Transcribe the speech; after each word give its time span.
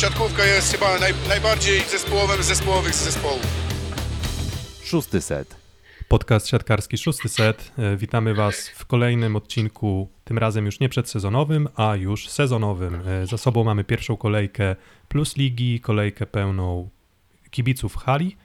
siatkówka 0.00 0.44
jest 0.46 0.72
chyba 0.72 0.98
naj, 0.98 1.12
najbardziej 1.28 1.80
zespołowym 1.80 2.42
z 2.42 2.46
zespołowych 2.46 2.94
z 2.94 3.04
zespołów. 3.04 3.46
Szósty 4.84 5.20
set. 5.20 5.56
Podcast 6.08 6.48
siatkarski 6.48 6.98
Szósty 6.98 7.28
Set. 7.28 7.72
E, 7.78 7.96
Witamy 7.96 8.34
Was 8.34 8.68
w 8.68 8.86
kolejnym 8.86 9.36
odcinku, 9.36 10.08
tym 10.24 10.38
razem 10.38 10.66
już 10.66 10.80
nie 10.80 10.88
przedsezonowym, 10.88 11.68
a 11.76 11.96
już 11.96 12.28
sezonowym. 12.28 12.94
E, 13.06 13.26
Za 13.26 13.38
sobą 13.38 13.64
mamy 13.64 13.84
pierwszą 13.84 14.16
kolejkę 14.16 14.76
Plus 15.08 15.36
Ligi, 15.36 15.80
kolejkę 15.80 16.26
pełną 16.26 16.88
kibiców 17.50 17.96
hali, 17.96 18.36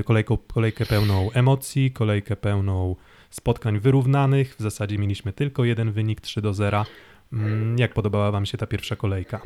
e, 0.00 0.04
kolejką, 0.04 0.36
kolejkę 0.36 0.86
pełną 0.86 1.30
emocji, 1.32 1.90
kolejkę 1.90 2.36
pełną 2.36 2.96
spotkań 3.30 3.78
wyrównanych. 3.80 4.56
W 4.58 4.62
zasadzie 4.62 4.98
mieliśmy 4.98 5.32
tylko 5.32 5.64
jeden 5.64 5.92
wynik 5.92 6.20
3 6.20 6.42
do 6.42 6.54
0. 6.54 6.86
Mm, 7.32 7.78
Jak 7.78 7.94
podobała 7.94 8.30
Wam 8.30 8.46
się 8.46 8.58
ta 8.58 8.66
pierwsza 8.66 8.96
kolejka? 8.96 9.40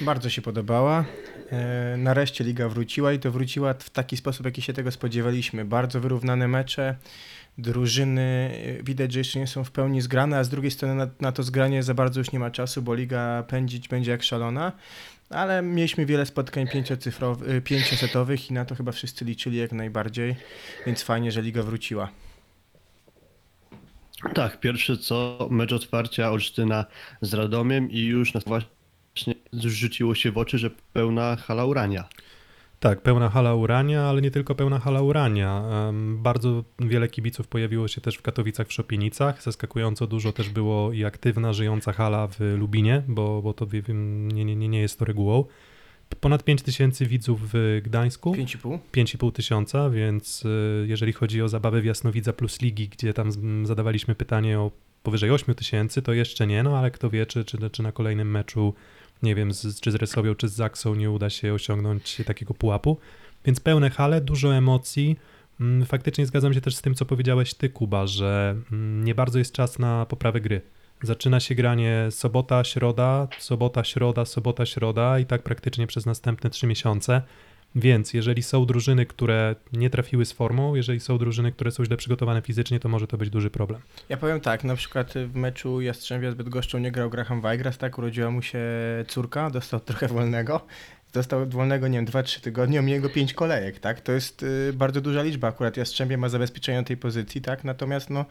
Bardzo 0.00 0.30
się 0.30 0.42
podobała. 0.42 1.04
E, 1.50 1.96
Nareszcie 1.96 2.44
liga 2.44 2.68
wróciła 2.68 3.12
i 3.12 3.18
to 3.18 3.30
wróciła 3.30 3.74
w 3.74 3.90
taki 3.90 4.16
sposób, 4.16 4.46
jaki 4.46 4.62
się 4.62 4.72
tego 4.72 4.90
spodziewaliśmy. 4.90 5.64
Bardzo 5.64 6.00
wyrównane 6.00 6.48
mecze, 6.48 6.96
drużyny 7.58 8.50
e, 8.80 8.82
widać, 8.82 9.12
że 9.12 9.18
jeszcze 9.18 9.38
nie 9.38 9.46
są 9.46 9.64
w 9.64 9.70
pełni 9.70 10.00
zgrane, 10.00 10.38
a 10.38 10.44
z 10.44 10.48
drugiej 10.48 10.70
strony 10.70 10.94
na, 10.94 11.08
na 11.20 11.32
to 11.32 11.42
zgranie 11.42 11.82
za 11.82 11.94
bardzo 11.94 12.20
już 12.20 12.32
nie 12.32 12.38
ma 12.38 12.50
czasu, 12.50 12.82
bo 12.82 12.94
liga 12.94 13.42
pędzić 13.42 13.88
będzie 13.88 14.10
jak 14.10 14.22
szalona. 14.22 14.72
Ale 15.30 15.62
mieliśmy 15.62 16.06
wiele 16.06 16.26
spotkań 16.26 16.66
e, 17.46 17.60
pięciosetowych 17.60 18.50
i 18.50 18.52
na 18.52 18.64
to 18.64 18.74
chyba 18.74 18.92
wszyscy 18.92 19.24
liczyli 19.24 19.58
jak 19.58 19.72
najbardziej, 19.72 20.36
więc 20.86 21.02
fajnie, 21.02 21.32
że 21.32 21.42
liga 21.42 21.62
wróciła. 21.62 22.08
Tak, 24.34 24.60
pierwsze 24.60 24.96
co, 24.96 25.48
mecz 25.50 25.72
otwarcia 25.72 26.30
Olsztyna 26.30 26.84
z 27.20 27.34
Radomiem 27.34 27.90
i 27.90 28.00
już 28.00 28.34
nas 28.34 28.44
właśnie 28.44 28.75
rzuciło 29.52 30.14
się 30.14 30.32
w 30.32 30.38
oczy, 30.38 30.58
że 30.58 30.70
pełna 30.92 31.36
hala 31.36 31.64
urania. 31.64 32.08
Tak, 32.80 33.02
pełna 33.02 33.28
hala 33.28 33.54
urania, 33.54 34.02
ale 34.02 34.22
nie 34.22 34.30
tylko 34.30 34.54
pełna 34.54 34.78
hala 34.78 35.02
urania. 35.02 35.64
Bardzo 35.92 36.64
wiele 36.78 37.08
kibiców 37.08 37.48
pojawiło 37.48 37.88
się 37.88 38.00
też 38.00 38.16
w 38.16 38.22
Katowicach, 38.22 38.68
w 38.68 38.72
Szopienicach. 38.72 39.42
Zaskakująco 39.42 40.06
dużo 40.06 40.32
też 40.32 40.48
było 40.48 40.92
i 40.92 41.04
aktywna, 41.04 41.52
żyjąca 41.52 41.92
hala 41.92 42.28
w 42.28 42.40
Lubinie, 42.58 43.02
bo, 43.08 43.42
bo 43.42 43.52
to 43.52 43.66
wiem, 43.66 44.32
nie, 44.32 44.44
nie, 44.44 44.56
nie 44.56 44.68
nie 44.68 44.80
jest 44.80 44.98
to 44.98 45.04
regułą. 45.04 45.44
Ponad 46.20 46.44
5 46.44 46.62
tysięcy 46.62 47.06
widzów 47.06 47.40
w 47.52 47.80
Gdańsku, 47.84 48.34
5,5? 48.34 48.78
5,5 48.92 49.32
tysiąca, 49.32 49.90
więc 49.90 50.44
y, 50.44 50.86
jeżeli 50.88 51.12
chodzi 51.12 51.42
o 51.42 51.48
zabawę 51.48 51.80
w 51.80 51.84
Jasnowidza 51.84 52.32
plus 52.32 52.60
Ligi, 52.60 52.88
gdzie 52.88 53.14
tam 53.14 53.32
zadawaliśmy 53.66 54.14
pytanie 54.14 54.60
o 54.60 54.70
powyżej 55.02 55.30
8 55.30 55.54
tysięcy, 55.54 56.02
to 56.02 56.12
jeszcze 56.12 56.46
nie, 56.46 56.62
no 56.62 56.78
ale 56.78 56.90
kto 56.90 57.10
wie, 57.10 57.26
czy, 57.26 57.44
czy, 57.44 57.70
czy 57.70 57.82
na 57.82 57.92
kolejnym 57.92 58.30
meczu, 58.30 58.74
nie 59.22 59.34
wiem, 59.34 59.52
z, 59.52 59.80
czy 59.80 59.90
z 59.90 59.94
Resowią, 59.94 60.34
czy 60.34 60.48
z 60.48 60.52
Zaksą 60.52 60.94
nie 60.94 61.10
uda 61.10 61.30
się 61.30 61.54
osiągnąć 61.54 62.22
takiego 62.26 62.54
pułapu. 62.54 62.98
Więc 63.44 63.60
pełne 63.60 63.90
hale, 63.90 64.20
dużo 64.20 64.54
emocji. 64.54 65.16
Mm, 65.60 65.86
Faktycznie 65.86 66.26
zgadzam 66.26 66.54
się 66.54 66.60
też 66.60 66.76
z 66.76 66.82
tym, 66.82 66.94
co 66.94 67.04
powiedziałeś 67.04 67.54
ty, 67.54 67.68
Kuba, 67.68 68.06
że 68.06 68.56
mm, 68.72 69.04
nie 69.04 69.14
bardzo 69.14 69.38
jest 69.38 69.52
czas 69.52 69.78
na 69.78 70.06
poprawę 70.06 70.40
gry. 70.40 70.60
Zaczyna 71.02 71.40
się 71.40 71.54
granie 71.54 72.08
sobota, 72.10 72.64
środa, 72.64 73.28
sobota, 73.38 73.84
środa, 73.84 74.24
sobota, 74.24 74.66
środa 74.66 75.18
i 75.18 75.26
tak 75.26 75.42
praktycznie 75.42 75.86
przez 75.86 76.06
następne 76.06 76.50
trzy 76.50 76.66
miesiące. 76.66 77.22
Więc 77.74 78.14
jeżeli 78.14 78.42
są 78.42 78.66
drużyny, 78.66 79.06
które 79.06 79.54
nie 79.72 79.90
trafiły 79.90 80.24
z 80.24 80.32
formą, 80.32 80.74
jeżeli 80.74 81.00
są 81.00 81.18
drużyny, 81.18 81.52
które 81.52 81.70
są 81.70 81.84
źle 81.84 81.96
przygotowane 81.96 82.42
fizycznie, 82.42 82.80
to 82.80 82.88
może 82.88 83.06
to 83.06 83.18
być 83.18 83.30
duży 83.30 83.50
problem. 83.50 83.80
Ja 84.08 84.16
powiem 84.16 84.40
tak, 84.40 84.64
na 84.64 84.76
przykład 84.76 85.14
w 85.26 85.34
meczu 85.34 85.80
Jastrzębia 85.80 86.30
z 86.30 86.34
Bydgoszczą 86.34 86.78
nie 86.78 86.92
grał 86.92 87.10
Graham 87.10 87.40
Weigras, 87.40 87.78
tak, 87.78 87.98
urodziła 87.98 88.30
mu 88.30 88.42
się 88.42 88.58
córka, 89.08 89.50
dostał 89.50 89.80
trochę 89.80 90.08
wolnego, 90.08 90.66
dostał 91.16 91.46
wolnego, 91.46 91.88
nie 91.88 91.98
wiem, 91.98 92.06
2-3 92.06 92.40
tygodnie, 92.40 92.80
omija 92.80 93.00
go 93.00 93.08
5 93.08 93.34
kolejek, 93.34 93.78
tak, 93.78 94.00
to 94.00 94.12
jest 94.12 94.42
y, 94.42 94.72
bardzo 94.72 95.00
duża 95.00 95.22
liczba, 95.22 95.48
akurat 95.48 95.76
Jastrzębie 95.76 96.18
ma 96.18 96.28
zabezpieczenie 96.28 96.84
tej 96.84 96.96
pozycji, 96.96 97.40
tak, 97.40 97.64
natomiast 97.64 98.10
no 98.10 98.24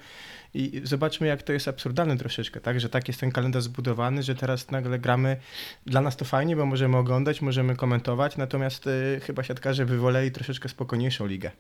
i 0.54 0.82
zobaczmy 0.84 1.28
jak 1.28 1.44
to 1.44 1.54
jest 1.54 1.68
absurdalne 1.68 2.18
troszeczkę, 2.18 2.60
tak, 2.60 2.80
że 2.80 2.90
tak 2.90 3.08
jest 3.08 3.20
ten 3.20 3.32
kalendarz 3.32 3.64
zbudowany, 3.64 4.24
że 4.24 4.36
teraz 4.36 4.72
nagle 4.72 5.00
gramy, 5.00 5.38
dla 5.86 6.02
nas 6.02 6.18
to 6.18 6.26
fajnie, 6.26 6.56
bo 6.56 6.66
możemy 6.66 6.98
oglądać, 6.98 7.42
możemy 7.42 7.76
komentować, 7.76 8.38
natomiast 8.38 8.88
y, 8.88 9.22
chyba 9.24 9.44
siatkarze 9.44 9.86
by 9.86 9.98
woleli 9.98 10.32
troszeczkę 10.32 10.70
spokojniejszą 10.70 11.26
ligę. 11.26 11.52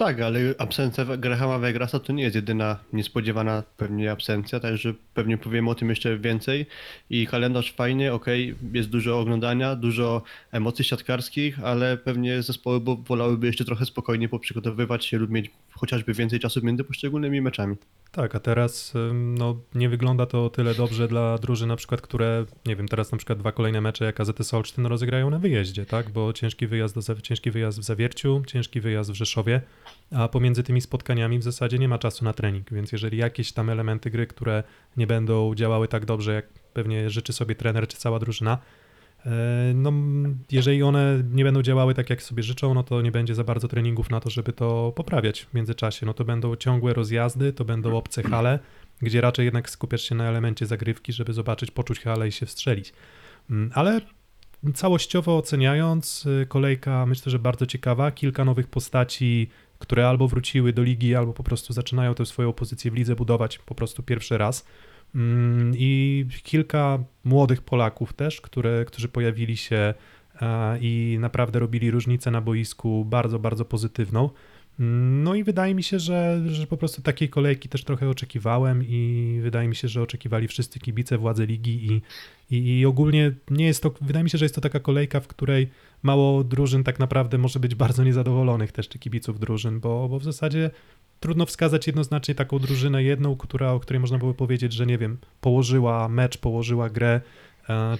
Tak, 0.00 0.20
ale 0.20 0.40
absencja 0.58 1.04
Grahama 1.04 1.58
Wegrasa 1.58 1.98
to 1.98 2.12
nie 2.12 2.22
jest 2.22 2.36
jedyna 2.36 2.76
niespodziewana 2.92 3.62
pewnie 3.76 4.12
absencja, 4.12 4.60
także 4.60 4.94
pewnie 5.14 5.38
powiemy 5.38 5.70
o 5.70 5.74
tym 5.74 5.88
jeszcze 5.88 6.18
więcej. 6.18 6.66
I 7.10 7.26
kalendarz 7.26 7.72
fajny, 7.72 8.12
okej, 8.12 8.54
jest 8.72 8.88
dużo 8.88 9.20
oglądania, 9.20 9.76
dużo 9.76 10.22
emocji 10.52 10.84
siatkarskich, 10.84 11.64
ale 11.64 11.96
pewnie 11.96 12.42
zespoły 12.42 12.80
wolałyby 13.06 13.46
jeszcze 13.46 13.64
trochę 13.64 13.86
spokojniej 13.86 14.28
poprzygotowywać 14.28 15.06
się 15.06 15.18
lub 15.18 15.30
mieć 15.30 15.50
chociażby 15.70 16.14
więcej 16.14 16.40
czasu 16.40 16.60
między 16.62 16.84
poszczególnymi 16.84 17.40
meczami. 17.40 17.76
Tak, 18.12 18.34
a 18.34 18.40
teraz 18.40 18.94
no, 19.14 19.60
nie 19.74 19.88
wygląda 19.88 20.26
to 20.26 20.44
o 20.44 20.50
tyle 20.50 20.74
dobrze 20.74 21.08
dla 21.08 21.38
drużyn 21.38 21.68
na 21.68 21.76
przykład, 21.76 22.00
które, 22.00 22.44
nie 22.66 22.76
wiem, 22.76 22.88
teraz 22.88 23.12
na 23.12 23.18
przykład 23.18 23.38
dwa 23.38 23.52
kolejne 23.52 23.80
mecze 23.80 24.04
jak 24.04 24.20
AZS 24.20 24.54
Olsztyn 24.54 24.86
rozegrają 24.86 25.30
na 25.30 25.38
wyjeździe, 25.38 25.86
tak, 25.86 26.10
bo 26.10 26.32
ciężki 26.32 26.66
wyjazd, 26.66 26.94
do, 26.94 27.20
ciężki 27.20 27.50
wyjazd 27.50 27.80
w 27.80 27.82
Zawierciu, 27.82 28.42
ciężki 28.46 28.80
wyjazd 28.80 29.10
w 29.10 29.14
Rzeszowie, 29.14 29.60
a 30.12 30.28
pomiędzy 30.28 30.62
tymi 30.62 30.80
spotkaniami 30.80 31.38
w 31.38 31.42
zasadzie 31.42 31.78
nie 31.78 31.88
ma 31.88 31.98
czasu 31.98 32.24
na 32.24 32.32
trening, 32.32 32.70
więc 32.70 32.92
jeżeli 32.92 33.18
jakieś 33.18 33.52
tam 33.52 33.70
elementy 33.70 34.10
gry, 34.10 34.26
które 34.26 34.62
nie 34.96 35.06
będą 35.06 35.54
działały 35.54 35.88
tak 35.88 36.04
dobrze, 36.04 36.34
jak 36.34 36.48
pewnie 36.72 37.10
życzy 37.10 37.32
sobie 37.32 37.54
trener 37.54 37.88
czy 37.88 37.96
cała 37.96 38.18
drużyna, 38.18 38.58
no, 39.74 39.88
m, 39.88 40.38
jeżeli 40.50 40.82
one 40.82 41.22
nie 41.32 41.44
będą 41.44 41.62
działały 41.62 41.94
tak, 41.94 42.10
jak 42.10 42.22
sobie 42.22 42.42
życzą, 42.42 42.74
no 42.74 42.82
to 42.82 43.02
nie 43.02 43.12
będzie 43.12 43.34
za 43.34 43.44
bardzo 43.44 43.68
treningów 43.68 44.10
na 44.10 44.20
to, 44.20 44.30
żeby 44.30 44.52
to 44.52 44.92
poprawiać 44.96 45.42
w 45.42 45.54
międzyczasie. 45.54 46.06
No 46.06 46.14
to 46.14 46.24
będą 46.24 46.56
ciągłe 46.56 46.94
rozjazdy, 46.94 47.52
to 47.52 47.64
będą 47.64 47.96
obce 47.96 48.22
hale, 48.22 48.58
gdzie 49.02 49.20
raczej 49.20 49.44
jednak 49.44 49.70
skupiasz 49.70 50.02
się 50.02 50.14
na 50.14 50.28
elemencie 50.28 50.66
zagrywki, 50.66 51.12
żeby 51.12 51.32
zobaczyć, 51.32 51.70
poczuć 51.70 52.00
halę 52.00 52.28
i 52.28 52.32
się 52.32 52.46
wstrzelić. 52.46 52.92
Mm, 53.50 53.70
Ale 53.74 54.00
całościowo 54.74 55.36
oceniając, 55.36 56.26
y, 56.26 56.46
kolejka 56.48 57.06
myślę, 57.06 57.30
że 57.30 57.38
bardzo 57.38 57.66
ciekawa. 57.66 58.10
Kilka 58.10 58.44
nowych 58.44 58.66
postaci, 58.66 59.50
które 59.78 60.08
albo 60.08 60.28
wróciły 60.28 60.72
do 60.72 60.82
ligi, 60.82 61.14
albo 61.14 61.32
po 61.32 61.42
prostu 61.42 61.72
zaczynają 61.72 62.14
tę 62.14 62.26
swoją 62.26 62.52
pozycję 62.52 62.90
w 62.90 62.94
lidze 62.94 63.16
budować 63.16 63.58
po 63.58 63.74
prostu 63.74 64.02
pierwszy 64.02 64.38
raz. 64.38 64.66
Mm, 65.14 65.72
I 65.76 66.26
kilka 66.42 66.98
młodych 67.24 67.62
Polaków 67.62 68.12
też, 68.12 68.40
które, 68.40 68.84
którzy 68.84 69.08
pojawili 69.08 69.56
się 69.56 69.94
e, 70.42 70.78
i 70.80 71.16
naprawdę 71.20 71.58
robili 71.58 71.90
różnicę 71.90 72.30
na 72.30 72.40
boisku 72.40 73.04
bardzo, 73.04 73.38
bardzo 73.38 73.64
pozytywną. 73.64 74.30
No 74.82 75.34
i 75.34 75.44
wydaje 75.44 75.74
mi 75.74 75.82
się, 75.82 75.98
że, 75.98 76.40
że 76.46 76.66
po 76.66 76.76
prostu 76.76 77.02
takiej 77.02 77.28
kolejki 77.28 77.68
też 77.68 77.84
trochę 77.84 78.08
oczekiwałem 78.08 78.84
i 78.88 79.38
wydaje 79.42 79.68
mi 79.68 79.76
się, 79.76 79.88
że 79.88 80.02
oczekiwali 80.02 80.48
wszyscy 80.48 80.80
kibice, 80.80 81.18
władze 81.18 81.46
ligi 81.46 81.86
i, 81.92 82.02
i, 82.56 82.78
i 82.78 82.86
ogólnie 82.86 83.32
nie 83.50 83.66
jest 83.66 83.82
to, 83.82 83.94
wydaje 84.00 84.24
mi 84.24 84.30
się, 84.30 84.38
że 84.38 84.44
jest 84.44 84.54
to 84.54 84.60
taka 84.60 84.80
kolejka, 84.80 85.20
w 85.20 85.26
której 85.26 85.68
mało 86.02 86.44
drużyn 86.44 86.84
tak 86.84 86.98
naprawdę 86.98 87.38
może 87.38 87.60
być 87.60 87.74
bardzo 87.74 88.04
niezadowolonych 88.04 88.72
też, 88.72 88.88
czy 88.88 88.98
kibiców 88.98 89.40
drużyn, 89.40 89.80
bo, 89.80 90.08
bo 90.08 90.18
w 90.18 90.24
zasadzie 90.24 90.70
trudno 91.20 91.46
wskazać 91.46 91.86
jednoznacznie 91.86 92.34
taką 92.34 92.58
drużynę 92.58 93.02
jedną, 93.02 93.36
która, 93.36 93.72
o 93.72 93.80
której 93.80 94.00
można 94.00 94.18
było 94.18 94.34
powiedzieć, 94.34 94.72
że 94.72 94.86
nie 94.86 94.98
wiem, 94.98 95.18
położyła 95.40 96.08
mecz, 96.08 96.38
położyła 96.38 96.90
grę, 96.90 97.20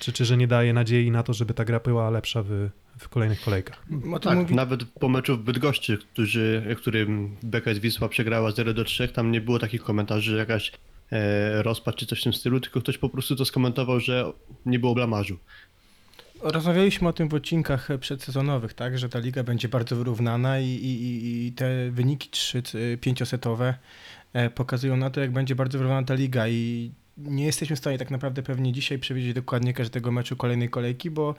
czy, 0.00 0.12
czy 0.12 0.24
że 0.24 0.36
nie 0.36 0.46
daje 0.48 0.72
nadziei 0.72 1.10
na 1.10 1.22
to, 1.22 1.32
żeby 1.32 1.54
ta 1.54 1.64
gra 1.64 1.80
była 1.80 2.10
lepsza 2.10 2.42
w, 2.42 2.68
w 2.98 3.08
kolejnych 3.08 3.40
kolejkach. 3.40 3.82
O 4.12 4.18
tym 4.18 4.30
Tak, 4.32 4.38
mówi- 4.38 4.54
nawet 4.54 4.84
po 4.84 5.08
meczu 5.08 5.36
w 5.36 5.42
Bydgoszczy, 5.42 5.98
którzy, 5.98 6.74
którym 6.78 7.36
BKS 7.42 7.78
Wisła 7.78 8.08
przegrała 8.08 8.50
0 8.52 8.74
do 8.74 8.84
3, 8.84 9.08
tam 9.08 9.32
nie 9.32 9.40
było 9.40 9.58
takich 9.58 9.82
komentarzy, 9.82 10.30
że 10.30 10.36
jakaś 10.36 10.72
e, 11.12 11.62
rozpacz 11.62 11.96
czy 11.96 12.06
coś 12.06 12.20
w 12.20 12.22
tym 12.24 12.32
stylu, 12.32 12.60
tylko 12.60 12.80
ktoś 12.80 12.98
po 12.98 13.08
prostu 13.08 13.36
to 13.36 13.44
skomentował, 13.44 14.00
że 14.00 14.32
nie 14.66 14.78
było 14.78 14.94
blamażu. 14.94 15.36
Rozmawialiśmy 16.42 17.08
o 17.08 17.12
tym 17.12 17.28
w 17.28 17.34
odcinkach 17.34 17.88
przedsezonowych, 18.00 18.74
tak, 18.74 18.98
że 18.98 19.08
ta 19.08 19.18
liga 19.18 19.42
będzie 19.42 19.68
bardzo 19.68 19.96
wyrównana 19.96 20.60
i, 20.60 20.66
i, 20.66 21.46
i- 21.46 21.52
te 21.52 21.90
wyniki 21.90 22.28
3, 22.30 22.62
5-setowe 22.96 23.74
e, 24.32 24.50
pokazują 24.50 24.96
na 24.96 25.10
to, 25.10 25.20
jak 25.20 25.32
będzie 25.32 25.54
bardzo 25.54 25.78
wyrównana 25.78 26.06
ta 26.06 26.14
liga 26.14 26.48
i 26.48 26.90
nie 27.24 27.44
jesteśmy 27.44 27.76
w 27.76 27.78
stanie 27.78 27.98
tak 27.98 28.10
naprawdę 28.10 28.42
pewnie 28.42 28.72
dzisiaj 28.72 28.98
przewidzieć 28.98 29.34
dokładnie 29.34 29.74
każdego 29.74 30.12
meczu 30.12 30.36
kolejnej 30.36 30.68
kolejki, 30.68 31.10
bo 31.10 31.34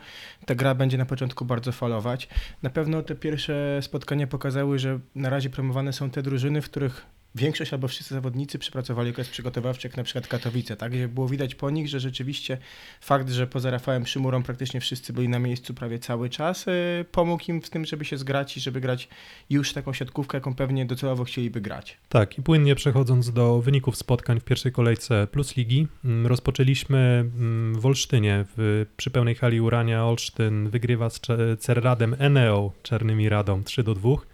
ta 0.46 0.54
gra 0.54 0.74
będzie 0.74 0.98
na 0.98 1.06
początku 1.06 1.44
bardzo 1.44 1.72
falować. 1.72 2.28
Na 2.62 2.70
pewno 2.70 3.02
te 3.02 3.14
pierwsze 3.14 3.78
spotkania 3.82 4.26
pokazały, 4.26 4.78
że 4.78 5.00
na 5.14 5.30
razie 5.30 5.50
promowane 5.50 5.92
są 5.92 6.10
te 6.10 6.22
drużyny, 6.22 6.62
w 6.62 6.70
których 6.70 7.06
większość 7.34 7.72
albo 7.72 7.88
wszyscy 7.88 8.14
zawodnicy 8.14 8.58
przepracowali 8.58 9.10
okres 9.10 9.28
przygotowawczy, 9.28 9.88
jak 9.88 9.96
na 9.96 10.02
przykład 10.02 10.26
Katowice, 10.26 10.76
tak? 10.76 10.92
Gdzie 10.92 11.08
było 11.08 11.28
widać 11.28 11.54
po 11.54 11.70
nich, 11.70 11.88
że 11.88 12.00
rzeczywiście 12.00 12.58
fakt, 13.00 13.30
że 13.30 13.46
poza 13.46 13.70
Rafałem 13.70 14.06
Szymurą 14.06 14.42
praktycznie 14.42 14.80
wszyscy 14.80 15.12
byli 15.12 15.28
na 15.28 15.38
miejscu 15.38 15.74
prawie 15.74 15.98
cały 15.98 16.30
czas, 16.30 16.68
y, 16.68 17.04
pomógł 17.12 17.44
im 17.48 17.62
w 17.62 17.70
tym, 17.70 17.84
żeby 17.84 18.04
się 18.04 18.18
zgrać 18.18 18.56
i 18.56 18.60
żeby 18.60 18.80
grać 18.80 19.08
już 19.50 19.72
taką 19.72 19.92
siatkówkę, 19.92 20.36
jaką 20.36 20.54
pewnie 20.54 20.86
docelowo 20.86 21.24
chcieliby 21.24 21.60
grać. 21.60 21.98
Tak, 22.08 22.38
i 22.38 22.42
płynnie 22.42 22.74
przechodząc 22.74 23.32
do 23.32 23.60
wyników 23.60 23.96
spotkań 23.96 24.40
w 24.40 24.44
pierwszej 24.44 24.72
kolejce 24.72 25.26
Plus 25.26 25.56
Ligi, 25.56 25.86
mm, 26.04 26.26
rozpoczęliśmy 26.26 26.98
mm, 26.98 27.80
w 27.80 27.86
Olsztynie, 27.86 28.44
w, 28.56 28.86
przy 28.96 29.10
pełnej 29.10 29.34
hali 29.34 29.60
Urania 29.60 30.04
Olsztyn 30.04 30.68
wygrywa 30.70 31.10
z 31.10 31.20
Cerradem 31.58 32.16
Eneo 32.18 32.72
Czarnymi 32.82 33.28
Radą 33.28 33.64
3 33.64 33.82
do 33.82 33.94
2. 33.94 34.31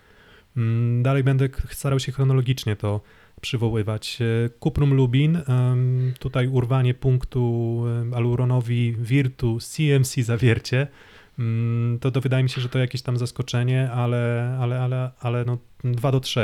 Mm, 0.59 1.03
Dalej 1.03 1.25
będę 1.25 1.49
starał 1.71 2.01
się 2.01 2.13
chronologicznie 2.13 2.77
to 2.77 3.01
przywoływać. 3.41 4.19
E, 4.21 4.49
Kuprum 4.49 4.95
Lubin, 4.95 5.39
tutaj 6.19 6.49
urwanie 6.49 6.95
punktu 6.95 7.85
Aluronowi 8.15 8.97
Virtu 8.99 9.59
CMC 9.61 10.23
Zawiercie. 10.23 10.87
Mm, 11.39 11.99
To, 11.99 12.11
to 12.11 12.21
wydaje 12.21 12.43
mi 12.43 12.51
się, 12.51 12.61
że 12.61 12.69
to 12.69 12.79
jakieś 12.79 13.03
tam 13.03 13.17
zaskoczenie, 13.19 13.91
ale, 13.91 14.57
ale, 14.61 14.81
ale, 14.81 15.11
ale 15.21 15.45
no 15.45 15.59
2 15.85 16.13
do 16.13 16.21
3 16.21 16.41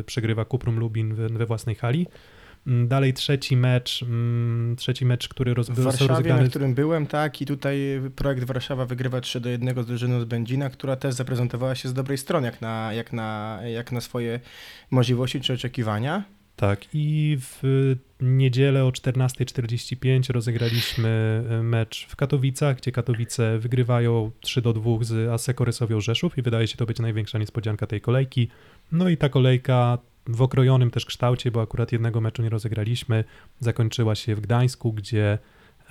y, 0.00 0.04
przegrywa 0.04 0.44
Kuprum 0.44 0.78
Lubin 0.78 1.14
we 1.14 1.46
własnej 1.46 1.74
hali. 1.74 2.06
Mm, 2.68 2.88
Dalej 2.88 3.14
trzeci 3.14 3.56
mecz, 3.56 4.02
mm, 4.02 4.76
trzeci 4.76 5.06
mecz, 5.06 5.28
który 5.28 5.54
roz, 5.54 5.70
W 5.70 5.80
Warszawie, 5.80 6.08
rozegrany 6.08 6.42
na 6.42 6.48
którym 6.48 6.74
byłem, 6.74 7.06
tak, 7.06 7.42
i 7.42 7.46
tutaj 7.46 7.78
projekt 8.16 8.44
Warszawa 8.44 8.86
wygrywa 8.86 9.20
3 9.20 9.40
do 9.40 9.48
1 9.48 9.82
z 9.82 9.86
drużyną 9.86 10.20
z 10.20 10.24
Będzina, 10.24 10.70
która 10.70 10.96
też 10.96 11.14
zaprezentowała 11.14 11.74
się 11.74 11.88
z 11.88 11.94
dobrej 11.94 12.18
strony, 12.18 12.46
jak 12.46 12.60
na, 12.60 12.92
jak 12.92 13.12
na, 13.12 13.60
jak 13.74 13.92
na 13.92 14.00
swoje 14.00 14.40
możliwości 14.90 15.40
czy 15.40 15.52
oczekiwania. 15.52 16.24
Tak, 16.56 16.80
i 16.94 17.38
w 17.40 17.62
niedzielę 18.20 18.84
o 18.84 18.88
14.45 18.88 20.32
rozegraliśmy 20.32 21.44
e, 21.50 21.62
mecz 21.62 22.06
w 22.08 22.16
Katowicach, 22.16 22.76
gdzie 22.76 22.92
Katowice 22.92 23.58
wygrywają 23.58 24.30
3 24.40 24.62
do 24.62 24.72
2 24.72 24.90
z 25.00 25.28
Aseko 25.28 25.64
Rysowią 25.64 26.00
Rzeszów 26.00 26.38
i 26.38 26.42
wydaje 26.42 26.66
się 26.66 26.76
to 26.76 26.86
być 26.86 26.98
największa 26.98 27.38
niespodzianka 27.38 27.86
tej 27.86 28.00
kolejki. 28.00 28.48
No 28.92 29.08
i 29.08 29.16
ta 29.16 29.28
kolejka 29.28 29.98
w 30.28 30.42
okrojonym 30.42 30.90
też 30.90 31.06
kształcie, 31.06 31.50
bo 31.50 31.62
akurat 31.62 31.92
jednego 31.92 32.20
meczu 32.20 32.42
nie 32.42 32.48
rozegraliśmy, 32.48 33.24
zakończyła 33.60 34.14
się 34.14 34.34
w 34.34 34.40
Gdańsku, 34.40 34.92
gdzie, 34.92 35.38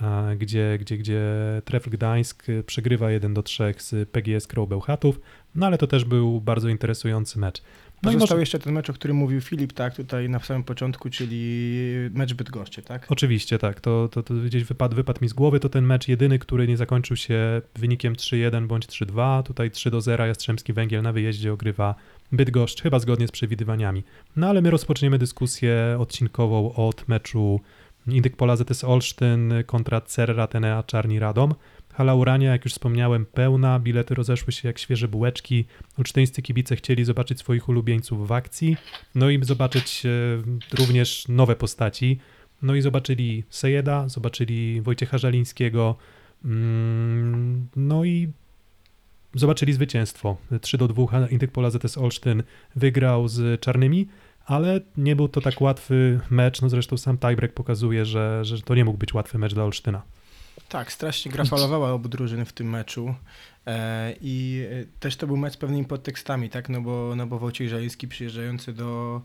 a, 0.00 0.24
gdzie, 0.38 0.78
gdzie, 0.80 0.98
gdzie 0.98 1.22
Trefl 1.64 1.90
Gdańsk 1.90 2.46
przegrywa 2.66 3.10
1 3.10 3.34
do 3.34 3.42
3 3.42 3.74
z 3.78 4.08
PGS 4.08 4.46
Crow 4.46 4.68
Bełchatów, 4.68 5.20
no 5.54 5.66
ale 5.66 5.78
to 5.78 5.86
też 5.86 6.04
był 6.04 6.40
bardzo 6.40 6.68
interesujący 6.68 7.38
mecz. 7.38 7.62
No 8.02 8.10
i 8.10 8.14
Pozostał 8.14 8.36
może, 8.36 8.42
jeszcze 8.42 8.58
ten 8.58 8.72
mecz, 8.72 8.90
o 8.90 8.92
którym 8.92 9.16
mówił 9.16 9.40
Filip, 9.40 9.72
tak, 9.72 9.94
tutaj 9.94 10.28
na 10.28 10.38
samym 10.38 10.64
początku, 10.64 11.10
czyli 11.10 11.70
mecz 12.14 12.34
Bydgoszczy, 12.34 12.82
tak? 12.82 13.06
Oczywiście, 13.08 13.58
tak. 13.58 13.80
To, 13.80 14.08
to, 14.08 14.22
to 14.22 14.34
gdzieś 14.34 14.64
wypadł, 14.64 14.96
wypadł 14.96 15.18
mi 15.22 15.28
z 15.28 15.32
głowy. 15.32 15.60
To 15.60 15.68
ten 15.68 15.84
mecz 15.84 16.08
jedyny, 16.08 16.38
który 16.38 16.68
nie 16.68 16.76
zakończył 16.76 17.16
się 17.16 17.62
wynikiem 17.74 18.14
3-1 18.14 18.66
bądź 18.66 18.86
3-2. 18.86 19.42
Tutaj 19.42 19.70
3 19.70 19.90
do 19.90 20.00
0 20.00 20.26
Jastrzębski 20.26 20.72
Węgiel 20.72 21.02
na 21.02 21.12
wyjeździe 21.12 21.52
ogrywa 21.52 21.94
Bydgoszcz, 22.32 22.82
chyba 22.82 22.98
zgodnie 22.98 23.28
z 23.28 23.30
przewidywaniami. 23.30 24.04
No 24.36 24.48
ale 24.48 24.62
my 24.62 24.70
rozpoczniemy 24.70 25.18
dyskusję 25.18 25.96
odcinkową 25.98 26.74
od 26.74 27.08
meczu 27.08 27.60
Indyk 28.06 28.36
Pola 28.36 28.56
ZS 28.56 28.84
Olsztyn 28.84 29.52
kontra 29.66 30.00
Cerra 30.00 30.46
Tenea 30.46 30.82
Czarni 30.82 31.18
Radom. 31.18 31.54
Hala 31.98 32.14
Urania, 32.14 32.50
jak 32.52 32.64
już 32.64 32.72
wspomniałem, 32.72 33.26
pełna, 33.26 33.78
bilety 33.78 34.14
rozeszły 34.14 34.52
się 34.52 34.68
jak 34.68 34.78
świeże 34.78 35.08
bułeczki. 35.08 35.64
Olsztyńscy 35.98 36.42
kibice 36.42 36.76
chcieli 36.76 37.04
zobaczyć 37.04 37.38
swoich 37.38 37.68
ulubieńców 37.68 38.28
w 38.28 38.32
akcji, 38.32 38.76
no 39.14 39.30
i 39.30 39.44
zobaczyć 39.44 40.06
e, 40.06 40.08
również 40.78 41.28
nowe 41.28 41.56
postaci. 41.56 42.18
No 42.62 42.74
i 42.74 42.82
zobaczyli 42.82 43.44
Sejeda, 43.50 44.08
zobaczyli 44.08 44.80
Wojciecha 44.80 45.18
Żalińskiego, 45.18 45.96
mm, 46.44 47.68
no 47.76 48.04
i 48.04 48.32
zobaczyli 49.34 49.72
zwycięstwo. 49.72 50.36
3 50.60 50.78
do 50.78 50.88
2 50.88 51.28
Indyk 51.30 51.52
Pola 51.52 51.70
ZS 51.70 51.98
Olsztyn 51.98 52.42
wygrał 52.76 53.28
z 53.28 53.60
Czarnymi, 53.60 54.08
ale 54.46 54.80
nie 54.96 55.16
był 55.16 55.28
to 55.28 55.40
tak 55.40 55.60
łatwy 55.60 56.20
mecz, 56.30 56.62
no 56.62 56.68
zresztą 56.68 56.96
sam 56.96 57.18
tiebreak 57.18 57.54
pokazuje, 57.54 58.04
że, 58.04 58.44
że 58.44 58.62
to 58.62 58.74
nie 58.74 58.84
mógł 58.84 58.98
być 58.98 59.14
łatwy 59.14 59.38
mecz 59.38 59.54
dla 59.54 59.64
Olsztyna. 59.64 60.02
Tak, 60.68 60.92
strasznie 60.92 61.32
gra 61.32 61.44
falowała 61.44 61.92
obu 61.92 62.08
drużyny 62.08 62.44
w 62.44 62.52
tym 62.52 62.70
meczu. 62.70 63.14
E, 63.66 64.14
i 64.20 64.64
e, 64.70 64.84
też 65.00 65.16
to 65.16 65.26
był 65.26 65.36
mecz 65.36 65.54
z 65.54 65.56
pewnymi 65.56 65.84
podtekstami, 65.84 66.50
tak, 66.50 66.68
no 66.68 66.80
bo, 66.80 67.16
no 67.16 67.26
bo 67.26 67.38
Wojciech 67.38 67.68
Żaliński 67.68 68.08
przyjeżdżający 68.08 68.72
do, 68.72 69.22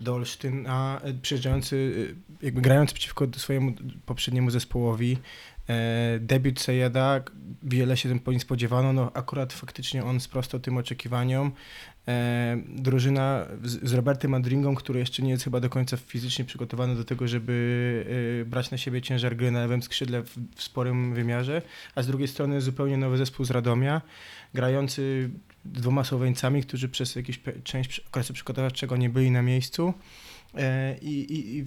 do 0.00 0.14
Olsztyna, 0.14 1.00
e, 1.04 1.14
przyjeżdżający, 1.14 2.14
jakby 2.42 2.60
grając 2.60 2.92
przeciwko 2.92 3.26
swojemu 3.36 3.72
poprzedniemu 4.06 4.50
zespołowi, 4.50 5.18
debiut 6.20 6.60
Sejeda, 6.60 7.20
wiele 7.62 7.96
się 7.96 8.08
tym 8.08 8.20
po 8.20 8.30
nim 8.30 8.40
spodziewano, 8.40 8.92
no 8.92 9.10
akurat 9.14 9.52
faktycznie 9.52 10.04
on 10.04 10.20
sprostał 10.20 10.60
tym 10.60 10.76
oczekiwaniom. 10.76 11.52
E, 12.08 12.58
drużyna 12.68 13.46
z, 13.64 13.90
z 13.90 13.92
Robertem 13.92 14.30
Madringą, 14.30 14.74
który 14.74 15.00
jeszcze 15.00 15.22
nie 15.22 15.30
jest 15.30 15.44
chyba 15.44 15.60
do 15.60 15.70
końca 15.70 15.96
fizycznie 15.96 16.44
przygotowany 16.44 16.94
do 16.94 17.04
tego, 17.04 17.28
żeby 17.28 18.06
e, 18.42 18.44
brać 18.44 18.70
na 18.70 18.78
siebie 18.78 19.02
ciężar 19.02 19.36
gry 19.36 19.50
na 19.50 19.60
lewym 19.60 19.82
skrzydle 19.82 20.22
w, 20.22 20.38
w 20.56 20.62
sporym 20.62 21.14
wymiarze, 21.14 21.62
a 21.94 22.02
z 22.02 22.06
drugiej 22.06 22.28
strony 22.28 22.60
zupełnie 22.60 22.96
nowy 22.96 23.16
zespół 23.16 23.46
z 23.46 23.50
Radomia, 23.50 24.02
grający 24.54 25.30
dwoma 25.64 26.04
Słoweńcami, 26.04 26.62
którzy 26.62 26.88
przez 26.88 27.16
jakąś 27.16 27.38
pe- 27.38 27.62
część 27.62 28.00
okresu 28.00 28.32
przygotowawczego 28.32 28.96
nie 28.96 29.10
byli 29.10 29.30
na 29.30 29.42
miejscu. 29.42 29.94
E, 30.54 30.96
I, 31.02 31.34
i, 31.34 31.58
i 31.58 31.64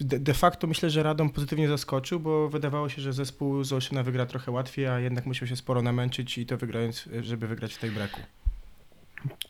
de, 0.00 0.34
facto 0.34 0.66
myślę, 0.66 0.90
że 0.90 1.02
Radom 1.02 1.30
pozytywnie 1.30 1.68
zaskoczył, 1.68 2.20
bo 2.20 2.48
wydawało 2.48 2.88
się, 2.88 3.02
że 3.02 3.12
zespół 3.12 3.64
z 3.64 3.72
Olszyna 3.72 4.02
wygra 4.02 4.26
trochę 4.26 4.50
łatwiej, 4.50 4.86
a 4.86 5.00
jednak 5.00 5.26
musiał 5.26 5.48
się 5.48 5.56
sporo 5.56 5.82
namęczyć 5.82 6.38
i 6.38 6.46
to 6.46 6.56
wygrając, 6.56 7.08
żeby 7.22 7.46
wygrać 7.46 7.74
w 7.74 7.78
tej 7.78 7.90
breku. 7.90 8.20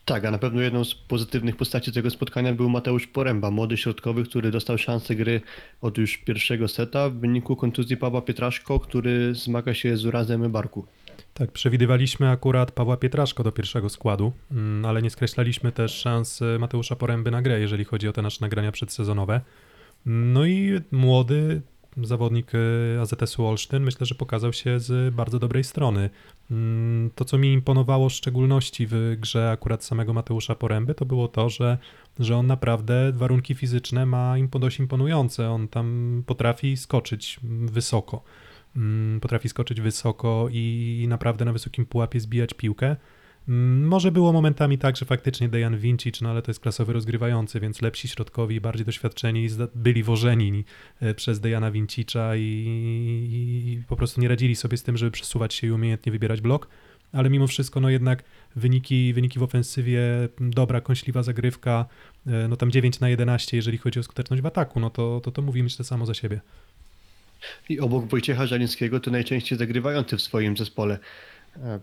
Tak, 0.05 0.25
a 0.25 0.31
na 0.31 0.37
pewno 0.37 0.61
jedną 0.61 0.83
z 0.83 0.95
pozytywnych 0.95 1.55
postaci 1.55 1.91
tego 1.91 2.09
spotkania 2.09 2.53
był 2.53 2.69
Mateusz 2.69 3.07
Poręba, 3.07 3.51
młody 3.51 3.77
środkowy, 3.77 4.23
który 4.23 4.51
dostał 4.51 4.77
szansę 4.77 5.15
gry 5.15 5.41
od 5.81 5.97
już 5.97 6.17
pierwszego 6.17 6.67
seta 6.67 7.09
w 7.09 7.13
wyniku 7.13 7.55
kontuzji 7.55 7.97
Pawła 7.97 8.21
Pietraszko, 8.21 8.79
który 8.79 9.35
zmaga 9.35 9.73
się 9.73 9.97
z 9.97 10.05
urazem 10.05 10.51
barku. 10.51 10.85
Tak, 11.33 11.51
przewidywaliśmy 11.51 12.29
akurat 12.29 12.71
Pawła 12.71 12.97
Pietraszko 12.97 13.43
do 13.43 13.51
pierwszego 13.51 13.89
składu, 13.89 14.31
mm, 14.51 14.85
ale 14.85 15.01
nie 15.01 15.09
skreślaliśmy 15.09 15.71
też 15.71 15.95
szans 15.95 16.41
e, 16.41 16.59
Mateusza 16.59 16.95
Poręby 16.95 17.31
na 17.31 17.41
grę, 17.41 17.59
jeżeli 17.59 17.85
chodzi 17.85 18.07
o 18.07 18.13
te 18.13 18.21
nasze 18.21 18.37
nagrania 18.41 18.71
przedsezonowe. 18.71 19.41
No 20.05 20.45
i 20.45 20.79
młody 20.91 21.61
zawodnik 21.97 22.51
e, 22.55 23.01
AZS-u 23.01 23.45
Olsztyn 23.45 23.83
myślę, 23.83 24.05
że 24.05 24.15
pokazał 24.15 24.53
się 24.53 24.79
z 24.79 25.15
bardzo 25.15 25.39
dobrej 25.39 25.63
strony. 25.63 26.09
Mm, 26.51 27.09
To, 27.15 27.25
co 27.25 27.37
mi 27.37 27.53
imponowało 27.53 28.09
w 28.09 28.13
szczególności 28.13 28.87
w 28.89 29.15
grze 29.19 29.51
akurat 29.51 29.83
samego 29.83 30.13
Mateusza 30.13 30.55
Poręby, 30.55 30.95
to 30.95 31.05
było 31.05 31.27
to, 31.27 31.49
że, 31.49 31.77
że 32.19 32.37
on 32.37 32.47
naprawdę 32.47 33.11
warunki 33.11 33.55
fizyczne 33.55 34.05
ma 34.05 34.35
dość 34.59 34.79
imponujące. 34.79 35.49
On 35.49 35.67
tam 35.67 36.23
potrafi 36.25 36.77
skoczyć 36.77 37.39
wysoko. 37.65 38.23
Mm, 38.75 39.19
Potrafi 39.19 39.49
skoczyć 39.49 39.81
wysoko 39.81 40.47
i 40.51 41.05
naprawdę 41.09 41.45
na 41.45 41.53
wysokim 41.53 41.85
pułapie 41.85 42.19
zbijać 42.19 42.53
piłkę. 42.53 42.95
Mm, 43.47 43.87
Może 43.87 44.11
było 44.11 44.33
momentami 44.33 44.77
tak, 44.77 44.97
że 44.97 45.05
faktycznie 45.05 45.49
Dejan 45.49 45.77
Vincic, 45.77 46.21
no 46.21 46.29
ale 46.29 46.41
to 46.41 46.51
jest 46.51 46.59
klasowy 46.59 46.93
rozgrywający, 46.93 47.59
więc 47.59 47.81
lepsi 47.81 48.07
środkowi, 48.07 48.61
bardziej 48.61 48.85
doświadczeni 48.85 49.47
byli 49.75 50.03
wożeni 50.03 50.65
e, 50.99 51.13
przez 51.13 51.39
Dejana 51.39 51.71
Vincicza 51.71 52.35
i, 52.35 52.41
i, 52.41 53.71
i 53.73 53.83
po 53.87 53.95
prostu 53.95 54.21
nie 54.21 54.27
radzili 54.27 54.55
sobie 54.55 54.77
z 54.77 54.83
tym, 54.83 54.97
żeby 54.97 55.11
przesuwać 55.11 55.53
się 55.53 55.67
i 55.67 55.71
umiejętnie 55.71 56.11
wybierać 56.11 56.41
blok, 56.41 56.67
ale 57.11 57.29
mimo 57.29 57.47
wszystko 57.47 57.79
no 57.79 57.89
jednak 57.89 58.23
wyniki, 58.55 59.13
wyniki 59.13 59.39
w 59.39 59.43
ofensywie, 59.43 60.01
dobra, 60.39 60.81
kąśliwa 60.81 61.23
zagrywka, 61.23 61.85
e, 62.27 62.47
no 62.47 62.55
tam 62.55 62.71
9 62.71 62.99
na 62.99 63.09
11, 63.09 63.57
jeżeli 63.57 63.77
chodzi 63.77 63.99
o 63.99 64.03
skuteczność 64.03 64.43
w 64.43 64.45
ataku, 64.45 64.79
no 64.79 64.89
to 64.89 65.21
to, 65.21 65.31
to 65.31 65.41
mówi 65.41 65.63
myślę 65.63 65.85
samo 65.85 66.05
za 66.05 66.13
siebie. 66.13 66.41
I 67.69 67.79
obok 67.79 68.05
Wojciecha 68.05 68.47
Żalińskiego 68.47 68.99
to 68.99 69.11
najczęściej 69.11 69.57
zagrywający 69.57 70.17
w 70.17 70.21
swoim 70.21 70.57
zespole. 70.57 70.99
E, 71.57 71.79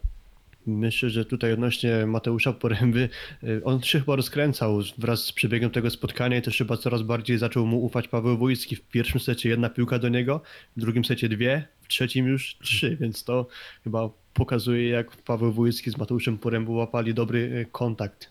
Myślę, 0.67 1.11
że 1.11 1.25
tutaj 1.25 1.53
odnośnie 1.53 2.07
Mateusza 2.07 2.53
Poręby, 2.53 3.09
e, 3.43 3.65
on 3.65 3.83
się 3.83 4.01
chyba 4.01 4.17
rozkręcał 4.17 4.81
wraz 4.99 5.25
z 5.25 5.33
przebiegiem 5.33 5.71
tego 5.71 5.91
spotkania 5.91 6.37
i 6.37 6.43
też 6.43 6.59
chyba 6.59 6.77
coraz 6.77 7.03
bardziej 7.03 7.39
zaczął 7.39 7.67
mu 7.67 7.85
ufać 7.85 8.09
Paweł 8.09 8.39
Wójcki. 8.39 8.77
W 8.77 8.81
pierwszym 8.81 9.21
secie 9.21 9.49
jedna 9.49 9.71
piłka 9.71 9.99
do 9.99 10.09
niego, 10.09 10.41
w 10.77 10.81
drugim 10.81 11.05
secie 11.05 11.29
dwie, 11.29 11.69
w 11.83 11.89
trzecim 11.89 12.27
już 12.27 12.57
trzy, 12.63 12.97
więc 13.01 13.25
to 13.25 13.47
chyba 13.85 14.11
pokazuje 14.35 14.89
jak 14.89 15.17
Paweł 15.17 15.53
Wójcki 15.53 15.91
z 15.91 15.97
Mateuszem 15.97 16.39
Porębą 16.39 16.73
łapali 16.73 17.15
dobry 17.15 17.53
e, 17.63 17.65
kontakt. 17.65 18.31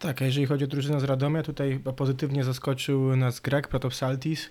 Tak, 0.00 0.22
a 0.22 0.24
jeżeli 0.24 0.46
chodzi 0.46 0.64
o 0.64 0.66
drużynę 0.66 1.00
z 1.00 1.04
Radomia, 1.04 1.42
tutaj 1.42 1.80
pozytywnie 1.96 2.44
zaskoczył 2.44 3.16
nas 3.16 3.40
Greg 3.40 3.68
Protopsaltis. 3.68 4.50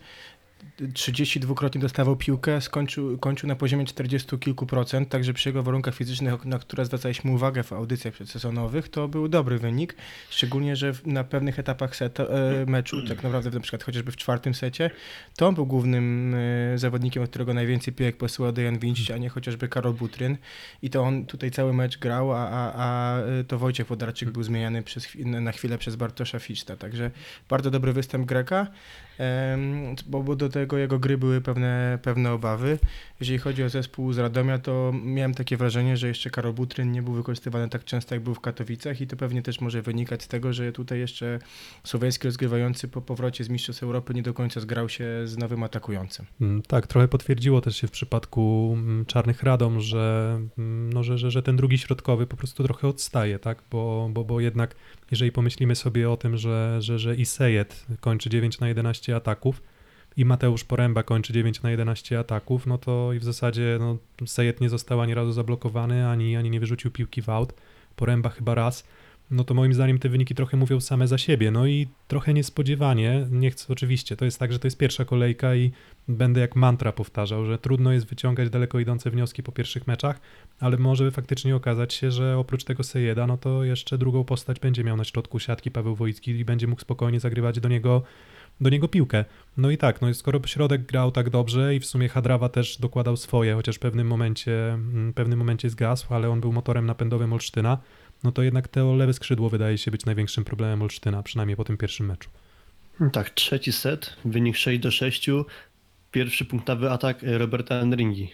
32-krotnie 0.79 1.81
dostawał 1.81 2.15
piłkę, 2.15 2.61
skończył, 2.61 3.17
kończył 3.17 3.49
na 3.49 3.55
poziomie 3.55 3.85
40 3.85 4.39
kilku 4.39 4.65
procent, 4.65 5.09
także 5.09 5.33
przy 5.33 5.49
jego 5.49 5.63
warunkach 5.63 5.95
fizycznych, 5.95 6.45
na 6.45 6.59
które 6.59 6.85
zwracaliśmy 6.85 7.31
uwagę 7.31 7.63
w 7.63 7.73
audycjach 7.73 8.13
przedsezonowych, 8.13 8.89
to 8.89 9.07
był 9.07 9.27
dobry 9.27 9.59
wynik, 9.59 9.95
szczególnie, 10.29 10.75
że 10.75 10.93
na 11.05 11.23
pewnych 11.23 11.59
etapach 11.59 11.95
seta, 11.95 12.23
e, 12.23 12.65
meczu, 12.65 13.07
tak 13.07 13.23
naprawdę 13.23 13.49
na 13.49 13.59
przykład 13.59 13.83
chociażby 13.83 14.11
w 14.11 14.15
czwartym 14.15 14.53
secie, 14.53 14.91
to 15.35 15.51
był 15.51 15.65
głównym 15.65 16.35
e, 16.73 16.77
zawodnikiem, 16.77 17.23
od 17.23 17.29
którego 17.29 17.53
najwięcej 17.53 17.93
piłek 17.93 18.17
posyłał 18.17 18.51
Dejan 18.51 18.79
Wincic, 18.79 19.11
a 19.11 19.17
nie 19.17 19.29
chociażby 19.29 19.67
Karol 19.67 19.93
Butryn. 19.93 20.37
I 20.81 20.89
to 20.89 21.01
on 21.01 21.25
tutaj 21.25 21.51
cały 21.51 21.73
mecz 21.73 21.97
grał, 21.97 22.31
a, 22.33 22.49
a, 22.49 22.73
a 22.75 23.19
e, 23.19 23.43
to 23.43 23.59
Wojciech 23.59 23.87
Wodarczyk 23.87 24.31
był 24.31 24.43
zmieniany 24.43 24.83
przez, 24.83 25.07
na 25.25 25.51
chwilę 25.51 25.77
przez 25.77 25.95
Bartosza 25.95 26.39
Ficzta, 26.39 26.75
także 26.75 27.11
bardzo 27.49 27.71
dobry 27.71 27.93
występ 27.93 28.25
Greka, 28.25 28.67
bo, 30.05 30.35
do 30.35 30.49
tego 30.49 30.77
jego 30.77 30.99
gry 30.99 31.17
były 31.17 31.41
pewne, 31.41 31.99
pewne 32.01 32.31
obawy. 32.31 32.79
Jeżeli 33.19 33.39
chodzi 33.39 33.63
o 33.63 33.69
zespół 33.69 34.13
z 34.13 34.17
Radomia, 34.17 34.59
to 34.59 34.93
miałem 35.03 35.33
takie 35.33 35.57
wrażenie, 35.57 35.97
że 35.97 36.07
jeszcze 36.07 36.29
Karol 36.29 36.53
Butryn 36.53 36.91
nie 36.91 37.01
był 37.01 37.13
wykorzystywany 37.13 37.69
tak 37.69 37.83
często, 37.83 38.15
jak 38.15 38.23
był 38.23 38.35
w 38.35 38.39
Katowicach 38.39 39.01
i 39.01 39.07
to 39.07 39.15
pewnie 39.15 39.41
też 39.41 39.61
może 39.61 39.81
wynikać 39.81 40.23
z 40.23 40.27
tego, 40.27 40.53
że 40.53 40.71
tutaj 40.71 40.99
jeszcze 40.99 41.39
słoweński 41.83 42.27
rozgrywający 42.27 42.87
po 42.87 43.01
powrocie 43.01 43.43
z 43.43 43.49
Mistrzostw 43.49 43.83
Europy 43.83 44.13
nie 44.13 44.23
do 44.23 44.33
końca 44.33 44.59
zgrał 44.59 44.89
się 44.89 45.05
z 45.25 45.37
nowym 45.37 45.63
atakującym. 45.63 46.25
Mm, 46.41 46.61
Tak, 46.61 46.87
trochę 46.87 47.07
potwierdziło 47.07 47.61
też 47.61 47.77
się 47.77 47.87
w 47.87 47.91
przypadku 47.91 48.75
mm, 48.77 49.05
Czarnych 49.05 49.43
Radom, 49.43 49.79
że, 49.79 50.37
mm, 50.57 50.93
no, 50.93 51.03
że, 51.03 51.17
że, 51.17 51.31
że 51.31 51.43
ten 51.43 51.55
drugi 51.55 51.77
środkowy 51.77 52.27
po 52.27 52.37
prostu 52.37 52.63
trochę 52.63 52.87
odstaje, 52.87 53.39
tak? 53.39 53.63
Bo, 53.71 54.09
bo, 54.13 54.23
bo 54.23 54.39
jednak 54.39 54.75
jeżeli 55.11 55.31
pomyślimy 55.31 55.75
sobie 55.75 56.09
o 56.09 56.17
tym, 56.17 56.37
że, 56.37 56.77
że, 56.81 56.99
że 56.99 57.15
Isejet 57.15 57.85
kończy 57.99 58.29
9 58.29 58.59
na 58.59 58.67
11 58.67 59.04
ataków 59.13 59.61
i 60.17 60.25
Mateusz 60.25 60.63
Poręba 60.63 61.03
kończy 61.03 61.33
9 61.33 61.61
na 61.61 61.71
11 61.71 62.19
ataków, 62.19 62.67
no 62.67 62.77
to 62.77 63.13
i 63.13 63.19
w 63.19 63.23
zasadzie 63.23 63.77
no, 63.79 63.97
Sejet 64.25 64.61
nie 64.61 64.69
został 64.69 65.01
ani 65.01 65.13
razu 65.13 65.31
zablokowany, 65.31 66.07
ani, 66.07 66.35
ani 66.35 66.49
nie 66.49 66.59
wyrzucił 66.59 66.91
piłki 66.91 67.21
w 67.21 67.29
aut. 67.29 67.53
Poręba 67.95 68.29
chyba 68.29 68.55
raz. 68.55 68.83
No 69.31 69.43
to 69.43 69.53
moim 69.53 69.73
zdaniem 69.73 69.99
te 69.99 70.09
wyniki 70.09 70.35
trochę 70.35 70.57
mówią 70.57 70.79
same 70.79 71.07
za 71.07 71.17
siebie. 71.17 71.51
No 71.51 71.67
i 71.67 71.87
trochę 72.07 72.33
niespodziewanie, 72.33 73.27
nie 73.31 73.51
chcę 73.51 73.73
oczywiście, 73.73 74.15
to 74.15 74.25
jest 74.25 74.39
tak, 74.39 74.53
że 74.53 74.59
to 74.59 74.67
jest 74.67 74.77
pierwsza 74.77 75.05
kolejka 75.05 75.55
i 75.55 75.71
będę 76.07 76.41
jak 76.41 76.55
mantra 76.55 76.91
powtarzał, 76.91 77.45
że 77.45 77.57
trudno 77.57 77.91
jest 77.91 78.05
wyciągać 78.05 78.49
daleko 78.49 78.79
idące 78.79 79.11
wnioski 79.11 79.43
po 79.43 79.51
pierwszych 79.51 79.87
meczach, 79.87 80.19
ale 80.59 80.77
może 80.77 81.11
faktycznie 81.11 81.55
okazać 81.55 81.93
się, 81.93 82.11
że 82.11 82.37
oprócz 82.37 82.63
tego 82.63 82.83
Sejeda, 82.83 83.27
no 83.27 83.37
to 83.37 83.63
jeszcze 83.63 83.97
drugą 83.97 84.23
postać 84.23 84.59
będzie 84.59 84.83
miał 84.83 84.97
na 84.97 85.03
środku 85.03 85.39
siatki 85.39 85.71
Paweł 85.71 85.95
Wojcki 85.95 86.31
i 86.31 86.45
będzie 86.45 86.67
mógł 86.67 86.81
spokojnie 86.81 87.19
zagrywać 87.19 87.59
do 87.59 87.69
niego 87.69 88.03
do 88.61 88.69
niego 88.69 88.87
piłkę. 88.87 89.25
No 89.57 89.71
i 89.71 89.77
tak, 89.77 90.01
no 90.01 90.09
i 90.09 90.13
skoro 90.13 90.39
środek 90.45 90.85
grał 90.85 91.11
tak 91.11 91.29
dobrze 91.29 91.75
i 91.75 91.79
w 91.79 91.85
sumie 91.85 92.09
Hadrawa 92.09 92.49
też 92.49 92.77
dokładał 92.77 93.17
swoje, 93.17 93.53
chociaż 93.53 93.75
w 93.75 93.79
pewnym 93.79 94.07
momencie, 94.07 94.73
mm, 94.73 95.13
pewnym 95.13 95.39
momencie 95.39 95.69
zgasł, 95.69 96.13
ale 96.13 96.29
on 96.29 96.41
był 96.41 96.53
motorem 96.53 96.85
napędowym 96.85 97.33
Olsztyna, 97.33 97.77
no 98.23 98.31
to 98.31 98.43
jednak 98.43 98.67
to 98.67 98.95
lewe 98.95 99.13
skrzydło 99.13 99.49
wydaje 99.49 99.77
się 99.77 99.91
być 99.91 100.05
największym 100.05 100.43
problemem 100.43 100.81
Olsztyna, 100.81 101.23
przynajmniej 101.23 101.57
po 101.57 101.63
tym 101.63 101.77
pierwszym 101.77 102.05
meczu. 102.05 102.29
Tak, 103.11 103.29
trzeci 103.29 103.71
set, 103.71 104.15
wynik 104.25 104.57
6 104.57 104.79
do 104.79 104.91
6. 104.91 105.29
Pierwszy 106.11 106.45
punktowy 106.45 106.91
atak 106.91 107.17
Roberta 107.23 107.75
Enringi. 107.75 108.31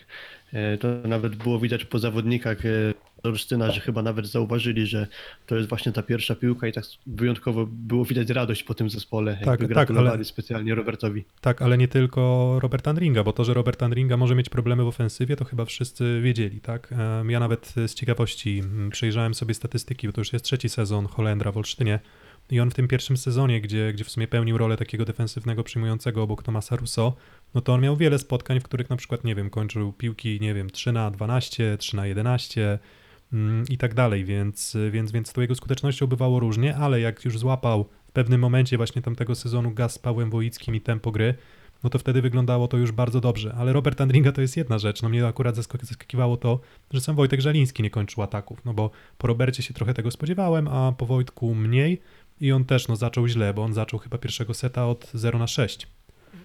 E, 0.54 0.78
To 0.78 0.88
nawet 0.88 1.36
było 1.36 1.60
widać 1.60 1.86
po 1.86 2.00
zawodnikach 2.00 2.66
e, 2.66 2.70
Olsztyna, 3.24 3.72
że 3.72 3.82
chyba 3.82 4.02
nawet 4.02 4.28
zauważyli, 4.28 4.88
że 4.88 5.08
to 5.46 5.56
jest 5.56 5.70
właśnie 5.70 5.92
ta 5.92 6.04
pierwsza 6.04 6.36
piłka 6.36 6.68
i 6.68 6.72
tak 6.72 6.84
wyjątkowo 7.08 7.68
było 7.72 8.06
widać 8.06 8.30
radość 8.30 8.64
po 8.64 8.74
tym 8.74 8.90
zespole. 8.90 9.38
Tak, 9.38 9.48
jakby 9.48 9.68
tak, 9.68 9.74
gratulowali 9.74 10.16
ale- 10.16 10.26
specjalnie 10.26 10.76
Robertowi. 10.76 11.24
Tak, 11.42 11.62
ale 11.62 11.78
nie 11.78 11.88
tylko 11.88 12.58
Robert 12.62 12.88
Andringa, 12.88 13.24
bo 13.24 13.34
to, 13.34 13.44
że 13.44 13.54
Robert 13.54 13.84
Andringa 13.84 14.18
może 14.18 14.36
mieć 14.36 14.50
problemy 14.50 14.84
w 14.84 14.88
ofensywie, 14.88 15.36
to 15.36 15.46
chyba 15.46 15.66
wszyscy 15.66 16.22
wiedzieli, 16.22 16.62
tak? 16.62 16.94
Ja 17.28 17.40
nawet 17.40 17.74
z 17.88 17.94
ciekawości 17.94 18.64
przejrzałem 18.92 19.34
sobie 19.34 19.54
statystyki, 19.54 20.08
bo 20.08 20.14
to 20.14 20.22
już 20.22 20.34
jest 20.34 20.46
trzeci 20.46 20.70
sezon 20.70 21.06
Holendra 21.06 21.52
w 21.52 21.58
Olsztynie 21.58 22.00
i 22.52 22.60
on 22.60 22.72
w 22.72 22.74
tym 22.74 22.88
pierwszym 22.88 23.18
sezonie, 23.18 23.62
gdzie, 23.62 23.94
gdzie 23.94 24.04
w 24.04 24.10
sumie 24.10 24.28
pełnił 24.28 24.58
rolę 24.58 24.78
takiego 24.78 25.06
defensywnego 25.06 25.64
przyjmującego 25.64 26.24
obok 26.24 26.44
Tomasa 26.44 26.76
Russo, 26.76 27.16
no 27.54 27.62
to 27.62 27.74
on 27.74 27.82
miał 27.82 27.98
wiele 27.98 28.20
spotkań, 28.20 28.60
w 28.60 28.64
których 28.64 28.90
na 28.90 28.96
przykład, 28.96 29.24
nie 29.24 29.36
wiem, 29.36 29.50
kończył 29.50 29.94
piłki, 29.94 30.40
nie 30.42 30.54
wiem, 30.54 30.70
3 30.70 30.92
na 30.92 31.12
12, 31.12 31.78
3 31.78 31.96
na 31.96 32.08
11 32.08 32.62
mm, 32.64 32.80
i 33.70 33.78
tak 33.78 33.94
dalej, 33.94 34.26
więc, 34.26 34.78
więc, 34.92 35.12
więc 35.12 35.34
to 35.34 35.42
jego 35.42 35.56
skutecznością 35.56 36.08
bywało 36.08 36.40
różnie, 36.40 36.76
ale 36.76 37.00
jak 37.00 37.26
już 37.26 37.40
złapał 37.40 37.86
w 38.08 38.12
pewnym 38.12 38.42
momencie 38.42 38.78
właśnie 38.78 39.02
tamtego 39.02 39.36
sezonu 39.36 39.72
gaz 39.72 39.94
z 39.94 40.00
Pawłem 40.00 40.30
Wojickim 40.30 40.76
i 40.76 40.82
tempo 40.82 41.12
gry, 41.12 41.34
no 41.84 41.90
to 41.90 42.00
wtedy 42.00 42.22
wyglądało 42.22 42.68
to 42.68 42.78
już 42.78 42.92
bardzo 42.92 43.22
dobrze. 43.22 43.56
Ale 43.58 43.74
Robert 43.74 44.02
Andringa 44.02 44.32
to 44.32 44.42
jest 44.42 44.58
jedna 44.58 44.80
rzecz. 44.80 45.02
No 45.02 45.10
mnie 45.10 45.28
akurat 45.28 45.56
zaskak- 45.56 45.86
zaskakiwało 45.86 46.38
to, 46.38 46.60
że 46.94 47.02
sam 47.02 47.16
Wojtek 47.16 47.42
Żaliński 47.42 47.84
nie 47.84 47.90
kończył 47.90 48.24
ataków, 48.24 48.66
no 48.66 48.74
bo 48.74 48.92
po 49.18 49.28
Robercie 49.28 49.64
się 49.64 49.74
trochę 49.74 49.94
tego 49.94 50.12
spodziewałem, 50.12 50.68
a 50.68 50.92
po 50.92 51.06
Wojtku 51.06 51.56
mniej 51.56 52.02
i 52.42 52.52
on 52.52 52.66
też 52.66 52.88
no, 52.88 52.96
zaczął 52.96 53.28
źle, 53.28 53.54
bo 53.54 53.64
on 53.64 53.74
zaczął 53.74 54.00
chyba 54.00 54.18
pierwszego 54.18 54.54
seta 54.54 54.88
od 54.88 55.12
0 55.14 55.40
na 55.40 55.48
6. 55.48 55.88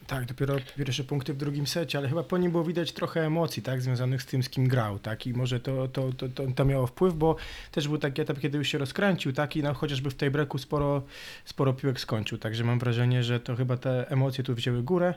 Tak, 0.07 0.25
dopiero 0.25 0.57
pierwsze 0.77 1.05
punkty 1.05 1.35
w 1.35 1.37
drugim 1.37 1.67
secie, 1.67 1.99
ale 1.99 2.09
chyba 2.09 2.23
po 2.23 2.39
nim 2.39 2.51
było 2.51 2.65
widać 2.65 2.93
trochę 2.93 3.27
emocji, 3.27 3.63
tak, 3.63 3.83
związanych 3.83 4.23
z 4.23 4.27
tym, 4.27 4.43
z 4.43 4.49
kim 4.49 4.69
grał, 4.69 4.99
tak, 4.99 5.27
i 5.27 5.33
może 5.33 5.61
to, 5.61 5.89
to, 5.89 6.13
to, 6.13 6.29
to, 6.29 6.47
to 6.57 6.65
miało 6.65 6.87
wpływ, 6.87 7.15
bo 7.15 7.37
też 7.71 7.89
był 7.89 7.99
taki 7.99 8.23
etap, 8.23 8.39
kiedy 8.41 8.59
już 8.59 8.69
się 8.69 8.79
rozkręcił, 8.79 9.33
tak, 9.33 9.57
i 9.57 9.63
no, 9.63 9.75
chociażby 9.75 10.11
w 10.11 10.15
tej 10.15 10.31
breaku 10.31 10.59
sporo, 10.59 11.03
sporo 11.45 11.73
piłek 11.73 12.01
skończył, 12.01 12.39
także 12.39 12.65
mam 12.65 12.79
wrażenie, 12.79 13.25
że 13.25 13.41
to 13.41 13.57
chyba 13.57 13.77
te 13.77 14.11
emocje 14.11 14.45
tu 14.45 14.55
wzięły 14.55 14.83
górę, 14.83 15.15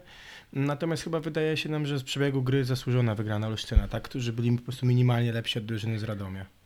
natomiast 0.54 1.04
chyba 1.04 1.20
wydaje 1.20 1.58
się 1.58 1.70
nam, 1.70 1.86
że 1.86 2.00
z 2.00 2.04
przebiegu 2.04 2.42
gry 2.44 2.66
zasłużona 2.66 3.16
wygrana 3.16 3.48
Olsztyna, 3.48 3.88
tak, 3.88 4.04
którzy 4.04 4.34
byli 4.34 4.52
po 4.52 4.64
prostu 4.64 4.86
minimalnie 4.86 5.32
lepsi 5.32 5.60
od 5.60 5.66
drużyny 5.66 6.00
z 6.00 6.04
Radomia. 6.04 6.59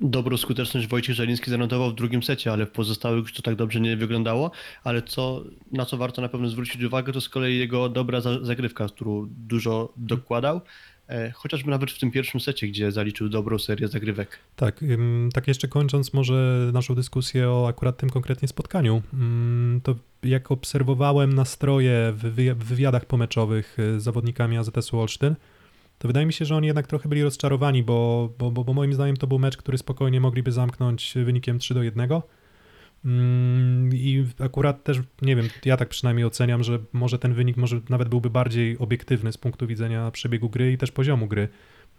Dobrą 0.00 0.36
skuteczność 0.36 0.86
Wojciech 0.86 1.14
Żeliński 1.16 1.50
zanotował 1.50 1.90
w 1.90 1.94
drugim 1.94 2.22
secie, 2.22 2.52
ale 2.52 2.66
w 2.66 2.70
pozostałych 2.70 3.22
już 3.22 3.32
to 3.32 3.42
tak 3.42 3.54
dobrze 3.56 3.80
nie 3.80 3.96
wyglądało. 3.96 4.50
Ale 4.84 5.02
co, 5.02 5.44
na 5.72 5.84
co 5.84 5.96
warto 5.96 6.22
na 6.22 6.28
pewno 6.28 6.48
zwrócić 6.48 6.82
uwagę, 6.82 7.12
to 7.12 7.20
z 7.20 7.28
kolei 7.28 7.58
jego 7.58 7.88
dobra 7.88 8.20
za- 8.20 8.44
zagrywka, 8.44 8.86
którą 8.88 9.26
dużo 9.30 9.92
dokładał. 9.96 10.60
E, 11.08 11.30
Chociażby 11.30 11.70
nawet 11.70 11.90
w 11.90 11.98
tym 11.98 12.10
pierwszym 12.10 12.40
secie, 12.40 12.68
gdzie 12.68 12.92
zaliczył 12.92 13.28
dobrą 13.28 13.58
serię 13.58 13.88
zagrywek. 13.88 14.38
Tak, 14.56 14.84
tak 15.34 15.48
jeszcze 15.48 15.68
kończąc 15.68 16.14
może 16.14 16.70
naszą 16.72 16.94
dyskusję 16.94 17.50
o 17.50 17.68
akurat 17.68 17.96
tym 17.96 18.10
konkretnie 18.10 18.48
spotkaniu, 18.48 19.02
ym, 19.14 19.80
to 19.84 19.94
jak 20.22 20.50
obserwowałem 20.50 21.34
nastroje 21.34 22.12
w 22.16 22.64
wywiadach 22.64 23.04
pomeczowych 23.04 23.78
y, 23.78 24.00
z 24.00 24.02
zawodnikami 24.02 24.58
AZS-u 24.58 24.98
Olsztyn, 24.98 25.34
to 26.04 26.08
wydaje 26.08 26.26
mi 26.26 26.32
się, 26.32 26.44
że 26.44 26.56
oni 26.56 26.66
jednak 26.66 26.86
trochę 26.86 27.08
byli 27.08 27.22
rozczarowani, 27.22 27.82
bo, 27.82 28.30
bo, 28.38 28.50
bo, 28.50 28.64
bo 28.64 28.72
moim 28.72 28.92
zdaniem 28.92 29.16
to 29.16 29.26
był 29.26 29.38
mecz, 29.38 29.56
który 29.56 29.78
spokojnie 29.78 30.20
mogliby 30.20 30.52
zamknąć 30.52 31.14
wynikiem 31.24 31.58
3 31.58 31.74
do 31.74 31.82
1. 31.82 32.10
Mm, 33.04 33.90
I 33.94 34.26
akurat 34.38 34.84
też, 34.84 34.98
nie 35.22 35.36
wiem, 35.36 35.48
ja 35.64 35.76
tak 35.76 35.88
przynajmniej 35.88 36.24
oceniam, 36.26 36.64
że 36.64 36.78
może 36.92 37.18
ten 37.18 37.34
wynik 37.34 37.56
może 37.56 37.80
nawet 37.88 38.08
byłby 38.08 38.30
bardziej 38.30 38.78
obiektywny 38.78 39.32
z 39.32 39.38
punktu 39.38 39.66
widzenia 39.66 40.10
przebiegu 40.10 40.48
gry 40.50 40.72
i 40.72 40.78
też 40.78 40.92
poziomu 40.92 41.26
gry. 41.26 41.48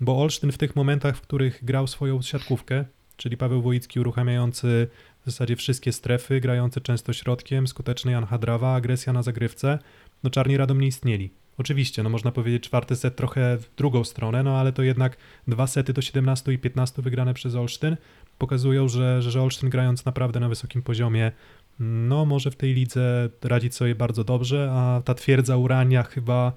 Bo 0.02 0.22
Olsztyn 0.22 0.52
w 0.52 0.58
tych 0.58 0.76
momentach, 0.76 1.18
w 1.18 1.22
których 1.22 1.66
grał 1.66 1.88
swoją 1.88 2.22
siatkówkę, 2.22 2.86
czyli 3.18 3.38
Paweł 3.38 3.62
Wojicki 3.62 4.00
uruchamiający 4.00 4.88
w 5.22 5.26
zasadzie 5.26 5.56
wszystkie 5.56 5.92
strefy, 5.92 6.40
grający 6.40 6.82
często 6.82 7.14
środkiem, 7.14 7.68
skuteczny 7.68 8.12
Jan 8.12 8.26
Hadrawa, 8.26 8.76
agresja 8.76 9.14
na 9.14 9.24
zagrywce, 9.24 9.80
no 10.24 10.30
Czarni 10.30 10.58
Radom 10.58 10.82
nie 10.82 10.88
istnieli. 10.88 11.45
Oczywiście, 11.58 12.04
no 12.04 12.10
można 12.10 12.32
powiedzieć 12.32 12.64
czwarty 12.64 12.96
set 12.96 13.16
trochę 13.16 13.58
w 13.58 13.76
drugą 13.76 14.04
stronę, 14.04 14.44
no 14.44 14.58
ale 14.58 14.74
to 14.74 14.84
jednak 14.84 15.18
dwa 15.48 15.68
sety 15.68 15.94
do 15.94 16.02
17 16.02 16.54
i 16.54 16.58
15 16.58 17.02
wygrane 17.02 17.34
przez 17.34 17.56
Olsztyn 17.56 17.98
pokazują, 18.38 18.88
że, 18.88 19.22
że, 19.22 19.42
Olsztyn 19.42 19.70
grając 19.70 20.06
naprawdę 20.06 20.40
na 20.40 20.50
wysokim 20.50 20.82
poziomie, 20.82 21.32
no 21.80 22.26
może 22.26 22.52
w 22.52 22.56
tej 22.56 22.74
lidze 22.74 23.30
radzić 23.44 23.76
sobie 23.76 23.96
bardzo 23.96 24.24
dobrze, 24.24 24.72
a 24.74 25.02
ta 25.06 25.14
twierdza 25.14 25.58
Urania 25.58 26.04
chyba 26.04 26.54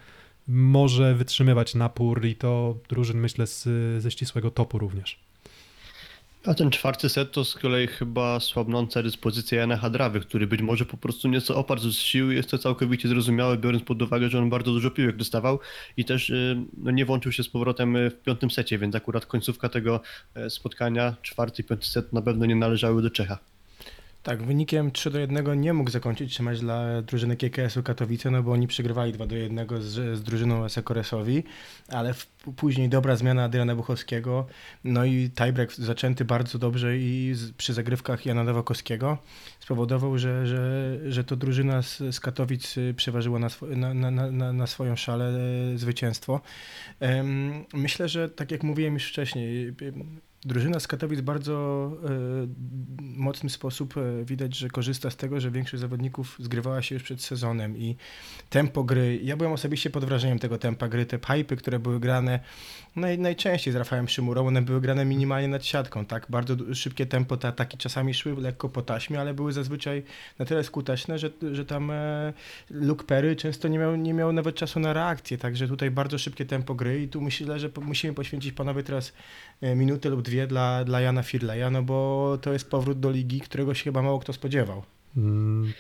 może 0.49 1.15
wytrzymywać 1.15 1.75
napór 1.75 2.25
i 2.25 2.35
to 2.35 2.77
drużyn 2.89 3.21
myślę 3.21 3.47
z, 3.47 3.69
ze 4.03 4.11
ścisłego 4.11 4.51
topu 4.51 4.79
również. 4.79 5.28
A 6.47 6.55
ten 6.55 6.71
czwarty 6.71 7.09
set 7.09 7.33
to 7.33 7.45
z 7.45 7.55
kolei 7.55 7.87
chyba 7.87 8.41
słabnąca 8.41 9.03
dyspozycja 9.03 9.61
Jana 9.61 9.77
Hadrawy, 9.77 10.21
który 10.21 10.47
być 10.47 10.63
może 10.63 10.85
po 10.85 10.97
prostu 10.97 11.29
nieco 11.29 11.57
oparł 11.57 11.81
z 11.81 11.99
sił. 11.99 12.33
Jest 12.33 12.51
to 12.51 12.59
całkowicie 12.59 13.09
zrozumiałe, 13.09 13.57
biorąc 13.57 13.83
pod 13.83 14.03
uwagę, 14.03 14.29
że 14.29 14.39
on 14.39 14.51
bardzo 14.51 14.73
dużo 14.73 14.91
piłek 14.91 15.17
dostawał 15.17 15.59
i 15.97 16.05
też 16.05 16.31
y, 16.31 16.57
no, 16.77 16.91
nie 16.91 17.05
włączył 17.05 17.33
się 17.33 17.43
z 17.43 17.49
powrotem 17.49 17.97
y, 17.97 18.11
w 18.11 18.23
piątym 18.23 18.51
secie, 18.51 18.79
więc 18.79 18.95
akurat 18.95 19.27
końcówka 19.27 19.69
tego 19.69 20.01
e, 20.35 20.51
spotkania, 20.51 21.17
czwarty 21.23 21.63
i 21.63 21.65
piąty 21.65 21.87
set 21.87 22.13
na 22.13 22.23
pewno 22.23 22.47
nie 22.47 22.57
należały 22.57 23.03
do 23.03 23.11
Czecha. 23.11 23.39
Tak, 24.23 24.43
wynikiem 24.43 24.91
3 24.91 25.11
do 25.11 25.19
1 25.19 25.61
nie 25.61 25.73
mógł 25.73 25.91
zakończyć 25.91 26.35
się 26.35 26.43
mecz 26.43 26.61
dla 26.61 27.03
drużyny 27.03 27.37
KKS-u 27.37 27.83
Katowice, 27.83 28.31
no 28.31 28.43
bo 28.43 28.53
oni 28.53 28.67
przegrywali 28.67 29.13
2 29.13 29.27
do 29.27 29.37
1 29.37 29.67
z, 29.81 30.19
z 30.19 30.23
drużyną 30.23 30.69
Sekoresowi, 30.69 31.45
ale 31.89 32.15
w, 32.15 32.27
później 32.57 32.89
dobra 32.89 33.17
zmiana 33.17 33.45
Adriana 33.45 33.75
Buchowskiego, 33.75 34.47
no 34.85 35.05
i 35.05 35.31
tiebreak 35.31 35.73
zaczęty 35.73 36.25
bardzo 36.25 36.59
dobrze 36.59 36.99
i 36.99 37.31
z, 37.35 37.53
przy 37.53 37.75
zagrywkach 37.75 38.27
Jana 38.27 38.45
Nowakowskiego 38.45 39.19
spowodował, 39.61 40.19
że, 40.19 40.47
że, 40.47 40.99
że 41.09 41.25
to 41.25 41.37
drużyna 41.37 41.83
z, 41.83 41.99
z 41.99 42.21
Katowic 42.21 42.75
przeważyła 42.97 43.39
na, 43.39 43.49
swo, 43.49 43.67
na, 43.67 43.95
na, 43.95 44.11
na, 44.11 44.53
na 44.53 44.67
swoją 44.67 44.97
szalę 44.97 45.39
e, 45.75 45.79
zwycięstwo. 45.79 46.41
Em, 47.01 47.65
Myślę, 47.75 48.09
że 48.09 48.29
tak 48.29 48.51
jak 48.51 48.63
mówiłem 48.63 48.95
już 48.95 49.09
wcześniej, 49.09 49.73
Drużyna 50.45 50.81
z 50.81 50.87
Katowic 50.87 51.21
bardzo 51.21 51.91
e, 52.05 52.09
mocny 53.01 53.51
sposób 53.51 53.95
e, 53.97 54.25
widać, 54.25 54.57
że 54.57 54.69
korzysta 54.69 55.11
z 55.11 55.17
tego, 55.17 55.41
że 55.41 55.51
większość 55.51 55.81
zawodników 55.81 56.37
zgrywała 56.39 56.83
się 56.83 56.95
już 56.95 57.05
przed 57.05 57.23
sezonem 57.23 57.77
i 57.77 57.97
tempo 58.51 58.85
gry. 58.85 59.21
Ja 59.23 59.37
byłem 59.37 59.53
osobiście 59.53 59.91
pod 59.91 60.05
wrażeniem 60.05 60.39
tego 60.39 60.59
tempa 60.59 60.89
gry. 60.89 61.07
Te 61.07 61.19
pipy, 61.19 61.57
które 61.57 61.79
były 61.79 62.01
grane 62.01 62.41
naj, 62.99 63.19
najczęściej 63.19 63.73
z 63.73 63.77
Rafałem 63.77 64.09
Szymurą, 64.09 64.47
one 64.47 64.63
były 64.63 64.81
grane 64.81 65.05
minimalnie 65.05 65.49
nad 65.49 65.65
siatką, 65.65 66.07
tak? 66.07 66.27
Bardzo 66.29 66.75
szybkie 66.75 67.07
tempo, 67.07 67.37
te 67.37 67.49
ataki 67.49 67.79
czasami 67.79 68.15
szły 68.15 68.37
lekko 68.41 68.69
po 68.69 68.83
taśmie, 68.83 69.21
ale 69.21 69.35
były 69.35 69.53
zazwyczaj 69.53 70.03
na 70.39 70.45
tyle 70.45 70.65
skuteczne, 70.65 71.19
że, 71.19 71.31
że 71.53 71.65
tam 71.65 71.91
e, 71.91 72.33
Luke 72.71 73.05
Perry 73.05 73.37
często 73.37 73.69
nie 73.69 73.79
miał, 73.79 73.97
nie 73.97 74.15
miał 74.15 74.33
nawet 74.33 74.57
czasu 74.57 74.81
na 74.81 74.93
reakcję, 74.93 75.39
także 75.39 75.69
tutaj 75.69 75.91
bardzo 75.91 76.19
szybkie 76.19 76.47
tempo 76.47 76.75
gry 76.75 77.03
i 77.03 77.09
tu 77.09 77.21
myślę, 77.21 77.59
że 77.59 77.69
po, 77.69 77.81
musimy 77.81 78.15
poświęcić 78.15 78.53
panowie 78.53 78.83
teraz 78.83 79.13
e, 79.61 79.75
minutę 79.75 80.09
lub 80.09 80.23
dwie 80.23 80.47
dla, 80.47 80.85
dla 80.85 81.01
Jana 81.01 81.23
Firleja, 81.23 81.71
no 81.71 81.83
bo 81.83 82.39
to 82.43 82.53
jest 82.53 82.71
powrót 82.71 83.01
do 83.01 83.11
ligi, 83.11 83.41
którego 83.41 83.75
się 83.75 83.85
chyba 83.85 84.03
mało 84.03 84.19
kto 84.19 84.33
spodziewał. 84.33 84.83
Mm, 85.17 85.73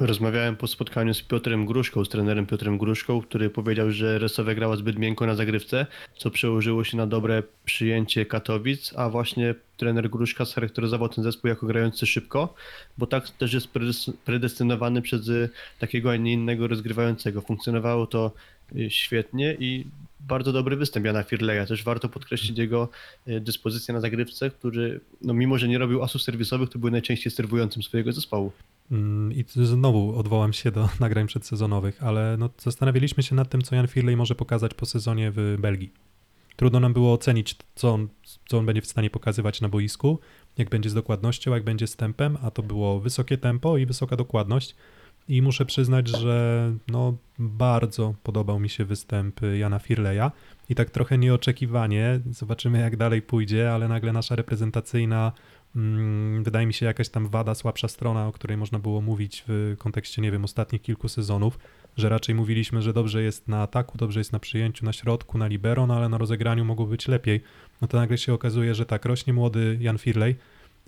Rozmawiałem 0.00 0.56
po 0.56 0.66
spotkaniu 0.66 1.14
z 1.14 1.22
Piotrem 1.22 1.66
Gruszką, 1.66 2.04
z 2.04 2.08
trenerem 2.08 2.46
Piotrem 2.46 2.78
Gruszką, 2.78 3.22
który 3.22 3.50
powiedział, 3.50 3.90
że 3.90 4.18
Resowe 4.18 4.54
grała 4.54 4.76
zbyt 4.76 4.98
miękko 4.98 5.26
na 5.26 5.34
zagrywce, 5.34 5.86
co 6.16 6.30
przełożyło 6.30 6.84
się 6.84 6.96
na 6.96 7.06
dobre 7.06 7.42
przyjęcie 7.64 8.26
Katowic, 8.26 8.92
a 8.96 9.10
właśnie 9.10 9.54
trener 9.76 10.10
Gruszka 10.10 10.44
scharakteryzował 10.44 11.08
ten 11.08 11.24
zespół 11.24 11.48
jako 11.48 11.66
grający 11.66 12.06
szybko, 12.06 12.54
bo 12.98 13.06
tak 13.06 13.30
też 13.30 13.52
jest 13.52 13.68
predestynowany 14.24 15.02
przez 15.02 15.30
takiego, 15.78 16.10
a 16.10 16.16
nie 16.16 16.32
innego 16.32 16.68
rozgrywającego. 16.68 17.40
Funkcjonowało 17.40 18.06
to 18.06 18.32
y, 18.76 18.90
świetnie 18.90 19.56
i 19.60 19.86
bardzo 20.20 20.52
dobry 20.52 20.76
występ 20.76 21.06
Jana 21.06 21.22
Firleja. 21.22 21.66
Też 21.66 21.84
warto 21.84 22.08
podkreślić 22.08 22.58
jego 22.58 22.88
y, 23.28 23.40
dyspozycję 23.40 23.94
na 23.94 24.00
zagrywce, 24.00 24.50
który, 24.50 25.00
no 25.22 25.34
mimo 25.34 25.58
że 25.58 25.68
nie 25.68 25.78
robił 25.78 26.02
asów 26.02 26.22
serwisowych, 26.22 26.68
to 26.68 26.78
był 26.78 26.90
najczęściej 26.90 27.32
serwującym 27.32 27.82
swojego 27.82 28.12
zespołu. 28.12 28.52
Mm, 28.90 29.32
I 29.32 29.44
znowu 29.46 30.18
odwołam 30.18 30.52
się 30.52 30.70
do 30.70 30.88
nagrań 31.00 31.26
przedsezonowych, 31.26 32.02
ale 32.02 32.36
no, 32.38 32.50
zastanawialiśmy 32.58 33.22
się 33.22 33.34
nad 33.34 33.48
tym, 33.48 33.62
co 33.62 33.74
Jan 33.74 33.86
Firley 33.86 34.16
może 34.16 34.34
pokazać 34.34 34.74
po 34.74 34.86
sezonie 34.86 35.32
w 35.34 35.56
Belgii. 35.60 35.92
Trudno 36.56 36.80
nam 36.80 36.92
było 36.92 37.12
ocenić, 37.12 37.56
co 37.74 37.94
on, 37.94 38.08
co 38.48 38.58
on 38.58 38.66
będzie 38.66 38.82
w 38.82 38.86
stanie 38.86 39.10
pokazywać 39.10 39.60
na 39.60 39.68
boisku, 39.68 40.18
jak 40.58 40.70
będzie 40.70 40.90
z 40.90 40.94
dokładnością, 40.94 41.54
jak 41.54 41.64
będzie 41.64 41.86
z 41.86 41.96
tempem, 41.96 42.38
a 42.42 42.50
to 42.50 42.62
było 42.62 43.00
wysokie 43.00 43.38
tempo 43.38 43.76
i 43.76 43.86
wysoka 43.86 44.16
dokładność. 44.16 44.74
I 45.28 45.42
muszę 45.42 45.66
przyznać, 45.66 46.08
że 46.08 46.72
no, 46.88 47.16
bardzo 47.38 48.14
podobał 48.22 48.60
mi 48.60 48.68
się 48.68 48.84
występ 48.84 49.40
Jana 49.58 49.78
Firleja 49.78 50.32
i 50.68 50.74
tak 50.74 50.90
trochę 50.90 51.18
nieoczekiwanie, 51.18 52.20
zobaczymy 52.30 52.78
jak 52.78 52.96
dalej 52.96 53.22
pójdzie, 53.22 53.72
ale 53.72 53.88
nagle 53.88 54.12
nasza 54.12 54.36
reprezentacyjna 54.36 55.32
wydaje 56.42 56.66
mi 56.66 56.74
się 56.74 56.86
jakaś 56.86 57.08
tam 57.08 57.28
wada, 57.28 57.54
słabsza 57.54 57.88
strona, 57.88 58.26
o 58.26 58.32
której 58.32 58.56
można 58.56 58.78
było 58.78 59.00
mówić 59.00 59.44
w 59.48 59.74
kontekście, 59.78 60.22
nie 60.22 60.30
wiem, 60.30 60.44
ostatnich 60.44 60.82
kilku 60.82 61.08
sezonów, 61.08 61.58
że 61.96 62.08
raczej 62.08 62.34
mówiliśmy, 62.34 62.82
że 62.82 62.92
dobrze 62.92 63.22
jest 63.22 63.48
na 63.48 63.62
ataku, 63.62 63.98
dobrze 63.98 64.20
jest 64.20 64.32
na 64.32 64.38
przyjęciu, 64.38 64.84
na 64.84 64.92
środku, 64.92 65.38
na 65.38 65.46
libero, 65.46 65.86
no 65.86 65.96
ale 65.96 66.08
na 66.08 66.18
rozegraniu 66.18 66.64
mogło 66.64 66.86
być 66.86 67.08
lepiej. 67.08 67.42
No 67.80 67.88
to 67.88 67.96
nagle 67.96 68.18
się 68.18 68.34
okazuje, 68.34 68.74
że 68.74 68.86
tak, 68.86 69.04
rośnie 69.04 69.32
młody 69.32 69.78
Jan 69.80 69.98
Firley, 69.98 70.36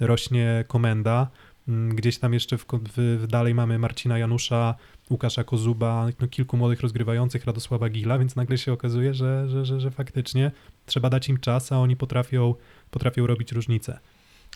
rośnie 0.01 0.65
komenda, 0.69 1.31
mm, 1.69 1.97
gdzieś 1.97 2.19
tam 2.19 2.35
jeszcze 2.35 2.59
w, 2.59 2.65
w 2.97 3.27
dalej 3.27 3.55
mamy 3.55 3.79
Marcina 3.79 4.19
Janusza, 4.19 4.75
Łukasza 5.11 5.45
Kozuba, 5.45 6.09
no 6.21 6.29
kilku 6.29 6.57
młodych 6.57 6.81
rozgrywających, 6.81 7.45
Radosława 7.45 7.89
Gila, 7.89 8.19
więc 8.19 8.37
nagle 8.37 8.59
się 8.59 8.73
okazuje, 8.73 9.15
że, 9.15 9.49
że, 9.49 9.65
że, 9.65 9.81
że 9.81 9.91
faktycznie 9.91 10.51
trzeba 10.87 11.11
dać 11.11 11.29
im 11.29 11.39
czas, 11.39 11.73
a 11.73 11.79
oni 11.79 11.97
potrafią, 11.97 12.55
potrafią 12.91 13.27
robić 13.27 13.53
różnicę. 13.53 13.99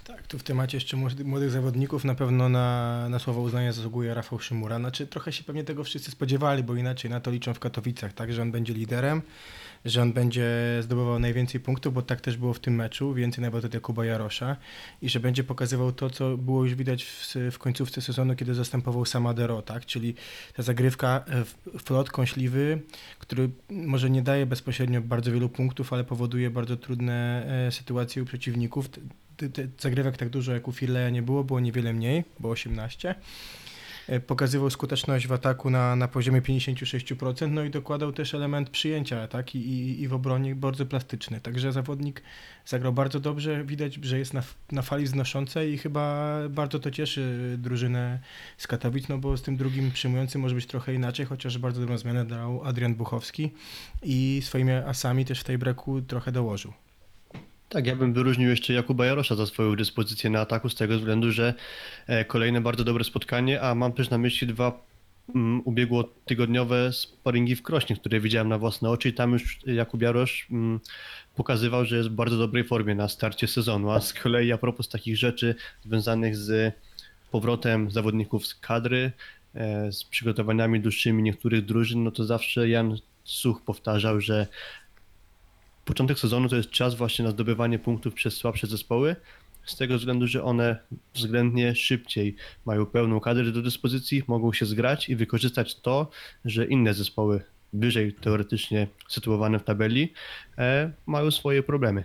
Tak, 0.04 0.26
tu 0.26 0.38
w 0.38 0.42
temacie 0.42 0.76
jeszcze 0.76 0.96
młody- 0.96 1.24
młodych 1.24 1.50
zawodników 1.50 2.04
na 2.04 2.14
pewno 2.14 2.48
na, 2.48 3.08
na 3.08 3.18
słowo 3.18 3.40
uznania 3.40 3.72
zasługuje 3.72 4.14
Rafał 4.14 4.38
Szymura. 4.38 4.78
Znaczy 4.78 5.06
trochę 5.06 5.32
się 5.32 5.44
pewnie 5.44 5.64
tego 5.64 5.84
wszyscy 5.84 6.10
spodziewali, 6.10 6.62
bo 6.62 6.74
inaczej 6.76 7.10
na 7.10 7.20
to 7.20 7.30
liczą 7.30 7.54
w 7.54 7.58
Katowicach, 7.58 8.12
tak, 8.12 8.32
że 8.32 8.42
on 8.42 8.52
będzie 8.52 8.74
liderem, 8.74 9.22
że 9.84 10.02
on 10.02 10.12
będzie 10.12 10.48
zdobywał 10.80 11.18
najwięcej 11.18 11.60
punktów, 11.60 11.94
bo 11.94 12.02
tak 12.02 12.20
też 12.20 12.36
było 12.36 12.54
w 12.54 12.60
tym 12.60 12.74
meczu, 12.74 13.14
więcej 13.14 13.42
nawet 13.42 13.64
od 13.64 13.74
Jakuba 13.74 14.04
Jarosza 14.04 14.56
i 15.02 15.08
że 15.08 15.20
będzie 15.20 15.44
pokazywał 15.44 15.92
to, 15.92 16.10
co 16.10 16.36
było 16.36 16.64
już 16.64 16.74
widać 16.74 17.04
w, 17.04 17.34
w 17.52 17.58
końcówce 17.58 18.00
sezonu, 18.02 18.36
kiedy 18.36 18.54
zastępował 18.54 19.04
Samadero, 19.04 19.62
tak, 19.62 19.86
czyli 19.86 20.14
ta 20.54 20.62
zagrywka, 20.62 21.24
e, 21.28 21.44
w- 21.44 21.82
flot 21.84 22.10
kąśliwy, 22.10 22.80
który 23.18 23.50
może 23.70 24.10
nie 24.10 24.22
daje 24.22 24.46
bezpośrednio 24.46 25.00
bardzo 25.00 25.32
wielu 25.32 25.48
punktów, 25.48 25.92
ale 25.92 26.04
powoduje 26.04 26.50
bardzo 26.50 26.76
trudne 26.76 27.46
e, 27.66 27.72
sytuacje 27.72 28.22
u 28.22 28.26
przeciwników. 28.26 28.88
Zagrywek 29.78 30.16
tak 30.16 30.28
dużo 30.28 30.52
jak 30.52 30.68
u 30.68 30.72
Firleja 30.72 31.10
nie 31.10 31.22
było, 31.22 31.44
było 31.44 31.60
niewiele 31.60 31.92
mniej, 31.92 32.24
było 32.40 32.52
18. 32.52 33.14
E, 34.08 34.20
Pokazywał 34.20 34.70
skuteczność 34.70 35.26
w 35.26 35.32
ataku 35.32 35.70
na, 35.70 35.96
na 35.96 36.08
poziomie 36.08 36.42
56%, 36.42 37.50
no 37.50 37.64
i 37.64 37.70
dokładał 37.70 38.12
też 38.12 38.34
element 38.34 38.70
przyjęcia 38.70 39.28
tak? 39.28 39.54
I, 39.54 39.58
i, 39.58 40.02
i 40.02 40.08
w 40.08 40.14
obronie 40.14 40.54
bardzo 40.54 40.86
plastyczny. 40.86 41.40
Także 41.40 41.72
zawodnik 41.72 42.22
zagrał 42.66 42.92
bardzo 42.92 43.20
dobrze, 43.20 43.64
widać, 43.64 43.94
że 44.02 44.18
jest 44.18 44.34
na, 44.34 44.42
na 44.72 44.82
fali 44.82 45.04
wznoszącej 45.04 45.72
i 45.72 45.78
chyba 45.78 46.34
bardzo 46.50 46.78
to 46.78 46.90
cieszy 46.90 47.54
drużynę 47.58 48.18
z 48.56 48.66
Katowic, 48.66 49.08
no 49.08 49.18
bo 49.18 49.36
z 49.36 49.42
tym 49.42 49.56
drugim 49.56 49.90
przyjmującym 49.90 50.40
może 50.40 50.54
być 50.54 50.66
trochę 50.66 50.94
inaczej, 50.94 51.26
chociaż 51.26 51.58
bardzo 51.58 51.80
dobrą 51.80 51.98
zmianę 51.98 52.24
dał 52.24 52.64
Adrian 52.64 52.94
Buchowski 52.94 53.52
i 54.02 54.40
swoimi 54.44 54.72
asami 54.72 55.24
też 55.24 55.40
w 55.40 55.44
tej 55.44 55.58
breku 55.58 56.02
trochę 56.02 56.32
dołożył. 56.32 56.72
Tak, 57.74 57.86
ja 57.86 57.96
bym 57.96 58.12
wyróżnił 58.12 58.50
jeszcze 58.50 58.72
Jakuba 58.72 59.06
Jarosza 59.06 59.34
za 59.34 59.46
swoją 59.46 59.76
dyspozycję 59.76 60.30
na 60.30 60.40
ataku 60.40 60.68
z 60.68 60.74
tego 60.74 60.98
względu, 60.98 61.32
że 61.32 61.54
e, 62.06 62.24
kolejne 62.24 62.60
bardzo 62.60 62.84
dobre 62.84 63.04
spotkanie, 63.04 63.60
a 63.60 63.74
mam 63.74 63.92
też 63.92 64.10
na 64.10 64.18
myśli 64.18 64.46
dwa 64.46 64.84
mm, 65.34 65.62
ubiegłotygodniowe 65.64 66.92
sparingi 66.92 67.56
w 67.56 67.62
Krośnie, 67.62 67.96
które 67.96 68.20
widziałem 68.20 68.48
na 68.48 68.58
własne 68.58 68.90
oczy 68.90 69.08
i 69.08 69.12
tam 69.12 69.32
już 69.32 69.58
Jakub 69.66 70.02
Jarosz 70.02 70.46
mm, 70.50 70.80
pokazywał, 71.36 71.84
że 71.84 71.96
jest 71.96 72.08
w 72.08 72.12
bardzo 72.12 72.38
dobrej 72.38 72.64
formie 72.64 72.94
na 72.94 73.08
starcie 73.08 73.46
sezonu, 73.46 73.90
a 73.90 74.00
z 74.00 74.12
kolei 74.12 74.52
a 74.52 74.58
propos 74.58 74.88
takich 74.88 75.16
rzeczy 75.16 75.54
związanych 75.84 76.36
z 76.36 76.74
powrotem 77.30 77.90
zawodników 77.90 78.46
z 78.46 78.54
kadry, 78.54 79.12
e, 79.54 79.92
z 79.92 80.04
przygotowaniami 80.04 80.80
dłuższymi 80.80 81.22
niektórych 81.22 81.64
drużyn, 81.64 82.04
no 82.04 82.10
to 82.10 82.24
zawsze 82.24 82.68
Jan 82.68 82.96
Such 83.24 83.62
powtarzał, 83.62 84.20
że 84.20 84.46
początek 85.84 86.18
sezonu 86.18 86.48
to 86.48 86.56
jest 86.56 86.70
czas 86.70 86.94
właśnie 86.94 87.24
na 87.24 87.30
zdobywanie 87.30 87.78
punktów 87.78 88.14
przez 88.14 88.34
słabsze 88.34 88.66
zespoły, 88.66 89.16
z 89.64 89.76
tego 89.76 89.98
względu, 89.98 90.26
że 90.26 90.44
one 90.44 90.76
względnie 91.14 91.74
szybciej 91.74 92.36
mają 92.64 92.86
pełną 92.86 93.20
kadrę 93.20 93.52
do 93.52 93.62
dyspozycji, 93.62 94.22
mogą 94.26 94.52
się 94.52 94.66
zgrać 94.66 95.08
i 95.08 95.16
wykorzystać 95.16 95.80
to, 95.80 96.10
że 96.44 96.66
inne 96.66 96.94
zespoły 96.94 97.40
wyżej 97.72 98.12
teoretycznie 98.12 98.86
sytuowane 99.08 99.58
w 99.58 99.64
tabeli 99.64 100.12
e, 100.58 100.90
mają 101.06 101.30
swoje 101.30 101.62
problemy. 101.62 102.04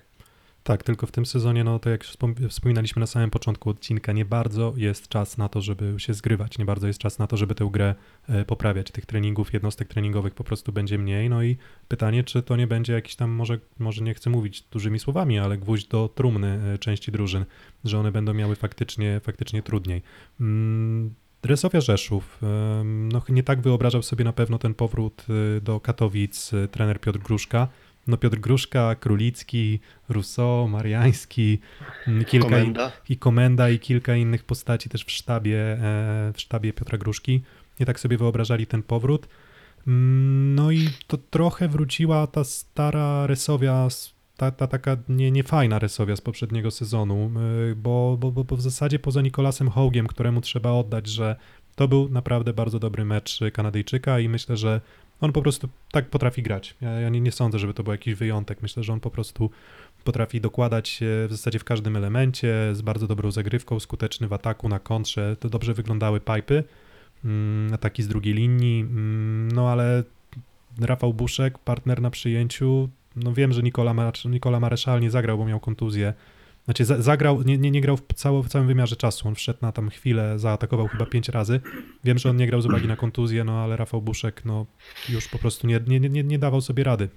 Tak, 0.69 0.84
tylko 0.84 1.08
w 1.08 1.12
tym 1.12 1.25
sezonie, 1.25 1.63
no 1.63 1.79
to 1.79 1.89
jak 1.89 2.05
wspom- 2.05 2.47
wspominaliśmy 2.49 2.99
na 2.99 3.08
samym 3.08 3.29
początku 3.29 3.69
odcinka, 3.69 4.12
nie 4.12 4.25
bardzo 4.25 4.73
jest 4.77 5.08
czas 5.08 5.38
na 5.38 5.49
to, 5.49 5.62
żeby 5.62 5.95
się 5.97 6.13
zgrywać, 6.13 6.58
nie 6.58 6.65
bardzo 6.65 6.88
jest 6.88 6.99
czas 6.99 7.19
na 7.19 7.27
to, 7.27 7.38
żeby 7.38 7.55
tę 7.55 7.69
grę 7.71 7.95
e, 8.27 8.45
poprawiać. 8.45 8.91
Tych 8.91 9.05
treningów, 9.05 9.53
jednostek 9.53 9.88
treningowych 9.88 10.34
po 10.34 10.43
prostu 10.43 10.71
będzie 10.71 10.97
mniej. 10.97 11.29
No 11.29 11.43
i 11.43 11.58
pytanie, 11.88 12.23
czy 12.23 12.41
to 12.41 12.55
nie 12.55 12.67
będzie 12.67 12.93
jakiś 12.93 13.15
tam, 13.15 13.29
może, 13.29 13.60
może 13.79 14.03
nie 14.03 14.13
chcę 14.13 14.29
mówić 14.29 14.62
dużymi 14.62 14.99
słowami, 14.99 15.39
ale 15.39 15.58
gwóźdź 15.58 15.88
do 15.88 16.10
trumny 16.15 16.47
e, 16.73 16.77
części 16.77 17.12
drużyn, 17.12 17.45
że 17.84 17.99
one 17.99 18.12
będą 18.12 18.34
miały 18.34 18.55
faktycznie, 18.55 19.19
faktycznie 19.23 19.63
trudniej. 19.63 20.01
Mm, 20.39 21.13
Resowia 21.43 21.82
Rzeszów, 21.82 22.39
no 22.93 23.21
nie 23.29 23.43
tak 23.43 23.62
wyobrażał 23.62 24.03
sobie 24.03 24.25
na 24.25 24.34
pewno 24.34 24.58
ten 24.58 24.73
powrót 24.73 25.25
e, 25.58 25.62
do 25.62 25.79
Katowic 25.79 26.51
trener 26.71 27.01
Piotr 27.01 27.19
Gruszka. 27.19 27.67
No 28.07 28.17
Piotr 28.17 28.38
Gruszka, 28.39 28.95
Królicki, 28.95 29.79
Rousseau, 30.09 30.67
Mariański, 30.67 31.59
mm, 32.07 32.25
kilka 32.25 32.47
i, 32.47 32.51
Komenda. 32.51 32.91
i 33.09 33.17
Komenda 33.17 33.69
i 33.69 33.79
kilka 33.79 34.15
innych 34.15 34.43
postaci 34.43 34.89
też 34.89 35.05
w 35.05 35.12
sztabie, 35.12 35.57
e, 35.57 35.77
w 36.33 36.41
sztabie 36.41 36.73
Piotra 36.73 36.97
Gruszki. 36.97 37.41
Nie 37.79 37.85
tak 37.85 37.99
sobie 37.99 38.17
wyobrażali 38.17 38.67
ten 38.67 38.83
powrót. 38.83 39.27
Mm, 39.88 40.55
No 40.55 40.71
i 40.71 40.89
to 41.07 41.17
trochę 41.17 41.67
wróciła 41.67 42.27
ta 42.27 42.43
stara 42.43 43.27
Resowia 43.27 43.88
ta, 44.38 44.51
ta 44.51 44.67
taka 44.67 44.97
nie, 45.09 45.31
niefajna 45.31 45.79
Resowia 45.79 46.15
z 46.15 46.21
poprzedniego 46.21 46.71
sezonu, 46.71 47.31
bo, 47.75 48.17
bo, 48.19 48.31
bo, 48.31 48.43
bo 48.43 48.55
w 48.55 48.62
zasadzie 48.62 48.99
poza 48.99 49.21
Nikolasem 49.21 49.69
Hołgiem, 49.69 50.07
któremu 50.07 50.41
trzeba 50.41 50.71
oddać, 50.71 51.07
że 51.07 51.35
to 51.75 51.88
był 51.88 52.09
naprawdę 52.09 52.53
bardzo 52.53 52.79
dobry 52.79 53.05
mecz 53.05 53.39
Kanadyjczyka 53.53 54.19
i 54.19 54.29
myślę, 54.29 54.57
że 54.57 54.81
on 55.21 55.32
po 55.32 55.41
prostu 55.41 55.69
tak 55.91 56.10
potrafi 56.10 56.43
grać. 56.43 56.75
Ja, 56.82 56.89
ja 56.99 57.10
nie, 57.10 57.21
nie 57.21 57.32
sądzę, 57.32 57.60
żeby 57.60 57.73
to 57.73 57.84
był 57.84 57.91
jakiś 57.91 58.15
wyjątek. 58.15 58.62
Myślę, 58.62 58.84
że 58.84 58.93
on 58.93 58.99
po 58.99 59.12
prostu 59.12 59.49
potrafi 60.03 60.41
dokładać 60.41 60.89
się 60.89 61.25
w 61.27 61.32
zasadzie 61.32 61.60
w 61.60 61.63
każdym 61.63 61.95
elemencie, 61.95 62.69
z 62.73 62.82
bardzo 62.82 63.08
dobrą 63.08 63.32
zagrywką, 63.32 63.79
skuteczny 63.79 64.27
w 64.27 64.34
ataku, 64.34 64.69
na 64.69 64.79
kontrze. 64.79 65.36
To 65.39 65.49
dobrze 65.49 65.73
wyglądały 65.73 66.21
pipy, 66.21 66.63
mm, 67.25 67.73
ataki 67.73 68.03
z 68.03 68.08
drugiej 68.08 68.34
linii, 68.34 68.82
mm, 68.82 69.51
no 69.51 69.69
ale 69.69 70.03
Rafał 70.82 71.13
Buszek, 71.13 71.58
partner 71.58 72.01
na 72.01 72.10
przyjęciu, 72.10 72.89
no 73.15 73.34
wiem, 73.34 73.53
że 73.53 73.63
Nikola, 73.63 73.93
Mar- 73.93 74.25
Nikola 74.25 74.60
Mareszal 74.60 75.01
nie 75.01 75.12
zagrał, 75.12 75.38
bo 75.38 75.45
miał 75.45 75.60
kontuzję. 75.60 76.13
Znaczy 76.69 76.86
za, 76.86 77.01
zagrał, 77.01 77.43
nie, 77.43 77.58
nie, 77.58 77.71
nie 77.71 77.82
grał 77.82 77.97
w, 77.97 78.13
cało, 78.15 78.43
w 78.43 78.49
całym 78.49 78.67
wymiarze 78.67 78.95
czasu, 78.95 79.27
on 79.27 79.36
wszedł 79.36 79.60
na 79.62 79.71
tam 79.71 79.89
chwilę, 79.89 80.39
zaatakował 80.39 80.88
chyba 80.88 81.05
pięć 81.05 81.29
razy. 81.29 81.62
Wiem, 82.03 82.17
że 82.17 82.29
on 82.29 82.38
nie 82.38 82.47
grał 82.47 82.62
z 82.62 82.65
uwagi 82.65 82.88
na 82.88 82.95
kontuzję, 82.95 83.43
no 83.43 83.63
ale 83.63 83.77
Rafał 83.77 84.01
Buszek 84.01 84.45
no 84.45 84.65
już 85.10 85.27
po 85.27 85.39
prostu 85.39 85.67
nie, 85.67 85.79
nie, 85.88 85.99
nie, 85.99 86.23
nie 86.23 86.39
dawał 86.39 86.62
sobie 86.62 86.84
rady. 86.84 87.10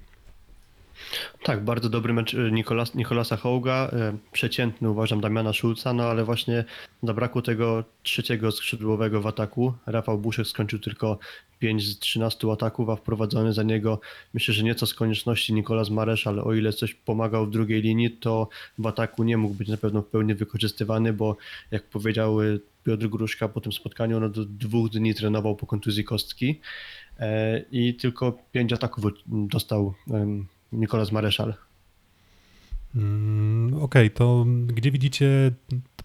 Tak, 1.43 1.63
bardzo 1.63 1.89
dobry 1.89 2.13
mecz 2.13 2.33
y, 2.33 2.51
Nikolas, 2.51 2.95
Nikolasa 2.95 3.37
Hołga, 3.37 3.91
y, 4.13 4.17
przeciętny 4.31 4.89
uważam 4.89 5.21
Damiana 5.21 5.53
Szulca, 5.53 5.93
no 5.93 6.03
ale 6.03 6.23
właśnie 6.23 6.63
zabrakło 7.03 7.41
tego 7.41 7.83
trzeciego 8.03 8.51
skrzydłowego 8.51 9.21
w 9.21 9.27
ataku. 9.27 9.73
Rafał 9.85 10.17
Buszek 10.17 10.47
skończył 10.47 10.79
tylko 10.79 11.17
5 11.59 11.87
z 11.87 11.99
13 11.99 12.51
ataków, 12.51 12.89
a 12.89 12.95
wprowadzony 12.95 13.53
za 13.53 13.63
niego 13.63 13.99
myślę, 14.33 14.53
że 14.53 14.63
nieco 14.63 14.85
z 14.85 14.93
konieczności 14.93 15.53
Nikolas 15.53 15.89
Maresz, 15.89 16.27
ale 16.27 16.43
o 16.43 16.53
ile 16.53 16.73
coś 16.73 16.93
pomagał 16.93 17.45
w 17.45 17.49
drugiej 17.49 17.81
linii, 17.81 18.11
to 18.11 18.49
w 18.77 18.87
ataku 18.87 19.23
nie 19.23 19.37
mógł 19.37 19.53
być 19.53 19.67
na 19.69 19.77
pewno 19.77 20.01
w 20.01 20.07
pełni 20.07 20.35
wykorzystywany, 20.35 21.13
bo 21.13 21.37
jak 21.71 21.83
powiedział 21.83 22.41
y, 22.41 22.59
Piotr 22.83 23.07
Gruszka 23.07 23.47
po 23.47 23.61
tym 23.61 23.71
spotkaniu, 23.71 24.17
on 24.17 24.23
od 24.23 24.57
dwóch 24.57 24.89
dni 24.89 25.15
trenował 25.15 25.55
po 25.55 25.65
kontuzji 25.65 26.03
kostki 26.03 26.59
e, 27.19 27.59
i 27.71 27.93
tylko 27.93 28.37
5 28.51 28.73
ataków 28.73 29.03
dostał 29.25 29.93
Nikolas 30.73 31.11
Mareszal. 31.11 31.53
Mm, 32.95 33.73
Okej, 33.73 34.11
to 34.11 34.45
gdzie 34.67 34.91
widzicie, 34.91 35.51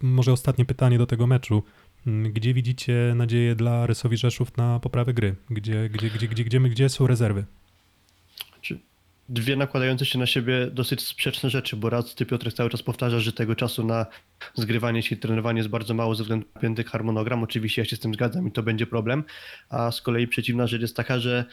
może 0.02 0.32
ostatnie 0.32 0.64
pytanie 0.64 0.98
do 0.98 1.06
tego 1.06 1.26
meczu, 1.26 1.62
Mm, 2.06 2.32
gdzie 2.32 2.54
widzicie 2.54 3.12
nadzieję 3.16 3.54
dla 3.54 3.86
Rysowi 3.86 4.16
Rzeszów 4.16 4.56
na 4.56 4.80
poprawę 4.80 5.14
gry? 5.14 5.36
Gdzie, 5.50 5.88
gdzie, 5.88 6.10
gdzie, 6.10 6.28
gdzie, 6.28 6.44
gdzie, 6.44 6.60
gdzie 6.60 6.88
są 6.88 7.06
rezerwy? 7.06 7.44
Dwie 9.30 9.56
nakładające 9.56 10.06
się 10.06 10.18
na 10.18 10.26
siebie 10.26 10.70
dosyć 10.72 11.02
sprzeczne 11.02 11.50
rzeczy, 11.50 11.76
bo 11.76 11.90
raz 11.90 12.14
ty 12.14 12.26
Piotrek 12.26 12.54
cały 12.54 12.70
czas 12.70 12.82
powtarza, 12.82 13.20
że 13.20 13.32
tego 13.32 13.54
czasu 13.54 13.86
na 13.86 14.06
zgrywanie 14.54 15.02
się 15.02 15.14
i 15.14 15.18
trenowanie 15.18 15.58
jest 15.58 15.68
bardzo 15.68 15.94
mało 15.94 16.14
ze 16.14 16.22
względu 16.22 16.46
na 16.54 16.60
pięty 16.60 16.84
harmonogram. 16.84 17.42
Oczywiście 17.42 17.82
ja 17.82 17.86
się 17.86 17.96
z 17.96 18.00
tym 18.00 18.14
zgadzam 18.14 18.48
i 18.48 18.52
to 18.52 18.62
będzie 18.62 18.86
problem. 18.86 19.24
A 19.68 19.90
z 19.90 20.02
kolei 20.02 20.28
przeciwna 20.28 20.66
rzecz 20.66 20.82
jest 20.82 20.96
taka, 20.96 21.18
że 21.18 21.44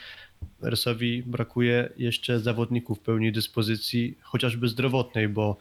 Resowi 0.61 1.23
brakuje 1.23 1.89
jeszcze 1.97 2.39
zawodników 2.39 2.99
w 2.99 3.01
pełni 3.01 3.31
dyspozycji, 3.31 4.17
chociażby 4.21 4.67
zdrowotnej, 4.67 5.29
bo 5.29 5.57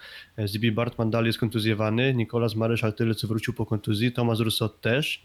Zibi 0.47 0.73
Bartman 0.73 1.11
dalej 1.11 1.27
jest 1.27 1.39
kontuzjowany, 1.39 2.15
Nikolas 2.15 2.55
Maryszal 2.55 2.93
tyle 2.93 3.15
co 3.15 3.29
wrócił 3.29 3.55
po 3.55 3.67
kontuzji, 3.67 4.13
Tomasz 4.13 4.39
Russot 4.39 4.81
też. 4.81 5.23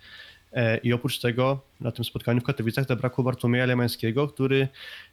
E, 0.54 0.78
I 0.78 0.94
oprócz 0.94 1.20
tego 1.20 1.62
na 1.80 1.92
tym 1.92 2.06
spotkaniu 2.06 2.42
w 2.42 2.44
Katowicach 2.44 2.88
zabrakło 2.88 3.24
Bartłomieja 3.24 3.66
Lemańskiego, 3.66 4.28
który 4.28 4.68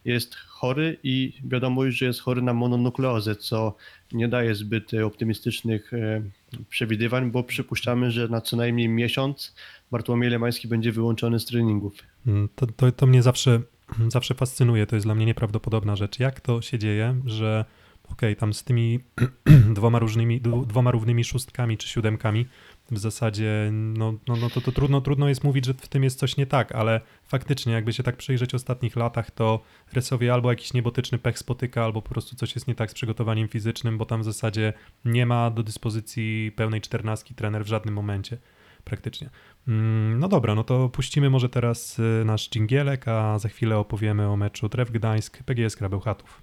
jest 0.04 0.34
chory 0.34 0.96
i 1.02 1.32
wiadomo 1.44 1.84
już, 1.84 1.96
że 1.96 2.06
jest 2.06 2.20
chory 2.20 2.42
na 2.42 2.52
mononukleozę, 2.54 3.36
co 3.36 3.76
nie 4.12 4.28
daje 4.28 4.54
zbyt 4.54 4.94
optymistycznych 4.94 5.94
e, 5.94 6.22
przewidywań, 6.68 7.30
bo 7.30 7.42
przypuszczamy, 7.42 8.10
że 8.10 8.28
na 8.28 8.40
co 8.40 8.56
najmniej 8.56 8.88
miesiąc 8.88 9.54
Bartłomiej 9.90 10.30
Lemański 10.30 10.68
będzie 10.68 10.92
wyłączony 10.92 11.40
z 11.40 11.44
treningów. 11.46 11.94
Mm, 12.26 12.48
To, 12.54 12.66
to, 12.66 12.92
to 12.92 13.06
mnie 13.06 13.22
zawsze, 13.22 13.60
zawsze 14.08 14.34
fascynuje, 14.34 14.86
to 14.86 14.96
jest 14.96 15.06
dla 15.06 15.14
mnie 15.14 15.26
nieprawdopodobna 15.26 15.96
rzecz. 15.96 16.18
Jak 16.20 16.40
to 16.40 16.62
się 16.62 16.78
dzieje, 16.78 17.20
że 17.24 17.64
okej, 18.12 18.36
tam 18.36 18.54
z 18.54 18.64
tymi 18.64 19.00
dwoma 19.74 19.98
różnymi, 19.98 20.40
dwoma 20.66 20.90
równymi 20.90 21.24
szóstkami 21.24 21.78
czy 21.78 21.88
siódemkami 21.88 22.46
w 22.90 22.98
zasadzie, 22.98 23.70
no, 23.72 24.14
no, 24.28 24.36
no 24.36 24.50
to, 24.50 24.60
to 24.60 24.72
trudno, 24.72 25.00
trudno 25.00 25.28
jest 25.28 25.44
mówić, 25.44 25.64
że 25.64 25.74
w 25.74 25.88
tym 25.88 26.04
jest 26.04 26.18
coś 26.18 26.36
nie 26.36 26.46
tak, 26.46 26.74
ale 26.74 27.00
faktycznie 27.24 27.72
jakby 27.72 27.92
się 27.92 28.02
tak 28.02 28.16
przyjrzeć 28.16 28.54
ostatnich 28.54 28.96
latach, 28.96 29.30
to 29.30 29.60
Resowie 29.92 30.32
albo 30.32 30.50
jakiś 30.50 30.72
niebotyczny 30.72 31.18
pech 31.18 31.38
spotyka, 31.38 31.84
albo 31.84 32.02
po 32.02 32.08
prostu 32.08 32.36
coś 32.36 32.54
jest 32.54 32.68
nie 32.68 32.74
tak 32.74 32.90
z 32.90 32.94
przygotowaniem 32.94 33.48
fizycznym, 33.48 33.98
bo 33.98 34.06
tam 34.06 34.20
w 34.20 34.24
zasadzie 34.24 34.72
nie 35.04 35.26
ma 35.26 35.50
do 35.50 35.62
dyspozycji 35.62 36.52
pełnej 36.56 36.80
czternastki 36.80 37.34
trener 37.34 37.64
w 37.64 37.68
żadnym 37.68 37.94
momencie 37.94 38.38
praktycznie. 38.84 39.30
Mm, 39.68 40.18
No 40.18 40.28
dobra, 40.28 40.54
no 40.54 40.64
to 40.64 40.88
puścimy 40.88 41.30
może 41.30 41.48
teraz 41.48 41.98
y, 41.98 42.22
nasz 42.24 42.50
dżingielek, 42.50 43.08
a 43.08 43.38
za 43.38 43.48
chwilę 43.48 43.78
opowiemy 43.78 44.28
o 44.28 44.36
meczu 44.36 44.68
Tref 44.68 44.90
Gdańsk, 44.90 45.42
PGS 45.42 45.76
Krabełchatów. 45.76 46.42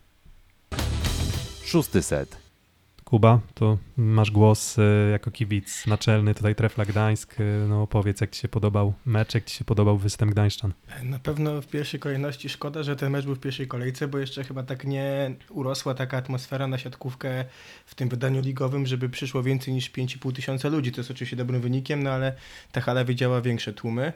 Szósty 1.66 2.02
set. 2.02 2.43
Kuba, 3.14 3.40
to 3.54 3.78
masz 3.98 4.32
głos 4.32 4.78
y, 4.78 5.10
jako 5.12 5.32
kibic 5.32 5.88
naczelny 5.88 6.36
tutaj 6.36 6.56
Trefla 6.56 6.86
Gdańsk. 6.86 7.40
y, 7.40 7.66
No 7.70 7.82
opowiedz, 7.82 8.22
jak 8.22 8.32
ci 8.32 8.42
się 8.42 8.48
podobał 8.48 8.94
mecz, 9.06 9.34
jak 9.34 9.46
ci 9.46 9.56
się 9.56 9.66
podobał 9.66 9.98
występ 9.98 10.32
Gdańszczan. 10.32 10.74
Na 11.04 11.20
pewno 11.20 11.62
w 11.62 11.68
pierwszej 11.68 12.00
kolejności 12.00 12.50
szkoda, 12.50 12.84
że 12.84 12.96
ten 12.96 13.12
mecz 13.12 13.26
był 13.26 13.36
w 13.36 13.40
pierwszej 13.40 13.68
kolejce, 13.68 14.08
bo 14.08 14.18
jeszcze 14.18 14.44
chyba 14.44 14.64
tak 14.64 14.86
nie 14.86 15.36
urosła 15.50 15.94
taka 15.94 16.18
atmosfera 16.18 16.68
na 16.68 16.78
siatkówkę 16.78 17.46
w 17.86 17.96
tym 17.96 18.10
wydaniu 18.10 18.42
ligowym, 18.42 18.86
żeby 18.86 19.10
przyszło 19.10 19.44
więcej 19.44 19.74
niż 19.74 19.92
5,5 19.92 20.36
tysiąca 20.36 20.70
ludzi. 20.70 20.92
To 20.92 21.02
jest 21.02 21.12
oczywiście 21.12 21.36
dobrym 21.36 21.62
wynikiem, 21.62 22.04
no 22.04 22.10
ale 22.10 22.36
ta 22.72 22.82
hala 22.82 23.06
widziała 23.06 23.42
większe 23.42 23.74
tłumy. 23.74 24.14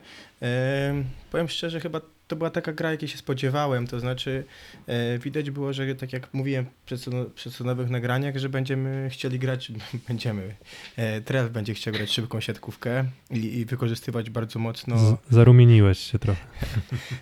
Powiem 1.31 1.47
szczerze, 1.47 1.79
chyba 1.79 2.01
to 2.27 2.35
była 2.35 2.49
taka 2.49 2.73
gra, 2.73 2.91
jakiej 2.91 3.09
się 3.09 3.17
spodziewałem, 3.17 3.87
to 3.87 3.99
znaczy 3.99 4.43
e, 4.87 5.19
widać 5.19 5.51
było, 5.51 5.73
że 5.73 5.95
tak 5.95 6.13
jak 6.13 6.33
mówiłem 6.33 6.65
w 6.65 6.91
przedsezono- 6.91 7.29
przedsezonowych 7.29 7.89
nagraniach, 7.89 8.37
że 8.37 8.49
będziemy 8.49 9.09
chcieli 9.11 9.39
grać, 9.39 9.71
będziemy, 10.07 10.55
e, 10.95 11.21
Tref 11.21 11.51
będzie 11.51 11.73
chciał 11.73 11.93
grać 11.93 12.11
szybką 12.11 12.39
siatkówkę 12.39 13.05
i, 13.31 13.37
i 13.37 13.65
wykorzystywać 13.65 14.29
bardzo 14.29 14.59
mocno... 14.59 14.97
Z- 14.97 15.15
zarumieniłeś 15.29 15.99
się 15.99 16.19
trochę. 16.19 16.41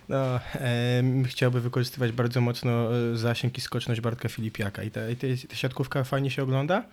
No, 0.08 0.40
em, 0.54 1.24
chciałby 1.24 1.60
wykorzystywać 1.60 2.12
bardzo 2.12 2.40
mocno 2.40 2.96
e, 2.96 3.16
zasięg 3.16 3.58
i 3.58 3.60
skoczność 3.60 4.00
Bartka 4.00 4.28
Filipiaka 4.28 4.82
i 4.82 4.90
ta, 4.90 5.10
i 5.10 5.16
ta, 5.16 5.26
ta 5.48 5.56
siatkówka 5.56 6.04
fajnie 6.04 6.30
się 6.30 6.42
ogląda, 6.42 6.84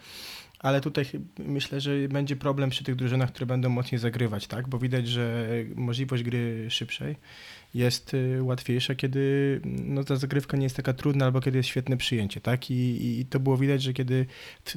ale 0.60 0.82
tutaj 0.82 1.06
myślę, 1.40 1.82
że 1.82 1.92
będzie 2.10 2.36
problem 2.36 2.70
przy 2.70 2.84
tych 2.84 2.96
drużynach, 2.96 3.30
które 3.30 3.46
będą 3.46 3.70
mocniej 3.70 4.00
zagrywać, 4.00 4.48
tak? 4.48 4.68
Bo 4.68 4.80
widać, 4.80 5.08
że 5.08 5.48
możliwość 5.76 6.24
gry 6.24 6.66
szybszej 6.70 7.16
jest 7.74 8.14
y, 8.14 8.44
łatwiejsza, 8.44 8.96
kiedy 8.96 9.62
no, 9.66 10.04
ta 10.04 10.16
zagrywka 10.16 10.58
nie 10.58 10.64
jest 10.64 10.76
taka 10.76 10.94
trudna, 10.94 11.26
albo 11.26 11.42
kiedy 11.42 11.58
jest 11.58 11.70
świetne 11.70 11.98
przyjęcie, 11.98 12.42
tak? 12.42 12.72
I, 12.72 13.20
i 13.20 13.26
to 13.26 13.40
było 13.40 13.58
widać, 13.58 13.82
że 13.84 13.94
kiedy 13.94 14.26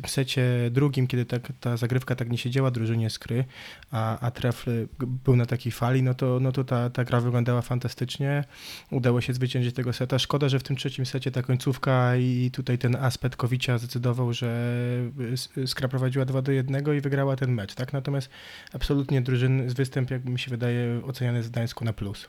w 0.03 0.11
secie 0.11 0.47
drugim, 0.71 1.07
kiedy 1.07 1.25
tak, 1.25 1.53
ta 1.61 1.77
zagrywka 1.77 2.15
tak 2.17 2.31
nie 2.31 2.39
siedziała 2.39 2.71
drużynie 2.71 3.11
skry, 3.11 3.45
a, 3.91 4.19
a 4.19 4.31
tref 4.31 4.69
y, 4.69 4.89
g- 4.99 5.09
był 5.25 5.37
na 5.37 5.47
takiej 5.47 5.73
fali, 5.73 6.03
no 6.03 6.15
to, 6.15 6.41
no 6.41 6.53
to 6.53 6.65
ta, 6.65 6.91
ta 6.91 7.05
gra 7.05 7.21
wyglądała 7.21 7.63
fantastycznie. 7.63 8.45
Udało 8.91 9.21
się 9.21 9.33
zwyciężyć 9.35 9.75
tego 9.75 9.93
seta. 9.93 10.19
Szkoda, 10.19 10.49
że 10.49 10.59
w 10.59 10.63
tym 10.63 10.77
trzecim 10.77 11.07
secie 11.07 11.31
ta 11.31 11.43
końcówka 11.43 12.17
i 12.17 12.51
tutaj 12.53 12.79
ten 12.79 12.97
aspekt 12.97 13.37
Kowicia 13.37 13.79
zdecydował, 13.79 14.33
że 14.33 14.77
S- 15.33 15.49
Skra 15.67 15.89
prowadziła 15.89 16.25
2 16.25 16.43
do 16.43 16.53
1 16.53 16.97
i 16.97 17.01
wygrała 17.01 17.37
ten 17.37 17.51
mecz, 17.53 17.75
tak? 17.75 17.93
Natomiast 17.93 18.31
absolutnie 18.73 19.23
drużyn 19.23 19.71
z 19.71 19.73
występ, 19.73 20.11
jak 20.11 20.25
mi 20.25 20.39
się 20.39 20.51
wydaje, 20.51 21.01
oceniany 21.05 21.43
w 21.43 21.51
Gdańsku 21.51 21.85
na 21.85 21.93
plus. 21.93 22.27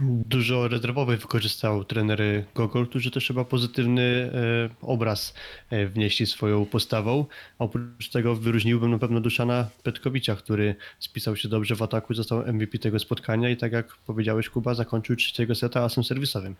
Dużo 0.00 0.68
rezerwowych 0.68 1.20
wykorzystał 1.20 1.84
trener 1.84 2.20
Gogol, 2.54 2.86
którzy 2.86 3.10
też 3.10 3.26
chyba 3.26 3.44
pozytywny 3.44 4.02
e, 4.02 4.86
obraz 4.86 5.34
e, 5.70 5.86
wnieśli 5.86 6.26
swoją 6.26 6.66
postawą. 6.66 7.26
Oprócz 7.58 8.08
tego 8.08 8.36
wyróżniłbym 8.36 8.90
na 8.90 8.98
pewno 8.98 9.20
Duszana 9.20 9.68
Petkowicza, 9.82 10.36
który 10.36 10.74
spisał 10.98 11.36
się 11.36 11.48
dobrze 11.48 11.76
w 11.76 11.82
ataku, 11.82 12.14
został 12.14 12.52
MVP 12.52 12.78
tego 12.78 12.98
spotkania 12.98 13.50
i 13.50 13.56
tak 13.56 13.72
jak 13.72 13.96
powiedziałeś 13.96 14.48
Kuba, 14.48 14.74
zakończył 14.74 15.16
trzeciego 15.16 15.54
seta 15.54 15.82
asem 15.84 16.04
serwisowym. 16.04 16.54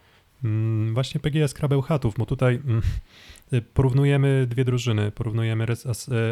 Mm, 0.44 0.94
Właśnie 0.94 1.20
PGS 1.20 1.54
Krabełchatów, 1.54 2.14
bo 2.18 2.26
tutaj 2.26 2.60
mm, 2.66 2.82
porównujemy 3.74 4.46
dwie 4.46 4.64
drużyny. 4.64 5.10
Porównujemy 5.10 5.66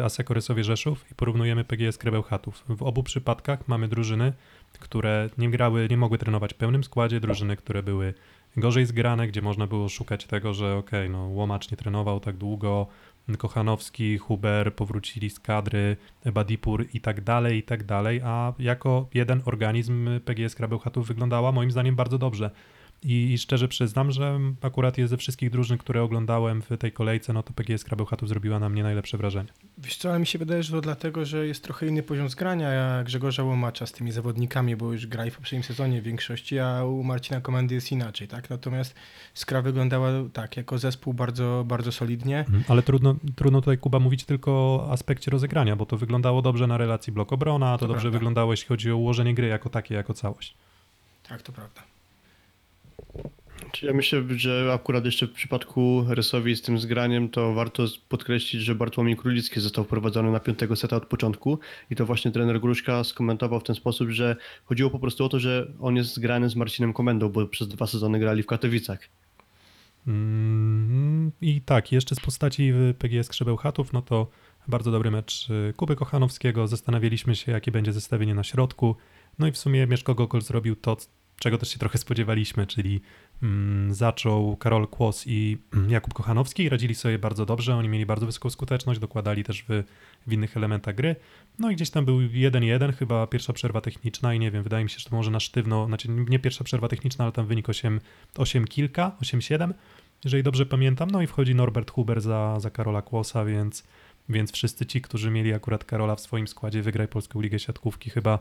Aseko 0.03 0.33
Rysowie 0.33 0.63
Rzeszów 0.63 1.05
i 1.11 1.15
porównujemy 1.15 1.63
PGS 1.63 1.97
Krabełchatów. 1.97 2.63
W 2.69 2.83
obu 2.83 3.03
przypadkach 3.03 3.67
mamy 3.67 3.87
drużyny, 3.87 4.33
które 4.77 5.29
nie 5.37 5.49
grały, 5.49 5.87
nie 5.89 5.97
mogły 5.97 6.17
trenować 6.17 6.53
w 6.53 6.57
pełnym 6.57 6.83
składzie, 6.83 7.19
drużyny, 7.19 7.55
które 7.55 7.83
były 7.83 8.13
gorzej 8.57 8.85
zgrane, 8.85 9.27
gdzie 9.27 9.41
można 9.41 9.67
było 9.67 9.89
szukać 9.89 10.25
tego, 10.25 10.53
że 10.53 10.75
okej, 10.75 11.09
no 11.09 11.27
Łomacz 11.27 11.71
nie 11.71 11.77
trenował 11.77 12.19
tak 12.19 12.37
długo, 12.37 12.87
Kochanowski, 13.37 14.17
Huber 14.17 14.75
powrócili 14.75 15.29
z 15.29 15.39
kadry, 15.39 15.97
Badipur 16.33 16.85
i 16.93 17.01
tak 17.01 17.21
dalej, 17.21 17.57
i 17.57 17.63
tak 17.63 17.83
dalej, 17.83 18.21
a 18.23 18.53
jako 18.59 19.07
jeden 19.13 19.41
organizm 19.45 20.09
PGS 20.25 20.55
Krabełchatów 20.55 21.07
wyglądała 21.07 21.51
moim 21.51 21.71
zdaniem 21.71 21.95
bardzo 21.95 22.17
dobrze. 22.17 22.51
I, 23.03 23.37
szczerze 23.37 23.67
przyznam, 23.67 24.11
że 24.11 24.39
akurat 24.61 24.97
jest 24.97 25.09
ze 25.09 25.17
wszystkich 25.17 25.49
drużyn, 25.49 25.77
które 25.77 26.03
oglądałem 26.03 26.61
w 26.61 26.77
tej 26.77 26.91
kolejce, 26.91 27.33
no 27.33 27.43
to 27.43 27.53
PGS 27.53 27.83
Krabełchatów 27.83 28.29
zrobiła 28.29 28.59
na 28.59 28.69
mnie 28.69 28.83
najlepsze 28.83 29.17
wrażenie. 29.17 29.49
Wiesz 29.77 29.97
co, 29.97 30.09
ale 30.09 30.19
mi 30.19 30.27
się 30.27 30.39
wydaje, 30.39 30.63
że 30.63 30.71
to 30.71 30.81
dlatego, 30.81 31.25
że 31.25 31.47
jest 31.47 31.63
trochę 31.63 31.87
inny 31.87 32.03
poziom 32.03 32.29
zgrania 32.29 33.03
Grzegorza 33.03 33.43
Łomacza 33.43 33.85
z 33.85 33.91
tymi 33.91 34.11
zawodnikami, 34.11 34.75
bo 34.75 34.93
już 34.93 35.07
grali 35.07 35.31
w 35.31 35.37
poprzednim 35.37 35.63
sezonie 35.63 36.01
w 36.01 36.03
większości, 36.03 36.59
a 36.59 36.83
u 36.83 37.03
Marcina 37.03 37.41
Komendy 37.41 37.75
jest 37.75 37.91
inaczej, 37.91 38.27
tak? 38.27 38.49
Natomiast 38.49 38.95
Skra 39.33 39.61
wyglądała 39.61 40.09
tak, 40.33 40.57
jako 40.57 40.77
zespół 40.77 41.13
bardzo, 41.13 41.63
bardzo 41.67 41.91
solidnie. 41.91 42.39
Mhm. 42.39 42.63
Ale 42.67 42.83
trudno, 42.83 43.15
trudno 43.35 43.61
tutaj, 43.61 43.77
Kuba, 43.77 43.99
mówić 43.99 44.23
tylko 44.23 44.51
o 44.51 44.91
aspekcie 44.91 45.31
rozegrania, 45.31 45.75
bo 45.75 45.85
to 45.85 45.97
wyglądało 45.97 46.41
dobrze 46.41 46.67
na 46.67 46.77
relacji 46.77 47.13
blok-obrona, 47.13 47.73
to, 47.73 47.77
To 47.77 47.87
dobrze 47.87 48.01
prawda. 48.01 48.17
wyglądało, 48.19 48.53
jeśli 48.53 48.67
chodzi 48.67 48.91
o 48.91 48.97
ułożenie 48.97 49.33
gry 49.35 49.47
jako 49.47 49.69
takie, 49.69 49.95
jako 49.95 50.13
całość. 50.13 50.55
Tak, 51.29 51.41
to 51.41 51.51
prawda. 51.51 51.94
Ja 53.81 53.93
myślę, 53.93 54.23
że 54.35 54.71
akurat 54.73 55.05
jeszcze 55.05 55.27
w 55.27 55.31
przypadku 55.31 56.05
Rysowi 56.09 56.55
z 56.55 56.61
tym 56.61 56.79
zgraniem, 56.79 57.29
to 57.29 57.53
warto 57.53 57.85
podkreślić, 58.09 58.63
że 58.63 58.75
Bartłomiej 58.75 59.15
Królicki 59.15 59.59
został 59.59 59.83
wprowadzony 59.83 60.31
na 60.31 60.39
piątego 60.39 60.75
seta 60.75 60.95
od 60.95 61.05
początku 61.05 61.59
i 61.89 61.95
to 61.95 62.05
właśnie 62.05 62.31
trener 62.31 62.59
Gruszka 62.59 63.03
skomentował 63.03 63.59
w 63.59 63.63
ten 63.63 63.75
sposób, 63.75 64.09
że 64.09 64.35
chodziło 64.65 64.89
po 64.89 64.99
prostu 64.99 65.25
o 65.25 65.29
to, 65.29 65.39
że 65.39 65.67
on 65.81 65.95
jest 65.95 66.13
zgrany 66.13 66.49
z 66.49 66.55
Marcinem 66.55 66.93
Komendą, 66.93 67.29
bo 67.29 67.47
przez 67.47 67.67
dwa 67.67 67.87
sezony 67.87 68.19
grali 68.19 68.43
w 68.43 68.47
Katowicach. 68.47 68.99
Mm, 70.07 71.31
I 71.41 71.61
tak, 71.61 71.91
jeszcze 71.91 72.15
z 72.15 72.19
postaci 72.19 72.73
PGS 72.99 73.29
Krzebełchatów, 73.29 73.93
no 73.93 74.01
to 74.01 74.27
bardzo 74.67 74.91
dobry 74.91 75.11
mecz 75.11 75.49
y, 75.49 75.73
Kuby 75.77 75.95
Kochanowskiego. 75.95 76.67
Zastanawialiśmy 76.67 77.35
się, 77.35 77.51
jakie 77.51 77.71
będzie 77.71 77.93
zestawienie 77.93 78.35
na 78.35 78.43
środku. 78.43 78.95
No 79.39 79.47
i 79.47 79.51
w 79.51 79.57
sumie 79.57 79.87
Mieszko 79.87 80.15
Gogol 80.15 80.41
zrobił 80.41 80.75
to, 80.75 80.97
czego 81.39 81.57
też 81.57 81.69
się 81.69 81.79
trochę 81.79 81.97
spodziewaliśmy, 81.97 82.67
czyli 82.67 83.01
mm, 83.43 83.93
zaczął 83.93 84.57
Karol 84.57 84.87
Kłos 84.87 85.23
i 85.27 85.57
mm, 85.73 85.89
Jakub 85.89 86.13
Kochanowski 86.13 86.63
i 86.63 86.69
radzili 86.69 86.95
sobie 86.95 87.19
bardzo 87.19 87.45
dobrze. 87.45 87.75
Oni 87.75 87.89
mieli 87.89 88.05
bardzo 88.05 88.25
wysoką 88.25 88.49
skuteczność, 88.49 88.99
dokładali 88.99 89.43
też 89.43 89.65
w, 89.69 89.83
w 90.27 90.33
innych 90.33 90.57
elementach 90.57 90.95
gry. 90.95 91.15
No 91.59 91.71
i 91.71 91.75
gdzieś 91.75 91.89
tam 91.89 92.05
był 92.05 92.19
1-1, 92.19 92.93
chyba 92.93 93.27
pierwsza 93.27 93.53
przerwa 93.53 93.81
techniczna 93.81 94.33
i 94.33 94.39
nie 94.39 94.51
wiem, 94.51 94.63
wydaje 94.63 94.83
mi 94.83 94.89
się, 94.89 94.99
że 94.99 95.09
to 95.09 95.15
może 95.15 95.31
na 95.31 95.39
sztywno, 95.39 95.85
znaczy 95.85 96.09
nie 96.09 96.39
pierwsza 96.39 96.63
przerwa 96.63 96.87
techniczna, 96.87 97.25
ale 97.25 97.31
tam 97.31 97.47
wynik 97.47 97.69
8, 97.69 97.99
8 98.37 98.65
kilka, 98.67 99.11
8-7 99.21 99.73
jeżeli 100.25 100.43
dobrze 100.43 100.65
pamiętam. 100.65 101.11
No 101.11 101.21
i 101.21 101.27
wchodzi 101.27 101.55
Norbert 101.55 101.91
Huber 101.91 102.21
za, 102.21 102.59
za 102.59 102.69
Karola 102.69 103.01
Kłosa, 103.01 103.45
więc, 103.45 103.83
więc 104.29 104.51
wszyscy 104.51 104.85
ci, 104.85 105.01
którzy 105.01 105.31
mieli 105.31 105.53
akurat 105.53 105.85
Karola 105.85 106.15
w 106.15 106.21
swoim 106.21 106.47
składzie 106.47 106.81
Wygraj 106.81 107.07
Polską 107.07 107.41
Ligę 107.41 107.59
Siatkówki, 107.59 108.09
chyba 108.09 108.39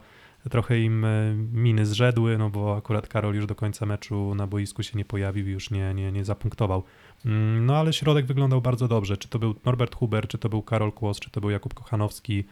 trochę 0.51 0.81
im 0.81 1.05
e, 1.05 1.35
miny 1.53 1.87
zrzedły, 1.87 2.38
no 2.38 2.51
bo 2.51 2.77
akurat 2.77 3.09
Karol 3.09 3.35
już 3.35 3.47
do 3.47 3.55
końca 3.55 3.87
meczu 3.87 4.35
na 4.35 4.47
boisku 4.47 4.83
się 4.83 4.99
nie 4.99 5.05
pojawił 5.05 5.49
i 5.49 5.51
już 5.51 5.70
nie, 5.70 5.94
nie, 5.94 6.12
nie 6.12 6.25
zapunktował. 6.25 6.83
Mm, 7.27 7.66
No 7.66 7.77
ale 7.77 7.92
środek 7.92 8.27
wyglądał 8.27 8.61
bardzo 8.61 8.88
dobrze. 8.88 9.16
Czy 9.16 9.29
to 9.29 9.38
był 9.38 9.55
Norbert 9.64 9.94
Huber, 9.94 10.29
czy 10.29 10.38
to 10.38 10.49
był 10.49 10.62
Karol 10.62 10.92
Kłos, 10.92 11.20
czy 11.20 11.31
to 11.31 11.40
był 11.40 11.51
Jakub 11.51 11.75
Kochanowski. 11.75 12.44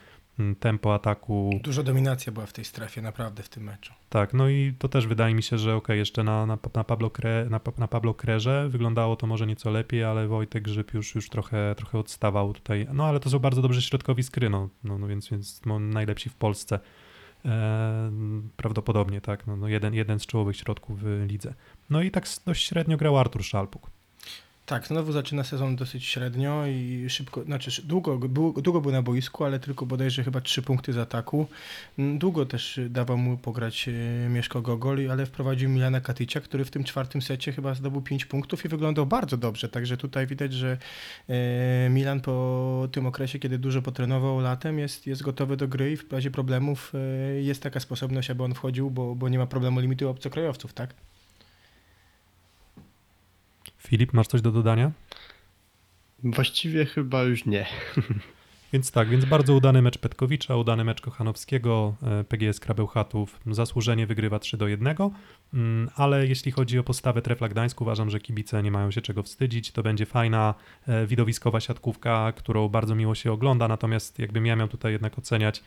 Tempo 0.60 0.94
ataku, 0.94 1.60
Duża 1.62 1.82
dominacja 1.82 2.32
była 2.32 2.46
w 2.46 2.52
tej 2.52 2.64
strefie, 2.64 3.02
naprawdę 3.02 3.42
w 3.42 3.48
tym 3.48 3.62
meczu. 3.64 3.92
tak, 4.08 4.34
no 4.34 4.48
i 4.48 4.74
to 4.78 4.88
też 4.88 5.06
wydaje 5.06 5.34
mi 5.34 5.42
się, 5.42 5.58
że 5.58 5.76
okej, 5.76 5.98
jeszcze 5.98 6.24
na, 6.24 6.46
na, 6.46 6.58
na, 6.74 6.84
Pablo 6.84 7.10
Kre, 7.10 7.46
na, 7.50 7.60
na 7.78 7.88
Pablo 7.88 8.14
Krerze 8.14 8.68
wyglądało 8.68 9.16
to 9.16 9.26
może 9.26 9.46
nieco 9.46 9.70
lepiej, 9.70 10.04
ale 10.04 10.28
Wojtek 10.28 10.62
Grzyb 10.62 10.94
już, 10.94 11.14
już 11.14 11.28
trochę, 11.28 11.74
trochę 11.76 11.98
odstawał 11.98 12.52
tutaj. 12.52 12.86
No 12.92 13.04
ale 13.04 13.20
to 13.20 13.30
są 13.30 13.38
bardzo 13.38 13.62
dobrze 13.62 13.82
środkowi 13.82 14.22
skry, 14.22 14.50
no, 14.50 14.68
no, 14.84 14.98
no 14.98 15.06
więc, 15.06 15.28
więc 15.28 15.60
no, 15.66 15.78
najlepsi 15.78 16.30
w 16.30 16.34
Polsce. 16.34 16.80
E, 17.44 18.12
prawdopodobnie, 18.56 19.20
tak, 19.20 19.46
no, 19.46 19.56
no 19.56 19.68
jeden, 19.68 19.94
jeden 19.94 20.18
z 20.18 20.26
czołowych 20.26 20.56
środków 20.56 21.00
w 21.02 21.26
lidze. 21.28 21.54
No 21.90 22.02
i 22.02 22.10
tak 22.10 22.24
dość 22.46 22.68
średnio 22.68 22.96
grał 22.96 23.18
Artur 23.18 23.44
Szalpuk. 23.44 23.90
Tak, 24.66 24.86
znowu 24.86 25.12
zaczyna 25.12 25.44
sezon 25.44 25.76
dosyć 25.76 26.04
średnio 26.04 26.66
i 26.66 27.06
szybko, 27.08 27.44
znaczy 27.44 27.82
długo, 27.82 28.18
długo 28.56 28.80
był 28.80 28.92
na 28.92 29.02
boisku, 29.02 29.44
ale 29.44 29.58
tylko 29.58 29.86
bodajże 29.86 30.24
chyba 30.24 30.40
trzy 30.40 30.62
punkty 30.62 30.92
z 30.92 30.98
ataku. 30.98 31.46
Mm, 31.98 32.18
Długo 32.18 32.46
też 32.46 32.78
y, 32.78 32.90
dawał 32.90 33.18
mu 33.18 33.38
pograć 33.38 33.88
e, 33.88 34.28
Mieszko 34.28 34.62
Gogol, 34.62 35.10
ale 35.10 35.26
wprowadził 35.26 35.70
Milana 35.70 36.00
Katycia, 36.00 36.40
który 36.40 36.64
w 36.64 36.70
tym 36.70 36.84
czwartym 36.84 37.22
secie 37.22 37.52
chyba 37.52 37.74
zdobył 37.74 38.02
pięć 38.02 38.24
punktów 38.24 38.64
i 38.64 38.68
wyglądał 38.68 39.06
bardzo 39.06 39.36
dobrze. 39.36 39.68
Także 39.68 39.96
tutaj 39.96 40.26
widać, 40.26 40.52
że 40.52 40.78
e, 41.28 41.90
Milan 41.90 42.20
po 42.20 42.88
tym 42.92 43.06
okresie, 43.06 43.38
kiedy 43.38 43.58
dużo 43.58 43.82
potrenował 43.82 44.40
latem, 44.40 44.78
jest, 44.78 45.06
jest 45.06 45.22
gotowy 45.22 45.56
do 45.56 45.68
gry 45.68 45.92
i 45.92 45.96
w 45.96 46.12
razie 46.12 46.30
problemów 46.30 46.92
e, 46.94 46.98
jest 47.42 47.62
taka 47.62 47.80
sposobność, 47.80 48.30
aby 48.30 48.42
on 48.42 48.54
wchodził, 48.54 48.90
bo, 48.90 49.14
bo 49.14 49.28
nie 49.28 49.38
ma 49.38 49.46
problemu 49.46 49.80
limitu 49.80 50.08
obcokrajowców, 50.08 50.72
tak? 50.72 50.94
Filip, 53.86 54.12
masz 54.12 54.26
coś 54.26 54.42
do 54.42 54.52
dodania? 54.52 54.90
Właściwie 56.24 56.86
chyba 56.86 57.22
już 57.22 57.46
nie. 57.46 57.66
Więc 58.72 58.90
tak, 58.90 59.08
więc 59.08 59.24
bardzo 59.24 59.54
udany 59.54 59.82
mecz 59.82 59.98
Petkowicza, 59.98 60.56
udany 60.56 60.84
mecz 60.84 61.00
Kochanowskiego, 61.00 61.94
e, 62.02 62.24
PGS 62.24 62.60
Krabełchatów 62.60 63.40
zasłużenie 63.46 64.06
wygrywa 64.06 64.38
3 64.38 64.56
do 64.56 64.68
1, 64.68 64.96
mm, 65.54 65.90
ale 65.96 66.26
jeśli 66.26 66.52
chodzi 66.52 66.78
o 66.78 66.84
postawę 66.84 67.22
Trefla 67.22 67.48
Gdańsk, 67.48 67.80
uważam, 67.80 68.10
że 68.10 68.20
kibice 68.20 68.62
nie 68.62 68.70
mają 68.70 68.90
się 68.90 69.00
czego 69.00 69.22
wstydzić, 69.22 69.72
to 69.72 69.82
będzie 69.82 70.06
fajna, 70.06 70.54
e, 70.86 71.06
widowiskowa 71.06 71.60
siatkówka, 71.60 72.32
którą 72.36 72.68
bardzo 72.68 72.94
miło 72.94 73.14
się 73.14 73.32
ogląda, 73.32 73.68
natomiast 73.68 74.18
jakbym 74.18 74.46
ja 74.46 74.56
miał 74.56 74.68
tutaj 74.68 74.92
jednak 74.92 75.18
oceniać, 75.18 75.62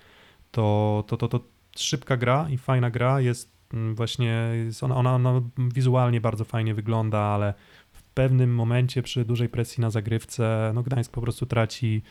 to, 0.51 1.03
to, 1.07 1.17
to, 1.17 1.27
to 1.27 1.39
szybka 1.77 2.17
gra 2.17 2.47
i 2.49 2.57
fajna 2.57 2.89
gra. 2.89 3.21
Jest 3.21 3.51
mm, 3.73 3.95
właśnie, 3.95 4.51
jest 4.65 4.83
ona, 4.83 4.95
ona, 4.95 5.15
ona 5.15 5.41
wizualnie 5.57 6.21
bardzo 6.21 6.45
fajnie 6.45 6.73
wygląda, 6.73 7.19
ale 7.19 7.53
pewnym 8.15 8.55
momencie 8.55 9.03
przy 9.03 9.25
dużej 9.25 9.49
presji 9.49 9.81
na 9.81 9.89
zagrywce, 9.89 10.71
no 10.75 10.83
Gdańsk 10.83 11.11
po 11.11 11.21
prostu 11.21 11.45
traci 11.45 12.01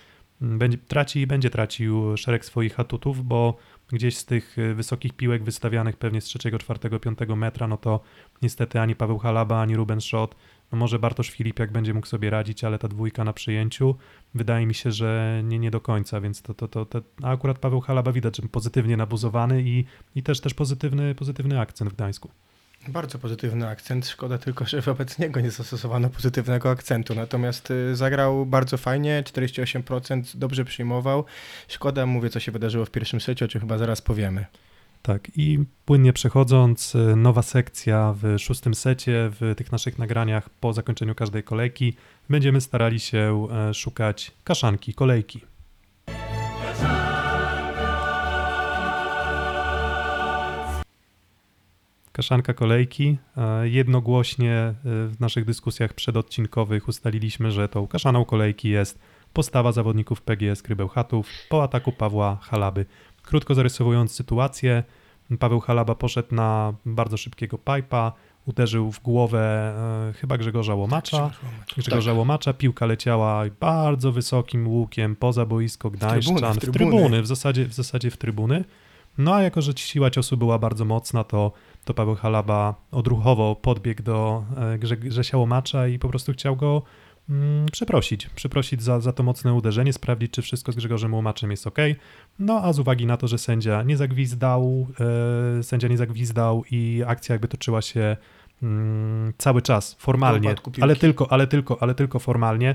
będzie, 0.41 0.79
traci 0.79 1.21
i 1.21 1.27
będzie 1.27 1.51
tracił 1.51 2.17
szereg 2.17 2.45
swoich 2.45 2.81
atutów, 2.81 3.27
bo 3.27 3.57
gdzieś 3.89 4.17
z 4.17 4.25
tych 4.25 4.59
y, 4.59 4.75
wysokich 4.75 5.13
piłek 5.13 5.45
wystawianych 5.45 5.97
pewnie 5.97 6.21
z 6.21 6.25
trzeciego, 6.25 6.59
czwartego, 6.59 7.01
piątego 7.01 7.37
metra, 7.37 7.69
no 7.69 7.77
to 7.77 8.01
niestety 8.43 8.81
ani 8.81 8.97
Paweł 8.97 9.19
Halaba, 9.19 9.61
ani 9.61 9.77
Ruben 9.77 10.01
Schott, 10.01 10.35
no 10.73 10.79
może 10.79 10.99
Bartosz 10.99 11.31
Filipiak 11.31 11.73
będzie 11.73 11.95
mógł 11.95 12.07
sobie 12.07 12.31
radzić, 12.31 12.65
ale 12.65 12.79
ta 12.79 12.89
dwójka 12.89 13.25
na 13.25 13.33
przyjęciu 13.33 13.97
wydaje 14.35 14.67
mi 14.67 14.75
się, 14.75 14.93
że 14.93 15.41
nie, 15.45 15.59
nie 15.59 15.71
do 15.71 15.81
końca, 15.81 16.21
więc 16.21 16.43
to, 16.43 16.55
to, 16.55 16.69
to, 16.69 16.87
to 16.87 17.03
a 17.23 17.31
akurat 17.31 17.59
Paweł 17.59 17.81
Halaba 17.81 18.13
widać, 18.13 18.41
pozytywnie 18.53 18.97
nabuzowany 18.97 19.63
i, 19.63 19.85
i 20.15 20.23
też, 20.23 20.41
też 20.41 20.55
pozytywny, 20.55 21.15
pozytywny 21.15 21.61
akcent 21.61 21.91
w 21.91 21.95
Gdańsku. 21.95 22.31
Bardzo 22.89 23.19
pozytywny 23.19 23.69
akcent. 23.69 24.09
Szkoda 24.09 24.39
tylko, 24.39 24.65
że 24.65 24.81
wobec 24.81 25.19
niego 25.19 25.41
nie 25.41 25.51
zastosowano 25.51 26.11
pozytywnego 26.11 26.71
akcentu. 26.71 27.15
Natomiast 27.15 27.71
y, 27.71 27.97
zagrał 27.97 28.47
bardzo 28.47 28.77
fajnie, 28.77 29.23
48% 29.27 30.37
dobrze 30.37 30.65
przyjmował. 30.65 31.25
Szkoda, 31.69 32.07
mówię, 32.07 32.31
co 32.31 32.41
się 32.41 32.53
wydarzyło 32.53 32.85
w 32.85 32.91
pierwszym 32.91 33.21
secie, 33.21 33.45
o 33.45 33.49
czym 33.49 33.61
chyba 33.61 33.79
zaraz 33.79 34.03
powiemy. 34.03 34.47
Tak, 35.03 35.31
i 35.37 35.59
płynnie 35.85 36.13
przechodząc, 36.13 36.95
y, 36.95 37.17
nowa 37.17 37.43
sekcja 37.43 38.15
w 38.23 38.39
szóstym 38.39 38.75
secie, 38.75 39.31
w 39.41 39.55
tych 39.57 39.73
naszych 39.73 39.99
nagraniach 39.99 40.51
po 40.51 40.73
zakończeniu 40.73 41.15
każdej 41.15 41.43
kolejki 41.43 41.97
będziemy 42.31 42.61
starali 42.61 43.01
się 43.01 43.49
e, 43.51 43.75
szukać 43.75 44.33
kaszanki, 44.45 44.95
kolejki. 44.95 45.41
Kaszanka 52.15 52.55
kolejki. 52.55 53.17
E, 53.37 53.69
Jednogłośnie 53.69 54.53
e, 54.53 54.75
w 54.85 55.15
naszych 55.21 55.45
dyskusjach 55.45 55.93
przedodcinkowych 55.93 56.89
ustaliliśmy, 56.89 57.51
że 57.51 57.69
tą 57.69 57.87
kaszaną 57.87 58.25
kolejki 58.25 58.69
jest 58.69 58.99
postawa 59.33 59.73
zawodników 59.73 60.23
PGS 60.23 60.63
Krybełchatów 60.63 61.29
po 61.49 61.63
ataku 61.63 61.93
Pawła 61.93 62.39
Halaby. 62.43 62.87
Krótko 63.23 63.55
zarysowując 63.55 64.13
sytuację, 64.13 64.83
Paweł 65.39 65.61
Halaba 65.61 65.95
poszedł 65.95 66.35
na 66.35 66.75
bardzo 66.87 67.17
szybkiego 67.17 67.59
pipa, 67.59 68.13
uderzył 68.47 68.93
w 68.93 69.03
głowę 69.03 69.75
e, 70.09 70.13
chyba 70.13 70.39
Grzegorza 70.39 70.75
Łomacza. 70.75 71.31
Grzegorza 71.77 72.13
Łomacza, 72.13 72.53
piłka 72.53 72.87
leciała 72.87 73.43
bardzo 73.61 74.13
wysokim 74.13 74.69
łukiem 74.69 75.17
poza 75.17 75.47
boisko 75.47 75.91
Gdańszczan, 75.91 76.37
trybuny, 76.37 76.53
w 76.53 76.57
w 76.57 76.61
trybuny, 76.61 76.91
trybuny. 76.91 77.23
w, 77.23 77.27
zasadzie, 77.27 77.67
w 77.67 77.75
zasadzie 77.75 78.11
w 78.11 78.17
trybuny. 78.17 78.65
No 79.19 79.35
a 79.35 79.43
jako, 79.43 79.63
że 79.63 79.73
siła 79.77 80.11
ciosu 80.11 80.37
była 80.37 80.59
bardzo 80.59 80.85
mocna, 80.85 81.25
to, 81.25 81.53
to 81.85 81.95
Paweł 81.95 82.15
Halaba 82.15 82.75
odruchowo 82.91 83.57
podbiegł 83.57 84.03
do 84.03 84.45
e, 84.57 84.79
Grze, 84.79 84.97
Grzesia 84.97 85.39
Łomacza 85.39 85.89
i 85.89 85.99
po 85.99 86.09
prostu 86.09 86.33
chciał 86.33 86.57
go 86.57 86.83
mm, 87.31 87.67
przeprosić. 87.67 88.27
Przeprosić 88.27 88.83
za, 88.83 89.01
za 89.01 89.13
to 89.13 89.23
mocne 89.23 89.55
uderzenie, 89.55 89.93
sprawdzić, 89.93 90.33
czy 90.33 90.43
wszystko 90.43 90.73
z 90.73 90.77
Grzegorzem 90.77 91.15
Łomaczem 91.15 91.51
jest 91.51 91.67
ok. 91.67 91.79
No 92.39 92.61
a 92.63 92.73
z 92.73 92.79
uwagi 92.79 93.07
na 93.07 93.17
to, 93.17 93.29
że 93.29 93.39
sędzia 93.39 93.83
nie 93.83 93.97
zagwizdał, 93.97 94.87
e, 95.59 95.63
sędzia 95.63 95.89
nie 95.89 95.97
zagwizdał 95.97 96.65
i 96.71 97.03
akcja 97.07 97.35
jakby 97.35 97.49
toczyła 97.49 97.83
się 97.83 98.17
mm, 98.63 99.33
cały 99.39 99.63
czas, 99.63 99.97
formalnie, 99.99 100.55
ale 100.81 100.97
tylko, 100.97 101.33
ale 101.33 101.47
tylko, 101.47 101.83
ale 101.83 101.95
tylko 101.95 102.19
formalnie, 102.19 102.75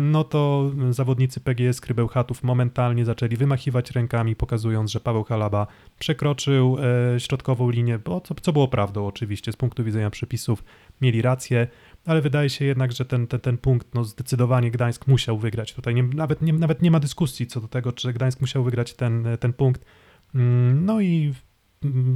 no 0.00 0.24
to 0.24 0.70
zawodnicy 0.90 1.40
PGS 1.40 1.80
Krybełchatów 1.80 2.42
momentalnie 2.42 3.04
zaczęli 3.04 3.36
wymachiwać 3.36 3.90
rękami, 3.90 4.36
pokazując, 4.36 4.90
że 4.90 5.00
Paweł 5.00 5.24
Halaba 5.24 5.66
przekroczył 5.98 6.76
e, 7.14 7.20
środkową 7.20 7.70
linię, 7.70 7.98
bo 7.98 8.20
co, 8.20 8.34
co 8.34 8.52
było 8.52 8.68
prawdą 8.68 9.06
oczywiście, 9.06 9.52
z 9.52 9.56
punktu 9.56 9.84
widzenia 9.84 10.10
przepisów 10.10 10.64
mieli 11.00 11.22
rację, 11.22 11.68
ale 12.04 12.20
wydaje 12.20 12.50
się 12.50 12.64
jednak, 12.64 12.92
że 12.92 13.04
ten, 13.04 13.26
ten, 13.26 13.40
ten 13.40 13.58
punkt, 13.58 13.94
no 13.94 14.04
zdecydowanie 14.04 14.70
Gdańsk 14.70 15.06
musiał 15.06 15.38
wygrać. 15.38 15.72
Tutaj 15.72 15.94
nie, 15.94 16.02
nawet, 16.02 16.42
nie, 16.42 16.52
nawet 16.52 16.82
nie 16.82 16.90
ma 16.90 17.00
dyskusji 17.00 17.46
co 17.46 17.60
do 17.60 17.68
tego, 17.68 17.92
czy 17.92 18.12
Gdańsk 18.12 18.40
musiał 18.40 18.64
wygrać 18.64 18.94
ten, 18.94 19.26
ten 19.40 19.52
punkt. 19.52 19.84
Mm, 20.34 20.84
No 20.84 21.00
i 21.00 21.34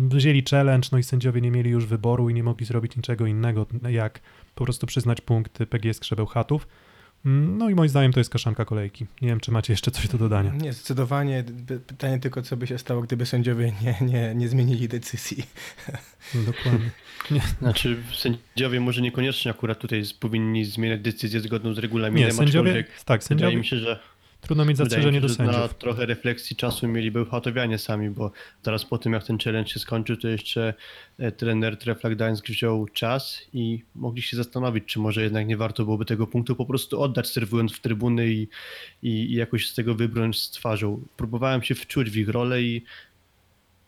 wzięli 0.09 0.45
challenge, 0.51 0.89
no 0.93 0.99
i 0.99 1.03
sędziowie 1.03 1.41
nie 1.41 1.51
mieli 1.51 1.71
już 1.71 1.87
wyboru 1.87 2.31
i 2.31 2.35
nie 2.35 2.43
mogli 2.43 2.67
zrobić 2.67 2.97
niczego 2.97 3.27
innego, 3.27 3.67
jak 3.89 4.21
po 4.55 4.65
prostu 4.65 4.87
przyznać 4.87 5.21
punkt 5.21 5.59
PGS 5.71 6.01
Krzebełchatów. 6.01 6.67
Mm, 6.67 6.90
No 7.25 7.71
i 7.71 7.75
moim 7.75 7.89
zdaniem 7.89 8.13
to 8.13 8.21
jest 8.21 8.31
kaszanka 8.31 8.65
kolejki. 8.65 9.07
Nie 9.23 9.29
wiem, 9.29 9.41
czy 9.41 9.51
macie 9.53 9.73
jeszcze 9.73 9.91
coś 9.91 10.09
do 10.09 10.19
dodania. 10.19 10.53
Nie, 10.55 10.73
zdecydowanie. 10.73 11.45
Pytanie 11.87 12.19
tylko, 12.19 12.43
co 12.43 12.57
by 12.57 12.67
się 12.67 12.79
stało, 12.79 13.03
gdyby 13.03 13.27
sędziowie 13.27 13.73
nie, 13.83 13.95
nie, 14.07 14.35
nie 14.35 14.49
zmienili 14.49 14.89
decyzji. 14.89 15.45
Dokładnie. 16.35 16.91
Znaczy 17.61 17.97
sędziowie 18.15 18.81
może 18.81 19.03
niekoniecznie 19.03 19.51
akurat 19.51 19.79
tutaj 19.79 20.05
z- 20.05 20.13
powinni 20.13 20.65
zmieniać 20.65 21.01
decyzję 21.01 21.41
zgodną 21.41 21.75
z 21.75 21.79
regulaminem, 21.79 22.29
Nie, 22.29 22.35
sędziowie, 22.35 22.71
aczkolwiek 22.71 23.05
tak, 23.05 23.23
wydaje 23.23 23.29
sędziowie, 23.29 23.57
mi 23.57 23.65
się, 23.67 23.77
że 23.77 24.01
trudno 24.41 24.65
mieć 24.65 24.77
zastrzeżenie 24.77 25.21
do 25.21 25.29
sędziów. 25.29 25.57
Na 25.57 25.69
trochę 25.69 26.07
refleksji 26.07 26.57
czasu 26.57 26.89
mieli 26.89 27.11
Bełchatowianie 27.11 27.79
sami, 27.79 28.11
bo 28.11 28.33
zaraz 28.63 28.85
po 28.85 28.99
tym 28.99 29.13
jak 29.13 29.25
ten 29.25 29.39
challenge 29.39 29.71
się 29.71 29.81
skończył, 29.81 30.17
to 30.17 30.29
jeszcze 30.29 30.75
e, 31.19 31.33
trener 31.33 31.77
Trefla 31.77 32.11
Gdańsk 32.11 32.49
wziął 32.49 32.87
czas 32.89 33.43
i 33.53 33.83
mogli 33.95 34.23
się 34.23 34.37
zastanowić, 34.37 34.85
czy 34.85 34.99
może 34.99 35.23
jednak 35.23 35.47
nie 35.47 35.57
warto 35.57 35.85
byłoby 35.85 36.05
tego 36.05 36.27
punktu 36.27 36.57
po 36.57 36.67
prostu 36.67 37.03
oddać, 37.03 37.29
serwując 37.29 37.73
w 37.73 37.81
trybuny 37.81 38.29
i, 38.29 38.49
i, 39.03 39.11
i 39.11 39.35
jakoś 39.35 39.69
z 39.69 39.75
tego 39.75 39.95
wybrnąć 39.95 40.43
z 40.43 40.51
twarzą. 40.51 41.03
Próbowałem 41.17 41.63
się 41.63 41.75
wczuć 41.75 42.11
w 42.11 42.17
ich 42.17 42.29
rolę 42.29 42.63
i 42.63 42.85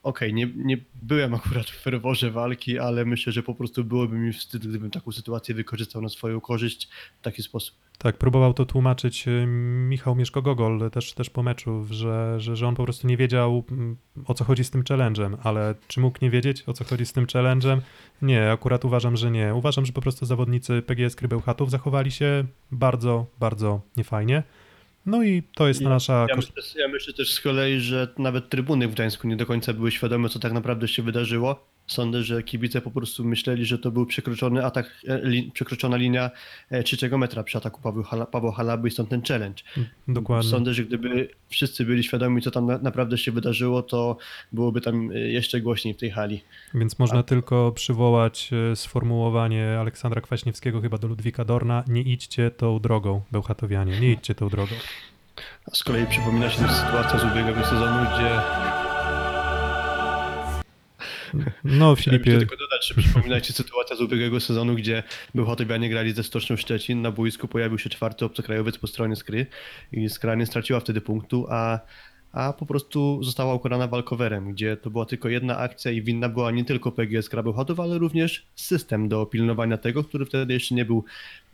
okej, 0.02 0.34
nie, 0.34 0.48
nie 0.56 0.78
byłem 1.02 1.34
akurat 1.34 1.66
w 1.66 1.82
ferworze 1.82 2.30
walki, 2.30 2.78
ale 2.78 3.04
myślę, 3.04 3.32
że 3.32 3.42
po 3.42 3.54
prostu 3.54 3.84
byłoby 3.84 4.16
mi 4.16 4.32
wstyd, 4.32 4.66
gdybym 4.66 4.90
taką 4.90 5.12
sytuację 5.12 5.54
wykorzystał 5.54 6.02
na 6.02 6.08
swoją 6.08 6.40
korzyść 6.40 6.88
w 7.20 7.24
taki 7.24 7.42
sposób. 7.42 7.76
Tak, 7.98 8.16
próbował 8.16 8.54
to 8.54 8.66
tłumaczyć 8.66 9.28
y, 9.28 9.46
Michał 9.88 10.16
Mieszko-Gogol 10.16 10.90
też, 10.90 11.12
też 11.12 11.30
po 11.30 11.42
meczu, 11.42 11.86
że, 11.90 12.40
że, 12.40 12.56
że 12.56 12.68
on 12.68 12.74
po 12.74 12.84
prostu 12.84 13.06
nie 13.06 13.16
wiedział 13.16 13.64
mm, 13.70 13.96
o 14.26 14.34
co 14.34 14.44
chodzi 14.44 14.64
z 14.64 14.70
tym 14.70 14.82
challenge'em, 14.82 15.36
ale 15.42 15.74
czy 15.88 16.00
mógł 16.00 16.18
nie 16.22 16.30
wiedzieć 16.30 16.64
o 16.66 16.72
co 16.72 16.84
chodzi 16.84 17.06
z 17.06 17.12
tym 17.12 17.26
challenge'em? 17.26 17.80
Nie, 18.22 18.50
akurat 18.50 18.84
uważam, 18.84 19.16
że 19.16 19.30
nie. 19.30 19.54
Uważam, 19.54 19.86
że 19.86 19.92
po 19.92 20.00
prostu 20.00 20.26
zawodnicy 20.26 20.82
PGS 20.82 21.16
Krybełchatów 21.16 21.70
zachowali 21.70 22.10
się 22.10 22.44
bardzo, 22.70 23.26
bardzo 23.40 23.80
niefajnie. 23.96 24.42
No 25.06 25.22
i 25.22 25.42
to 25.54 25.68
jest 25.68 25.80
Ja- 25.80 25.88
nasza... 25.88 26.26
Ja 26.28 26.36
myślę, 26.36 26.52
ja 26.76 26.88
myślę 26.88 27.14
też 27.14 27.32
z 27.32 27.40
kolei, 27.40 27.80
że 27.80 28.08
nawet 28.18 28.48
trybuny 28.48 28.88
w 28.88 28.94
Gdańsku 28.94 29.28
nie 29.28 29.36
do 29.36 29.46
końca 29.46 29.72
były 29.72 29.90
świadome, 29.90 30.28
co 30.28 30.38
tak 30.38 30.52
naprawdę 30.52 30.88
się 30.88 31.02
wydarzyło. 31.02 31.71
Sądzę, 31.86 32.22
że 32.22 32.42
kibice 32.42 32.80
po 32.80 32.90
prostu 32.90 33.24
myśleli, 33.24 33.64
że 33.64 33.78
to 33.78 33.90
był 33.90 34.06
przekroczony 34.06 34.64
atak, 34.64 35.00
e, 35.08 35.18
li, 35.18 35.50
przekroczona 35.54 35.96
linia 35.96 36.30
e, 36.70 36.82
trzeciego 36.82 37.18
metra 37.18 37.44
przy 37.44 37.58
ataku 37.58 38.02
Hala, 38.02 38.26
Pawła 38.26 38.52
Halaby 38.52 38.88
i 38.88 38.90
stąd 38.90 39.08
ten 39.08 39.22
challenge. 39.22 39.62
Dokładnie. 40.08 40.50
Sądzę, 40.50 40.74
że 40.74 40.84
gdyby 40.84 41.28
wszyscy 41.48 41.84
byli 41.84 42.02
świadomi, 42.02 42.42
co 42.42 42.50
tam 42.50 42.66
na, 42.66 42.78
naprawdę 42.78 43.18
się 43.18 43.32
wydarzyło, 43.32 43.82
to 43.82 44.16
byłoby 44.52 44.80
tam 44.80 45.10
e, 45.10 45.18
jeszcze 45.18 45.60
głośniej 45.60 45.94
w 45.94 45.96
tej 45.96 46.10
hali. 46.10 46.40
Więc 46.74 46.98
można 46.98 47.22
tylko 47.22 47.72
przywołać 47.72 48.50
sformułowanie 48.74 49.78
Aleksandra 49.80 50.20
Kwaśniewskiego 50.20 50.80
chyba 50.80 50.98
do 50.98 51.08
Ludwika 51.08 51.44
Dorna, 51.44 51.84
nie 51.88 52.02
idźcie 52.02 52.50
tą 52.50 52.78
drogą, 52.78 53.22
Bełchatowianie, 53.32 54.00
nie 54.00 54.12
idźcie 54.12 54.34
tą 54.34 54.48
drogą. 54.48 54.74
A 55.66 55.74
z 55.74 55.84
kolei 55.84 56.06
przypomina 56.06 56.50
się 56.50 56.58
sytuacja 56.58 57.18
z 57.18 57.24
ubiegłego 57.24 57.64
sezonu, 57.64 58.06
gdzie 58.14 58.40
No, 61.64 61.96
Filipie, 61.96 62.38
tylko 62.38 62.56
dodać, 62.56 62.88
że 62.88 62.94
przypominajcie 62.94 63.52
sytuacja 63.62 63.96
z 63.96 64.00
ubiegłego 64.00 64.40
sezonu, 64.40 64.74
gdzie 64.74 65.02
Bełchatowianie 65.34 65.88
grali 65.90 66.12
ze 66.12 66.22
Stocznią 66.22 66.56
Szczecin, 66.56 67.02
na 67.02 67.10
boisku 67.10 67.48
pojawił 67.48 67.78
się 67.78 67.90
czwarty 67.90 68.24
obcokrajowiec 68.24 68.78
po 68.78 68.86
stronie 68.86 69.16
Skry 69.16 69.46
i 69.92 70.08
Skra 70.08 70.34
nie 70.34 70.46
straciła 70.46 70.80
wtedy 70.80 71.00
punktu, 71.00 71.46
a, 71.50 71.80
a 72.32 72.52
po 72.52 72.66
prostu 72.66 73.22
została 73.22 73.54
ukarana 73.54 73.86
walkowerem, 73.86 74.52
gdzie 74.52 74.76
to 74.76 74.90
była 74.90 75.06
tylko 75.06 75.28
jedna 75.28 75.58
akcja 75.58 75.92
i 75.92 76.02
winna 76.02 76.28
była 76.28 76.50
nie 76.50 76.64
tylko 76.64 76.92
PGS 76.92 77.24
Skra 77.24 77.42
Bełchatów, 77.42 77.80
ale 77.80 77.98
również 77.98 78.46
system 78.54 79.08
do 79.08 79.26
pilnowania 79.26 79.78
tego, 79.78 80.04
który 80.04 80.26
wtedy 80.26 80.54
jeszcze 80.54 80.74
nie 80.74 80.84
był 80.84 81.04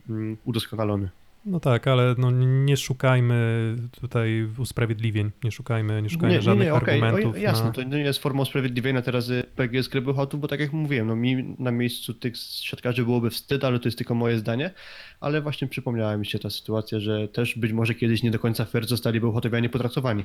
mm, 0.09 0.37
udoskonalony. 0.45 1.09
No 1.45 1.59
tak, 1.59 1.87
ale 1.87 2.15
no, 2.17 2.31
nie 2.31 2.77
szukajmy 2.77 3.75
tutaj 4.01 4.47
usprawiedliwień, 4.57 5.31
nie 5.43 5.51
szukajmy, 5.51 6.01
nie 6.01 6.09
szukajmy 6.09 6.31
Nie, 6.31 6.37
nie, 6.37 6.41
żadnych 6.41 6.67
nie, 6.67 6.73
okej, 6.73 7.01
argumentów. 7.01 7.35
o, 7.35 7.37
jasne, 7.37 7.65
na... 7.65 7.71
to 7.71 7.83
nie 7.83 7.97
jest 7.97 8.19
formą 8.19 8.41
usprawiedliwienia 8.41 9.01
teraz 9.01 9.29
y, 9.29 9.43
PGS 9.55 9.87
Gry 9.87 10.01
Bełchatów, 10.01 10.41
bo 10.41 10.47
tak 10.47 10.59
jak 10.59 10.73
mówiłem, 10.73 11.07
no 11.07 11.15
mi 11.15 11.55
na 11.59 11.71
miejscu 11.71 12.13
tych 12.13 12.37
siatkarzy 12.37 13.03
byłoby 13.03 13.29
wstyd, 13.29 13.63
ale 13.63 13.79
to 13.79 13.87
jest 13.87 13.97
tylko 13.97 14.15
moje 14.15 14.37
zdanie, 14.37 14.71
ale 15.19 15.41
właśnie 15.41 15.67
przypomniała 15.67 16.17
mi 16.17 16.25
się 16.25 16.39
ta 16.39 16.49
sytuacja, 16.49 16.99
że 16.99 17.27
też 17.27 17.57
być 17.57 17.71
może 17.71 17.95
kiedyś 17.95 18.23
nie 18.23 18.31
do 18.31 18.39
końca 18.39 18.65
fair 18.65 18.87
zostali 18.87 19.19
Bełchatowianie 19.19 19.69
potraktowani. 19.69 20.23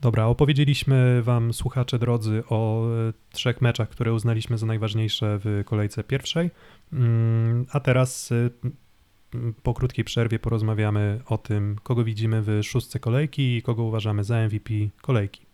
Dobra, 0.00 0.26
opowiedzieliśmy 0.26 1.22
wam, 1.22 1.52
słuchacze 1.52 1.98
drodzy, 1.98 2.42
o 2.48 2.86
e, 3.08 3.12
trzech 3.32 3.60
meczach, 3.60 3.88
które 3.88 4.12
uznaliśmy 4.12 4.58
za 4.58 4.66
najważniejsze 4.66 5.38
w 5.44 5.62
kolejce 5.64 6.04
pierwszej, 6.04 6.50
Mm, 6.92 7.66
a 7.70 7.80
teraz 7.80 8.32
e, 8.32 8.50
po 9.62 9.74
krótkiej 9.74 10.04
przerwie 10.04 10.38
porozmawiamy 10.38 11.20
o 11.26 11.38
tym, 11.38 11.76
kogo 11.82 12.04
widzimy 12.04 12.42
w 12.42 12.60
szóstce 12.62 12.98
kolejki 12.98 13.56
i 13.56 13.62
kogo 13.62 13.82
uważamy 13.82 14.24
za 14.24 14.46
MVP 14.46 14.74
kolejki. 15.00 15.46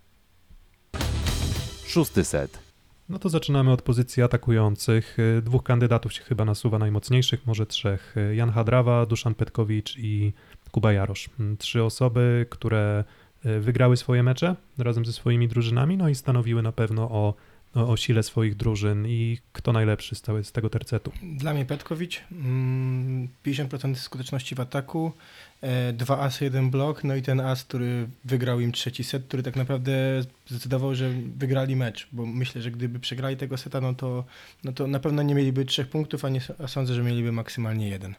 Szósty 1.87 2.25
set. 2.25 2.69
No 3.09 3.19
to 3.19 3.29
zaczynamy 3.29 3.73
od 3.73 3.83
pozycji 3.83 4.23
atakujących. 4.23 5.17
Dwóch 5.43 5.63
kandydatów 5.63 6.13
się 6.13 6.23
chyba 6.23 6.45
nasuwa 6.45 6.79
najmocniejszych, 6.79 7.47
może 7.47 7.67
trzech. 7.67 8.15
Jan 8.35 8.51
Hadrawa, 8.51 9.07
Duszan 9.07 9.35
Petkowicz 9.35 9.97
i 9.99 10.33
Kuba 10.71 10.93
Jarosz. 10.93 11.31
Trzy 11.59 11.85
osoby, 11.85 12.47
które 12.51 13.05
y, 13.47 13.61
wygrały 13.61 13.97
swoje 13.97 14.23
mecze 14.23 14.57
razem 14.79 15.05
ze 15.05 15.13
swoimi 15.13 15.49
drużynami, 15.49 15.97
no 15.97 16.09
i 16.09 16.15
stanowiły 16.15 16.63
na 16.63 16.73
pewno 16.73 17.03
o, 17.11 17.35
o, 17.75 17.89
o 17.89 17.97
sile 17.97 18.23
swoich 18.23 18.57
drużyn 18.57 19.07
i 19.07 19.39
kto 19.53 19.73
najlepszy 19.73 20.15
z, 20.15 20.23
z 20.43 20.53
tego 20.53 20.71
tercetu. 20.71 21.13
Dla 21.23 21.55
mnie 21.55 21.65
Petkowicz, 21.65 22.21
mm, 22.33 23.29
50% 23.47 23.95
skuteczności 23.95 24.55
w 24.55 24.61
ataku, 24.61 25.13
e, 25.61 25.93
dwa 25.93 26.19
asy, 26.19 26.45
jeden 26.45 26.71
blok, 26.71 27.05
no 27.05 27.17
i 27.17 27.23
ten 27.23 27.41
as, 27.41 27.65
który 27.65 28.09
wygrał 28.25 28.61
im 28.61 28.73
trzeci 28.73 29.05
set, 29.05 29.25
który 29.25 29.43
tak 29.43 29.57
naprawdę 29.57 30.23
zdecydował, 30.47 30.95
że 30.95 31.11
wygrali 31.37 31.77
mecz, 31.77 32.09
bo 32.13 32.27
myślę, 32.27 32.63
że 32.63 32.71
gdyby 32.71 33.01
przegrali 33.01 33.37
tego 33.37 33.57
seta, 33.57 33.81
no 33.81 33.95
to, 33.95 34.25
no 34.65 34.73
to 34.73 34.87
na 34.87 35.01
pewno 35.01 35.23
nie 35.23 35.35
mieliby 35.35 35.65
trzech 35.65 35.89
punktów, 35.89 36.25
a, 36.25 36.29
nie, 36.29 36.41
a 36.65 36.69
sądzę, 36.69 36.95
że 36.95 37.03
mieliby 37.03 37.33
maksymalnie 37.33 37.89
jeden. 37.89 38.15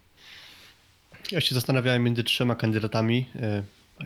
Ja 1.31 1.41
się 1.41 1.55
zastanawiałem 1.55 2.03
między 2.03 2.23
trzema 2.23 2.55
kandydatami. 2.55 3.25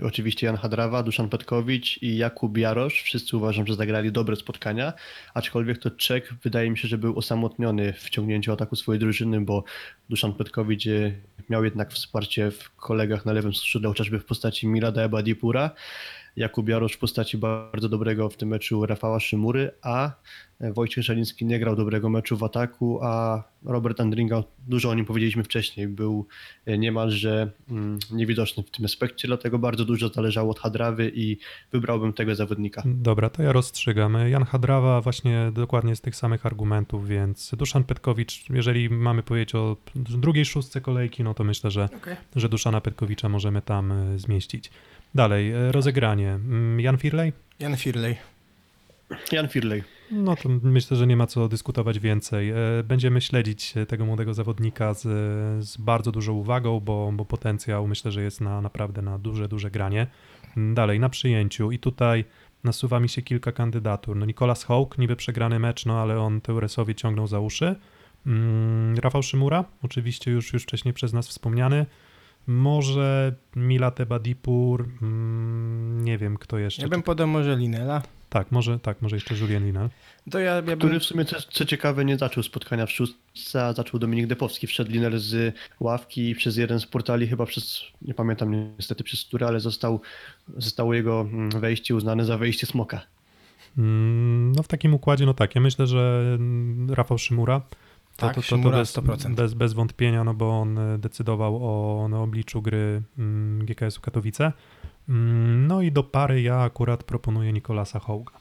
Oczywiście 0.01 0.47
Jan 0.47 0.57
Hadrawa, 0.57 1.03
Duszan 1.03 1.29
Petkowicz 1.29 2.01
i 2.01 2.17
Jakub 2.17 2.57
Jarosz. 2.57 3.01
Wszyscy 3.01 3.37
uważam, 3.37 3.67
że 3.67 3.75
zagrali 3.75 4.11
dobre 4.11 4.35
spotkania, 4.35 4.93
aczkolwiek 5.33 5.77
to 5.77 5.91
Czech 5.91 6.33
wydaje 6.43 6.69
mi 6.71 6.77
się, 6.77 6.87
że 6.87 6.97
był 6.97 7.17
osamotniony 7.17 7.93
w 7.93 8.09
ciągnięciu 8.09 8.51
ataku 8.51 8.75
swojej 8.75 8.99
drużyny, 8.99 9.41
bo 9.41 9.63
Duszan 10.09 10.33
Petkowicz 10.33 10.87
e, 10.87 11.11
miał 11.49 11.63
jednak 11.63 11.91
wsparcie 11.91 12.51
w 12.51 12.75
kolegach 12.75 13.25
na 13.25 13.33
lewym 13.33 13.53
skrzydle, 13.53 13.89
chociażby 13.89 14.19
w 14.19 14.25
postaci 14.25 14.67
Milada 14.67 15.01
Ebadipura. 15.01 15.71
Jakub 16.35 16.69
Jarosz 16.69 16.93
w 16.93 16.97
postaci 16.97 17.37
bardzo 17.37 17.89
dobrego 17.89 18.29
w 18.29 18.37
tym 18.37 18.49
meczu 18.49 18.85
Rafała 18.85 19.19
Szymury, 19.19 19.71
a 19.81 20.11
Wojciech 20.59 21.03
Żeliński 21.03 21.45
nie 21.45 21.59
grał 21.59 21.75
dobrego 21.75 22.09
meczu 22.09 22.37
w 22.37 22.43
ataku, 22.43 22.99
a 23.03 23.43
Robert 23.65 23.99
Andringa, 23.99 24.43
dużo 24.67 24.89
o 24.89 24.93
nim 24.93 25.05
powiedzieliśmy 25.05 25.43
wcześniej, 25.43 25.87
był 25.87 26.27
niemalże 26.67 27.51
mm, 27.69 27.99
niewidoczny 28.11 28.63
w 28.63 28.71
tym 28.71 28.85
aspekcie, 28.85 29.27
dlatego 29.27 29.59
bardzo 29.59 29.85
dużo 29.85 30.09
zależało 30.09 30.51
od 30.51 30.59
Hadrawy 30.59 31.11
i 31.15 31.37
wybrałbym 31.71 32.13
tego 32.13 32.35
zawodnika. 32.35 32.83
Dobra, 32.85 33.29
to 33.29 33.43
ja 33.43 33.51
rozstrzygam. 33.51 34.17
Jan 34.27 34.43
Hadrawa 34.43 35.01
właśnie 35.01 35.51
dokładnie 35.53 35.95
z 35.95 36.01
tych 36.01 36.15
samych 36.15 36.45
argumentów, 36.45 37.07
więc 37.07 37.55
Duszan 37.57 37.83
Petkowicz, 37.83 38.49
jeżeli 38.49 38.89
mamy 38.89 39.23
powiedzieć 39.23 39.55
o 39.55 39.77
drugiej 39.95 40.45
szóstce 40.45 40.81
kolejki, 40.81 41.23
no 41.23 41.33
to 41.33 41.43
myślę, 41.43 41.71
że 41.71 41.89
Okay. 41.97 42.15
że 42.35 42.49
Duszana 42.49 42.81
Petkowicza 42.81 43.29
możemy 43.29 43.61
tam 43.61 43.91
e, 43.91 44.19
zmieścić. 44.19 44.71
Dalej, 45.15 45.51
e, 45.51 45.71
rozegranie. 45.71 46.29
Mm, 46.31 46.79
Jan 46.79 46.97
Firley? 46.97 47.33
Jan 47.59 47.77
Firley. 47.77 48.15
Jan 49.31 49.47
Firley. 49.47 49.83
No 50.11 50.35
to 50.35 50.49
myślę, 50.49 50.97
że 50.97 51.07
nie 51.07 51.17
ma 51.17 51.27
co 51.27 51.47
dyskutować 51.49 51.99
więcej. 51.99 52.49
E, 52.49 52.55
Będziemy 52.83 53.21
śledzić 53.21 53.77
e, 53.77 53.85
tego 53.85 54.05
młodego 54.05 54.33
zawodnika 54.33 54.93
z, 54.93 55.01
z 55.65 55.77
bardzo 55.77 56.11
dużą 56.11 56.33
uwagą, 56.33 56.79
bo, 56.79 57.11
bo 57.13 57.25
potencjał 57.25 57.87
myślę, 57.87 58.11
że 58.11 58.23
jest 58.23 58.41
na 58.41 58.61
naprawdę 58.61 59.01
na 59.01 59.17
duże, 59.19 59.47
duże 59.47 59.71
granie. 59.71 60.07
Mm, 60.57 60.75
Dalej, 60.75 60.99
na 60.99 61.09
przyjęciu 61.09 61.71
i 61.71 61.79
tutaj 61.79 62.25
nasuwa 62.63 62.99
mi 62.99 63.09
się 63.09 63.21
kilka 63.21 63.51
kandydatur. 63.51 64.15
No 64.15 64.25
Nicolas 64.25 64.63
Hołk, 64.63 64.97
niby 64.97 65.15
przegrany 65.15 65.59
mecz, 65.59 65.85
no 65.85 66.01
ale 66.01 66.19
on 66.19 66.41
Teuresowi 66.41 66.95
ciągnął 66.95 67.27
za 67.27 67.39
uszy. 67.39 67.75
Mm, 68.25 68.95
Rafał 68.99 69.23
Szymura, 69.23 69.65
oczywiście 69.83 70.31
już, 70.31 70.53
już 70.53 70.63
wcześniej 70.63 70.93
przez 70.93 71.13
nas 71.13 71.27
wspomniany. 71.27 71.85
Może 72.47 73.35
Milate 73.55 74.05
Badipur, 74.05 74.89
mm, 75.01 76.05
nie 76.05 76.17
wiem 76.17 76.37
kto 76.37 76.57
jeszcze. 76.57 76.81
Ja 76.81 76.87
bym 76.87 77.03
podał 77.03 77.27
może 77.27 77.55
Linela. 77.55 78.01
Tak, 78.29 78.51
może, 78.51 78.79
tak, 78.79 79.01
może 79.01 79.15
jeszcze 79.15 79.35
Julian 79.35 79.65
Linal. 79.65 79.89
To 80.31 80.39
ja, 80.39 80.55
ja 80.55 80.61
bym... 80.61 80.79
Który 80.79 80.99
w 80.99 81.03
sumie, 81.03 81.25
co, 81.25 81.35
co 81.41 81.65
ciekawe, 81.65 82.05
nie 82.05 82.17
zaczął 82.17 82.43
spotkania 82.43 82.85
w 82.85 82.91
szóstce, 82.91 83.65
a 83.65 83.73
zaczął 83.73 83.99
Dominik 83.99 84.27
Depowski. 84.27 84.67
Wszedł 84.67 84.91
liner 84.91 85.19
z 85.19 85.55
ławki 85.79 86.29
i 86.29 86.35
przez 86.35 86.57
jeden 86.57 86.79
z 86.79 86.85
portali, 86.85 87.27
chyba 87.27 87.45
przez, 87.45 87.81
nie 88.01 88.13
pamiętam 88.13 88.75
niestety 88.77 89.03
przez 89.03 89.23
który, 89.23 89.45
ale 89.45 89.59
został, 89.59 90.01
zostało 90.57 90.93
jego 90.93 91.21
mm, 91.21 91.49
wejście 91.49 91.95
uznane 91.95 92.25
za 92.25 92.37
wejście 92.37 92.67
smoka. 92.67 93.01
Mm, 93.77 94.51
No 94.51 94.63
w 94.63 94.67
takim 94.67 94.93
układzie, 94.93 95.25
no 95.25 95.33
tak, 95.33 95.55
ja 95.55 95.61
myślę, 95.61 95.87
że 95.87 96.31
mm, 96.35 96.91
Rafał 96.91 97.17
Szymura 97.17 97.61
to, 98.15 98.27
Tak, 98.27 98.35
to, 98.35 98.41
to, 98.41 98.57
to 98.57 98.69
bez, 98.69 98.93
100%. 98.97 99.35
bez, 99.35 99.53
bez 99.53 99.73
wątpienia, 99.73 100.23
no 100.23 100.33
bo 100.33 100.61
on 100.61 100.77
y, 100.77 100.97
decydował 100.99 101.55
o 101.61 102.07
na 102.07 102.19
obliczu 102.19 102.61
gry 102.61 103.01
mm, 103.17 103.65
GKS-u 103.65 104.01
Katowice. 104.01 104.51
Mm, 105.09 105.67
No 105.67 105.81
i 105.81 105.91
do 105.91 106.03
pary 106.03 106.41
ja 106.41 106.57
akurat 106.59 107.03
proponuję 107.03 107.53
Nikolasa 107.53 107.99
Hołga. 107.99 108.31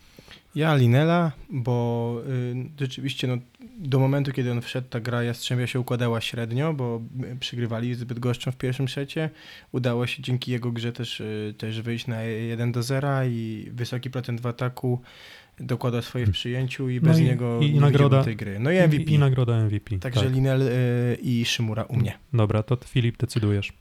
Ja 0.54 0.74
Linela, 0.76 1.32
bo 1.50 2.16
y, 2.28 2.54
rzeczywiście 2.80 3.26
no, 3.26 3.36
do 3.78 3.98
momentu, 3.98 4.32
kiedy 4.32 4.52
on 4.52 4.60
wszedł, 4.60 4.88
ta 4.90 5.00
gra 5.00 5.22
Jastrzębia 5.22 5.66
się 5.66 5.80
układała 5.80 6.20
średnio, 6.20 6.72
bo 6.74 7.00
y, 7.32 7.36
przygrywali 7.36 7.94
zbyt 7.94 8.18
goszczą 8.18 8.52
w 8.52 8.56
pierwszym 8.56 8.88
secie. 8.88 9.30
Udało 9.72 10.06
się 10.06 10.22
dzięki 10.22 10.52
jego 10.52 10.72
grze 10.72 10.92
też, 10.92 11.20
y, 11.20 11.54
też 11.58 11.80
wyjść 11.82 12.06
na 12.06 12.22
1 12.22 12.72
do 12.72 12.82
0 12.82 13.24
i 13.24 13.68
wysoki 13.72 14.10
procent 14.10 14.40
w 14.40 14.46
ataku 14.46 15.00
dokłada 15.66 16.02
swoje 16.02 16.26
w 16.26 16.30
przyjęciu 16.30 16.88
i 16.88 16.94
No 16.94 17.00
bez 17.08 17.18
i- 17.18 17.24
niego 17.24 17.60
i 17.60 17.74
nie 17.74 17.80
nagroda- 17.80 18.24
tej 18.24 18.36
gry. 18.36 18.58
No 18.60 18.70
i 18.70 18.76
MVP. 18.78 19.02
I, 19.02 19.14
i 19.14 19.18
nagroda 19.18 19.64
MVP. 19.64 19.98
Także 19.98 20.20
tak. 20.20 20.32
Linel 20.34 20.62
y, 20.62 21.18
i 21.22 21.44
Szymura 21.44 21.82
u 21.82 21.96
mnie. 21.96 22.18
Dobra, 22.32 22.62
to 22.62 22.76
Filip 22.86 23.16
decydujesz. 23.16 23.72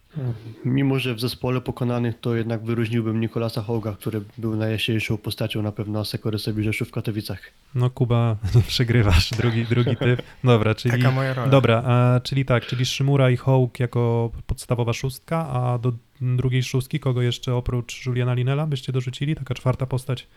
Mimo, 0.65 0.99
że 0.99 1.15
w 1.15 1.19
zespole 1.19 1.61
pokonanych, 1.61 2.19
to 2.19 2.35
jednak 2.35 2.63
wyróżniłbym 2.63 3.19
Nikolasa 3.19 3.61
Hołga, 3.61 3.93
który 3.93 4.21
był 4.37 4.55
najjaśniejszą 4.55 5.17
postacią 5.17 5.61
na 5.61 5.71
pewno 5.71 6.05
Sekorysowi 6.05 6.63
Rzeszu 6.63 6.85
w 6.85 6.91
Katowicach. 6.91 7.41
No 7.75 7.89
Kuba, 7.89 8.35
nie 8.55 8.61
przegrywasz, 8.61 9.29
drugi, 9.29 9.65
drugi 9.65 9.95
typ. 9.95 10.21
Dobra, 10.43 10.75
czyli... 10.75 10.97
Taka 10.97 11.11
moja 11.11 11.33
rola. 11.33 11.47
Dobra, 11.47 11.83
a, 11.85 12.19
czyli 12.23 12.45
tak, 12.45 12.65
czyli 12.65 12.85
Szymura 12.85 13.29
i 13.29 13.37
Hołk 13.37 13.79
jako 13.79 14.31
podstawowa 14.47 14.93
szóstka, 14.93 15.49
a 15.49 15.77
do 15.77 15.93
drugiej 16.21 16.63
szóstki 16.63 16.99
kogo 16.99 17.21
jeszcze 17.21 17.55
oprócz 17.55 18.05
Juliana 18.05 18.33
Linela 18.33 18.67
byście 18.67 18.91
dorzucili? 18.91 19.35
Taka 19.35 19.53
czwarta 19.53 19.85
postać? 19.85 20.27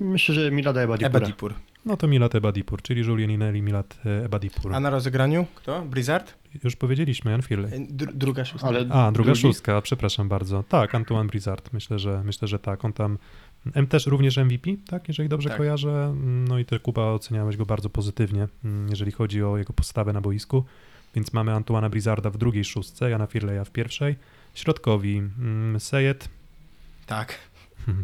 Myślę, 0.00 0.34
że 0.34 0.50
Milada 0.50 0.80
Ebadipura. 0.80 1.18
Ebadipur. 1.18 1.54
No 1.86 1.96
to 1.96 2.06
Milat 2.08 2.34
Ebadipur, 2.34 2.82
czyli 2.82 3.00
Julian 3.00 3.30
Linel 3.30 3.56
i 3.56 3.62
Milat 3.62 3.98
e, 4.06 4.24
Ebadipur. 4.24 4.74
A 4.74 4.80
na 4.80 4.90
rozegraniu 4.90 5.46
kto? 5.54 5.82
Blizzard? 5.82 6.34
Już 6.64 6.76
powiedzieliśmy, 6.76 7.30
Jan 7.30 7.42
Firley. 7.42 7.74
Y, 7.74 7.86
Dr- 7.90 8.12
druga 8.14 8.44
szóstka. 8.44 8.68
Ale 8.68 8.80
A, 8.90 9.12
druga 9.12 9.26
drugi? 9.32 9.40
szóstka, 9.40 9.80
przepraszam 9.80 10.28
bardzo. 10.28 10.64
Tak, 10.68 10.94
Antoine 10.94 11.26
Brizard, 11.26 11.72
myślę, 11.72 11.98
że 11.98 12.22
myślę, 12.24 12.48
że 12.48 12.58
tak. 12.58 12.84
On 12.84 12.92
tam 12.92 13.18
M 13.74 13.86
też 13.86 14.06
również 14.06 14.36
MVP, 14.36 14.70
tak, 14.88 15.08
jeżeli 15.08 15.28
dobrze 15.28 15.48
Tak. 15.48 15.58
kojarzę. 15.58 16.14
No 16.48 16.58
i 16.58 16.64
ty 16.64 16.78
Kuba 16.80 17.02
oceniałeś 17.02 17.56
go 17.56 17.66
bardzo 17.66 17.90
pozytywnie, 17.90 18.48
mm, 18.64 18.88
jeżeli 18.90 19.12
chodzi 19.12 19.42
o 19.42 19.56
jego 19.58 19.72
postawę 19.72 20.12
na 20.12 20.20
boisku. 20.20 20.64
Więc 21.14 21.32
mamy 21.32 21.52
Antoana 21.54 21.88
Brizarda 21.88 22.30
w 22.30 22.36
drugiej 22.38 22.64
szóstce, 22.64 23.10
Jana 23.10 23.26
Firleja 23.26 23.64
w 23.64 23.70
pierwszej. 23.70 24.16
Środkowi 24.54 25.18
mm, 25.18 25.80
Sejet, 25.80 26.28
Tak. 27.06 27.38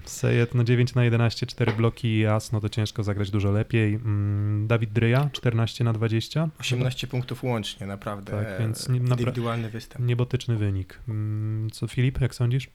Sejet 0.05 0.55
no 0.55 0.65
9 0.65 0.95
na 0.95 1.05
11, 1.05 1.47
4 1.47 1.73
bloki 1.73 2.09
i 2.09 2.19
jasno, 2.19 2.61
to 2.61 2.69
ciężko 2.69 3.03
zagrać 3.03 3.31
dużo 3.31 3.51
lepiej. 3.53 3.95
Mm, 3.95 4.67
Dawid 4.67 4.93
Dryja 4.93 5.31
14 5.33 5.85
na 5.85 5.93
20. 5.93 6.49
18 6.61 7.07
punktów 7.07 7.45
łącznie, 7.45 7.87
naprawdę. 7.87 8.33
Tak, 8.33 8.59
więc 8.59 8.89
nie- 8.89 9.01
napra- 9.01 9.11
Indywidualny 9.11 9.71
występ. 9.71 10.05
Niebotyczny 10.07 10.57
wynik. 10.57 10.99
Mm, 11.09 11.71
Co 11.71 11.87
Filip, 11.87 12.21
jak 12.21 12.35
sądzisz? 12.35 12.69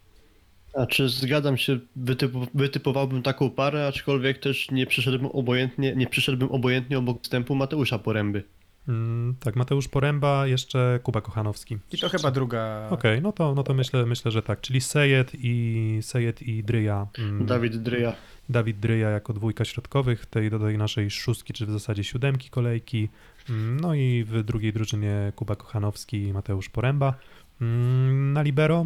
A 0.74 0.86
czy 0.86 1.09
zgadzam 1.09 1.57
się, 1.57 1.80
wytypu, 1.95 2.47
wytypowałbym 2.53 3.24
taką 3.24 3.49
parę, 3.49 3.88
aczkolwiek 3.88 4.38
też 4.39 4.72
nie 4.72 4.86
przyszedłbym 4.86 5.28
obojętnie, 5.32 5.95
nie 5.95 6.07
przyszedłbym 6.07 6.51
obojętnie 6.51 6.97
obok 6.97 7.24
wstępu 7.24 7.55
Mateusza 7.55 7.99
Poręby. 7.99 8.43
Mm, 8.88 9.36
tak, 9.40 9.56
Mateusz 9.56 9.88
Poręba, 9.88 10.48
jeszcze 10.48 11.00
Kuba 11.04 11.22
Kochanowski. 11.22 11.78
I 11.92 11.98
to 11.98 12.10
chyba 12.10 12.32
druga. 12.32 12.88
Okej, 12.90 13.22
no 13.22 13.32
to, 13.32 13.56
no 13.56 13.64
to 13.64 13.74
myślę, 13.74 14.06
myślę, 14.06 14.32
że 14.32 14.42
tak. 14.42 14.62
Czyli 14.62 14.82
Sejet 14.82 15.32
i 15.34 16.00
Sejet 16.02 16.42
i 16.42 16.64
Dryja. 16.64 17.08
mm, 17.20 17.46
Dawid 17.46 17.78
Dryja. 17.78 18.14
Dawid 18.50 18.80
Dryja 18.80 19.10
jako 19.10 19.34
dwójka 19.34 19.66
środkowych 19.66 20.26
tej 20.26 20.50
do 20.50 20.60
tej 20.60 20.78
naszej 20.78 21.12
szóstki, 21.12 21.54
czy 21.54 21.66
w 21.66 21.72
zasadzie 21.72 22.04
siódemki 22.04 22.50
kolejki. 22.50 23.10
Mm, 23.50 23.80
No 23.80 23.94
i 23.96 24.24
w 24.28 24.44
drugiej 24.44 24.74
drużynie 24.74 25.34
Kuba 25.36 25.56
Kochanowski 25.56 26.24
i 26.24 26.34
Mateusz 26.34 26.70
Poręba. 26.70 27.14
Mm, 27.62 28.34
Na 28.34 28.42
libero 28.42 28.86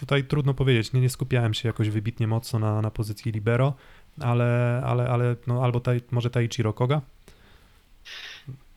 tutaj 0.00 0.24
trudno 0.24 0.54
powiedzieć, 0.54 0.92
nie, 0.92 1.00
nie 1.00 1.10
skupiałem 1.10 1.54
się 1.54 1.68
jakoś 1.68 1.88
wybitnie 1.90 2.26
mocno 2.26 2.58
na, 2.58 2.82
na 2.82 2.90
pozycji 2.90 3.32
libero, 3.32 3.74
ale, 4.20 4.82
ale, 4.84 5.08
ale 5.08 5.36
no 5.46 5.62
albo 5.64 5.80
taj, 5.80 6.00
może 6.10 6.30
Taichiro 6.30 6.72
Koga. 6.72 7.00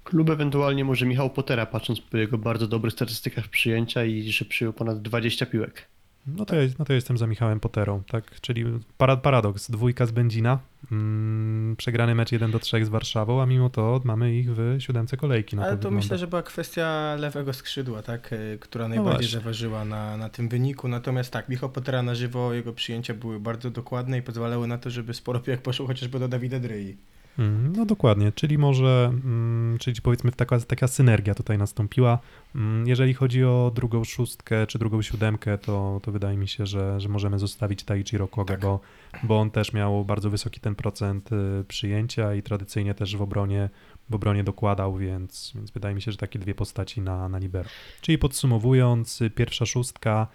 Klub 0.08 0.30
ewentualnie 0.30 0.86
może 0.86 1.06
Michał 1.06 1.30
Potera, 1.30 1.66
patrząc 1.66 2.02
po 2.02 2.18
jego 2.18 2.38
bardzo 2.38 2.68
dobrych 2.68 2.94
statystykach 2.94 3.48
przyjęcia 3.48 4.06
i 4.06 4.32
że 4.32 4.46
przyjął 4.46 4.74
ponad 4.74 5.02
20 5.02 5.46
piłek. 5.46 5.88
No 6.28 6.46
to, 6.46 6.56
ja, 6.56 6.62
no 6.80 6.86
to 6.86 6.94
jestem 6.94 7.18
za 7.18 7.28
Michałem 7.28 7.60
Poterą, 7.60 8.04
tak? 8.04 8.42
Czyli 8.42 8.66
para, 8.98 9.18
paradoks, 9.18 9.72
dwójka 9.72 10.06
z 10.06 10.12
Będzina, 10.12 10.60
mm, 10.92 11.76
przegrany 11.76 12.16
mecz 12.16 12.32
1 12.32 12.52
do 12.52 12.60
3 12.60 12.86
z 12.86 12.90
Warszawą, 12.90 13.42
a 13.42 13.46
mimo 13.46 13.70
to 13.70 14.02
mamy 14.04 14.36
ich 14.36 14.54
w 14.56 14.76
siódemce 14.80 15.18
kolejki. 15.18 15.56
No 15.56 15.62
Ale 15.62 15.72
to 15.72 15.78
wygląda. 15.78 15.98
myślę, 15.98 16.18
że 16.18 16.28
była 16.28 16.44
kwestia 16.44 17.16
lewego 17.20 17.54
skrzydła, 17.54 18.02
tak, 18.02 18.34
e, 18.34 18.58
która 18.58 18.88
najbardziej 18.88 19.14
właśnie. 19.14 19.40
zaważyła 19.40 19.86
na, 19.86 20.18
na 20.18 20.30
tym 20.30 20.50
wyniku. 20.50 20.88
Natomiast 20.88 21.32
tak, 21.32 21.50
Michał 21.50 21.70
Potera 21.70 22.04
na 22.04 22.16
żywo, 22.16 22.54
jego 22.54 22.74
przyjęcia 22.74 23.14
były 23.14 23.40
bardzo 23.40 23.72
dokładne 23.72 24.18
i 24.18 24.22
pozwalały 24.22 24.68
na 24.68 24.78
to, 24.78 24.90
żeby 24.90 25.14
sporo 25.14 25.40
piłek 25.40 25.62
poszło 25.62 25.88
chociażby 25.88 26.20
do 26.20 26.28
Dawida 26.28 26.60
Dryi. 26.60 26.98
Mm, 27.40 27.74
No 27.76 27.86
dokładnie, 27.86 28.32
czyli 28.32 28.58
może, 28.58 29.12
mm, 29.14 29.78
czyli 29.80 30.02
powiedzmy 30.02 30.32
taka, 30.32 30.60
taka 30.60 30.88
synergia 30.88 31.36
tutaj 31.36 31.58
nastąpiła. 31.58 32.20
Mm, 32.56 32.88
Jeżeli 32.88 33.14
chodzi 33.14 33.44
o 33.44 33.72
drugą 33.76 34.04
szóstkę 34.04 34.68
czy 34.68 34.80
drugą 34.80 35.02
siódemkę, 35.02 35.58
to, 35.58 36.00
to 36.04 36.12
wydaje 36.12 36.38
mi 36.38 36.48
się, 36.48 36.66
że, 36.66 37.00
że 37.00 37.10
możemy 37.10 37.40
zostawić 37.40 37.84
Taichiro 37.84 38.28
Koga, 38.28 38.54
Tak. 38.54 38.62
bo, 38.62 38.80
bo 39.24 39.40
on 39.40 39.52
też 39.52 39.74
miał 39.74 40.06
bardzo 40.06 40.30
wysoki 40.30 40.60
ten 40.60 40.76
procent 40.76 41.30
y, 41.32 41.64
przyjęcia 41.68 42.36
i 42.36 42.42
tradycyjnie 42.44 42.94
też 42.94 43.18
w 43.18 43.22
obronie, 43.22 43.70
w 44.10 44.16
obronie 44.16 44.44
dokładał, 44.44 44.98
więc, 44.98 45.52
więc 45.56 45.72
wydaje 45.72 45.96
mi 45.96 46.02
się, 46.02 46.12
że 46.12 46.18
takie 46.18 46.40
dwie 46.40 46.56
postaci 46.56 47.02
na, 47.02 47.30
na 47.30 47.38
libero. 47.38 47.70
Czyli 48.02 48.18
podsumowując, 48.18 49.22
y, 49.22 49.30
pierwsza 49.30 49.66
szóstka 49.66 50.28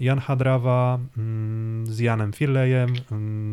Jan 0.00 0.18
Hadrawa 0.18 0.98
z 1.84 1.98
Janem 1.98 2.32
Firlejem, 2.32 2.94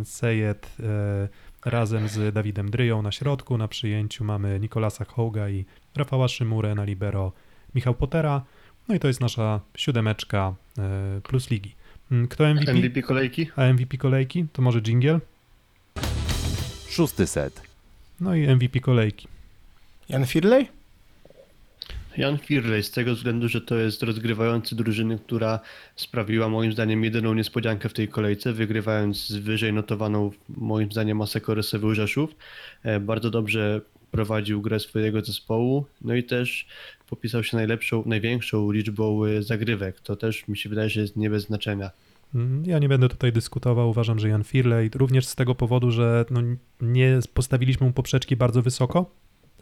Sejet 0.04 0.76
e, 0.80 1.28
razem 1.70 2.08
z 2.08 2.34
Dawidem 2.34 2.72
Dryją 2.72 3.02
na 3.02 3.12
środku, 3.12 3.58
na 3.58 3.68
przyjęciu 3.68 4.24
mamy 4.24 4.60
Nikolasa 4.60 5.06
Hołga 5.06 5.50
i 5.50 5.66
Rafała 5.96 6.28
Szymurę 6.28 6.76
na 6.76 6.84
libero 6.84 7.32
Michał 7.76 7.94
Potera, 7.94 8.42
no 8.88 8.96
i 8.96 9.00
to 9.00 9.08
jest 9.08 9.22
nasza 9.22 9.60
siódemeczka 9.78 10.56
e, 10.78 11.22
plus 11.22 11.50
ligi. 11.50 11.76
Mm, 12.12 12.28
Kto 12.28 12.54
MVP? 12.54 12.74
MVP 12.74 13.02
kolejki? 13.02 13.50
A 13.56 13.74
MVP 13.74 13.98
kolejki? 13.98 14.46
To 14.54 14.62
może 14.62 14.80
Jingiel? 14.80 15.20
Szósty 16.90 17.28
set. 17.28 17.62
No 18.20 18.36
i 18.36 18.48
MVP 18.56 18.80
kolejki. 18.80 19.28
Jan 20.10 20.26
Firley? 20.26 20.68
Jan 22.18 22.38
Firley, 22.38 22.84
z 22.84 22.92
tego 22.92 23.16
względu, 23.16 23.48
że 23.50 23.62
to 23.62 23.76
jest 23.76 24.04
rozgrywający 24.04 24.76
drużyny, 24.76 25.20
która 25.20 25.60
sprawiła 25.96 26.50
moim 26.50 26.72
zdaniem 26.72 27.04
jedyną 27.04 27.34
niespodziankę 27.34 27.90
w 27.90 27.94
tej 27.94 28.08
kolejce, 28.08 28.54
wygrywając 28.54 29.28
z 29.28 29.36
wyżej 29.36 29.74
notowaną 29.74 30.32
moim 30.50 30.92
zdaniem 30.92 31.18
Masę 31.18 31.40
Rysowy 31.48 31.96
Rzeszów. 31.96 32.36
E, 32.84 33.00
Bardzo 33.00 33.30
dobrze 33.30 33.82
prowadził 34.12 34.62
grę 34.62 34.80
swojego 34.80 35.22
zespołu, 35.22 35.86
no 36.02 36.16
i 36.16 36.24
też 36.24 36.68
popisał 37.10 37.44
się 37.44 37.58
najlepszą, 37.58 38.04
największą 38.06 38.72
liczbą 38.72 39.26
e, 39.26 39.42
zagrywek. 39.44 40.00
To 40.00 40.16
też 40.16 40.48
mi 40.48 40.58
się 40.58 40.70
wydaje, 40.70 40.90
że 40.90 41.02
jest 41.02 41.16
nie 41.16 41.30
bez 41.30 41.44
znaczenia. 41.44 41.90
Mm, 42.36 42.64
Ja 42.66 42.80
nie 42.80 42.90
będę 42.90 43.10
tutaj 43.10 43.32
dyskutował. 43.32 43.90
Uważam, 43.90 44.20
że 44.20 44.30
Jan 44.30 44.44
Firley 44.44 44.90
również 44.96 45.26
z 45.26 45.36
tego 45.36 45.56
powodu, 45.56 45.92
że 45.92 46.26
no 46.30 46.42
nie 46.82 47.20
postawiliśmy 47.34 47.88
mu 47.88 47.94
poprzeczki 47.94 48.36
bardzo 48.36 48.62
wysoko, 48.62 49.12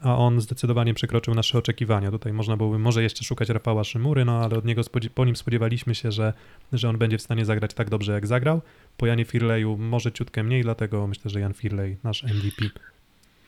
a 0.06 0.18
on 0.18 0.42
zdecydowanie 0.42 0.94
przekroczył 0.94 1.34
nasze 1.34 1.58
oczekiwania. 1.58 2.12
Tutaj 2.12 2.34
można 2.34 2.58
byłoby 2.58 2.80
może 2.80 3.04
jeszcze 3.04 3.24
szukać 3.24 3.50
Rafała 3.50 3.84
Szymury, 3.84 4.26
no 4.26 4.40
ale 4.40 4.58
od 4.58 4.66
niego 4.66 4.82
po 5.16 5.26
nim 5.26 5.36
spodziewaliśmy 5.36 5.96
się, 5.96 6.12
że, 6.12 6.34
że 6.74 6.90
on 6.90 6.98
będzie 6.98 7.18
w 7.18 7.22
stanie 7.22 7.46
zagrać 7.46 7.74
tak 7.74 7.90
dobrze, 7.90 8.12
jak 8.12 8.28
zagrał. 8.28 8.62
Po 8.98 9.06
Janie 9.06 9.26
Firleju 9.26 9.78
może 9.78 10.12
ciutkę 10.12 10.44
mniej, 10.44 10.64
dlatego 10.64 11.08
myślę, 11.08 11.32
że 11.32 11.40
Jan 11.40 11.54
Firley 11.54 11.98
nasz 12.04 12.24
MVP. 12.24 12.80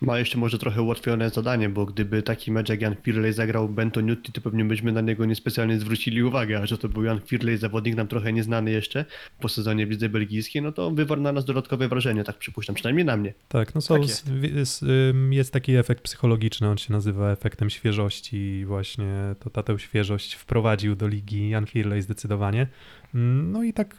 Ma 0.01 0.19
jeszcze 0.19 0.37
może 0.37 0.57
trochę 0.57 0.81
ułatwione 0.81 1.29
zadanie, 1.29 1.69
bo 1.69 1.85
gdyby 1.85 2.23
taki 2.23 2.51
mecz 2.51 2.69
jak 2.69 2.81
Jan 2.81 2.95
Firley 3.03 3.33
zagrał 3.33 3.69
Bento-Nutti, 3.69 4.31
to 4.31 4.41
pewnie 4.41 4.65
byśmy 4.65 4.91
na 4.91 5.01
niego 5.01 5.25
niespecjalnie 5.25 5.79
zwrócili 5.79 6.23
uwagę, 6.23 6.59
a 6.61 6.65
że 6.65 6.77
to 6.77 6.89
był 6.89 7.03
Jan 7.03 7.21
Firley, 7.25 7.57
zawodnik 7.57 7.95
nam 7.95 8.07
trochę 8.07 8.33
nieznany 8.33 8.71
jeszcze 8.71 9.05
po 9.39 9.49
sezonie 9.49 9.87
w 9.87 9.89
lidze 9.89 10.09
belgijskiej, 10.09 10.61
no 10.61 10.71
to 10.71 10.91
wywarł 10.91 11.21
na 11.21 11.31
nas 11.31 11.45
dodatkowe 11.45 11.87
wrażenie, 11.87 12.23
tak 12.23 12.37
przypuszczam, 12.37 12.75
przynajmniej 12.75 13.05
na 13.05 13.17
mnie. 13.17 13.33
Tak, 13.47 13.75
no 13.75 13.81
są, 13.81 13.95
Tak 13.95 14.03
jest. 14.55 14.83
Jest 15.29 15.53
taki 15.53 15.75
efekt 15.75 16.03
psychologiczny, 16.03 16.67
on 16.67 16.77
się 16.77 16.93
nazywa 16.93 17.31
efektem 17.31 17.69
świeżości 17.69 18.37
i 18.37 18.65
właśnie 18.65 19.35
to 19.39 19.49
ta 19.49 19.63
tę 19.63 19.79
świeżość 19.79 20.33
wprowadził 20.33 20.95
do 20.95 21.07
ligi 21.07 21.49
Jan 21.49 21.65
Firley 21.65 22.01
zdecydowanie. 22.01 22.67
Mm, 23.15 23.51
No 23.51 23.63
i 23.63 23.73
tak 23.73 23.95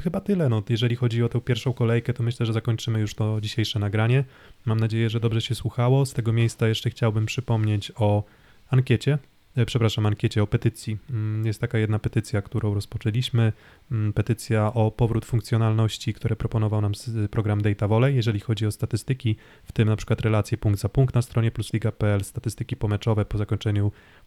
chyba 0.00 0.20
tyle. 0.20 0.48
No, 0.48 0.62
jeżeli 0.68 0.96
chodzi 0.96 1.22
o 1.22 1.28
tę 1.28 1.40
pierwszą 1.40 1.72
kolejkę, 1.72 2.14
to 2.14 2.22
myślę, 2.22 2.46
że 2.46 2.52
zakończymy 2.52 3.00
już 3.00 3.14
to 3.14 3.40
dzisiejsze 3.40 3.78
nagranie. 3.78 4.24
Mam 4.64 4.80
nadzieję, 4.80 5.10
że 5.10 5.20
dobrze 5.20 5.40
się 5.40 5.54
słuchało. 5.54 6.06
Z 6.06 6.12
tego 6.12 6.32
miejsca 6.32 6.68
jeszcze 6.68 6.90
chciałbym 6.90 7.26
przypomnieć 7.26 7.92
o 7.96 8.24
ankiecie. 8.70 9.18
e, 9.56 9.66
Przepraszam, 9.66 10.06
ankiecie 10.06 10.42
o 10.42 10.46
petycji. 10.46 10.98
Mm, 11.10 11.46
Jest 11.46 11.60
taka 11.60 11.78
jedna 11.78 11.98
petycja, 11.98 12.42
którą 12.42 12.74
rozpoczęliśmy. 12.74 13.52
Mm, 13.92 14.12
Petycja 14.12 14.72
o 14.74 14.90
powrót 14.90 15.24
funkcjonalności, 15.24 16.14
które 16.14 16.36
proponował 16.36 16.80
nam 16.80 16.92
s- 16.92 17.10
program 17.30 17.62
Data 17.62 17.88
Volley, 17.88 18.16
jeżeli 18.16 18.40
chodzi 18.40 18.66
o 18.66 18.70
statystyki, 18.72 19.36
w 19.64 19.72
tym 19.72 19.88
na 19.88 19.96
przykład 19.96 20.20
relacje 20.20 20.58
punkt 20.58 20.80
za 20.80 20.88
punkt 20.88 21.14
na 21.14 21.22
stronie 21.22 21.50
plusliga.pl, 21.50 22.24
statystyki 22.24 22.76
pomeczowe 22.76 23.24
po 23.24 23.38
zakończeniu, 23.38 23.86
e, 23.86 24.25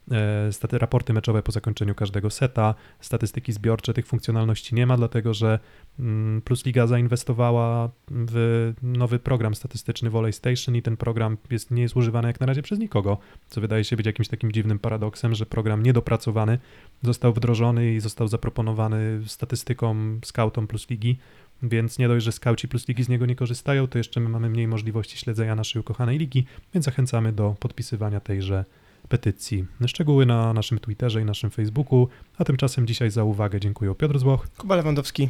staty, 0.51 0.77
raporty 0.77 1.13
meczowe 1.13 1.43
po 1.43 1.51
zakończeniu 1.51 1.95
każdego 1.95 2.29
seta, 2.29 2.75
statystyki 2.99 3.53
zbiorcze. 3.53 3.93
Tych 3.93 4.07
funkcjonalności 4.07 4.75
nie 4.75 4.85
ma, 4.85 4.97
dlatego 4.97 5.33
że 5.33 5.59
mm, 5.99 6.41
Plusliga 6.41 6.87
zainwestowała 6.87 7.89
w 8.07 8.73
nowy 8.81 9.19
program 9.19 9.55
statystyczny 9.55 10.09
Volley 10.09 10.33
Station 10.33 10.75
i 10.75 10.81
ten 10.81 10.97
program 10.97 11.37
jest, 11.49 11.71
nie 11.71 11.81
jest 11.81 11.95
używany 11.95 12.27
jak 12.27 12.39
na 12.39 12.45
razie 12.45 12.61
przez 12.61 12.79
nikogo, 12.79 13.17
co 13.47 13.61
wydaje 13.61 13.83
się 13.83 13.95
być 13.95 14.05
jakimś 14.05 14.27
takim 14.27 14.51
dziwnym 14.51 14.79
paradoksem, 14.79 15.35
że 15.35 15.45
program 15.45 15.83
niedopracowany 15.83 16.59
został 17.01 17.33
wdrożony 17.33 17.93
i 17.93 17.99
został 17.99 18.27
zaproponowany 18.27 19.21
statystykom, 19.25 20.19
scoutom 20.23 20.67
plus 20.67 20.89
ligi, 20.89 21.17
więc 21.63 21.99
nie 21.99 22.07
dość, 22.07 22.25
że 22.25 22.31
skauci 22.31 22.67
plus 22.67 22.87
ligi 22.87 23.03
z 23.03 23.09
niego 23.09 23.25
nie 23.25 23.35
korzystają, 23.35 23.87
to 23.87 23.97
jeszcze 23.97 24.19
my 24.19 24.29
mamy 24.29 24.49
mniej 24.49 24.67
możliwości 24.67 25.17
śledzenia 25.17 25.55
naszej 25.55 25.79
ukochanej 25.79 26.17
ligi, 26.17 26.45
więc 26.73 26.85
zachęcamy 26.85 27.31
do 27.31 27.55
podpisywania 27.59 28.19
tejże 28.19 28.65
petycji. 29.09 29.65
Szczegóły 29.87 30.25
na 30.25 30.53
naszym 30.53 30.79
Twitterze 30.79 31.21
i 31.21 31.25
naszym 31.25 31.49
Facebooku, 31.49 32.07
a 32.37 32.43
tymczasem 32.43 32.87
dzisiaj 32.87 33.11
za 33.11 33.23
uwagę 33.23 33.59
dziękuję 33.59 33.95
Piotr 33.95 34.19
Złoch. 34.19 34.47
Kuba 34.57 34.75
Lewandowski, 34.75 35.29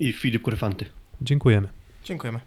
I 0.00 0.12
Filip 0.12 0.42
Kurfanty. 0.42 0.86
Dziękujemy. 1.22 1.68
dziękujemy. 2.04 2.40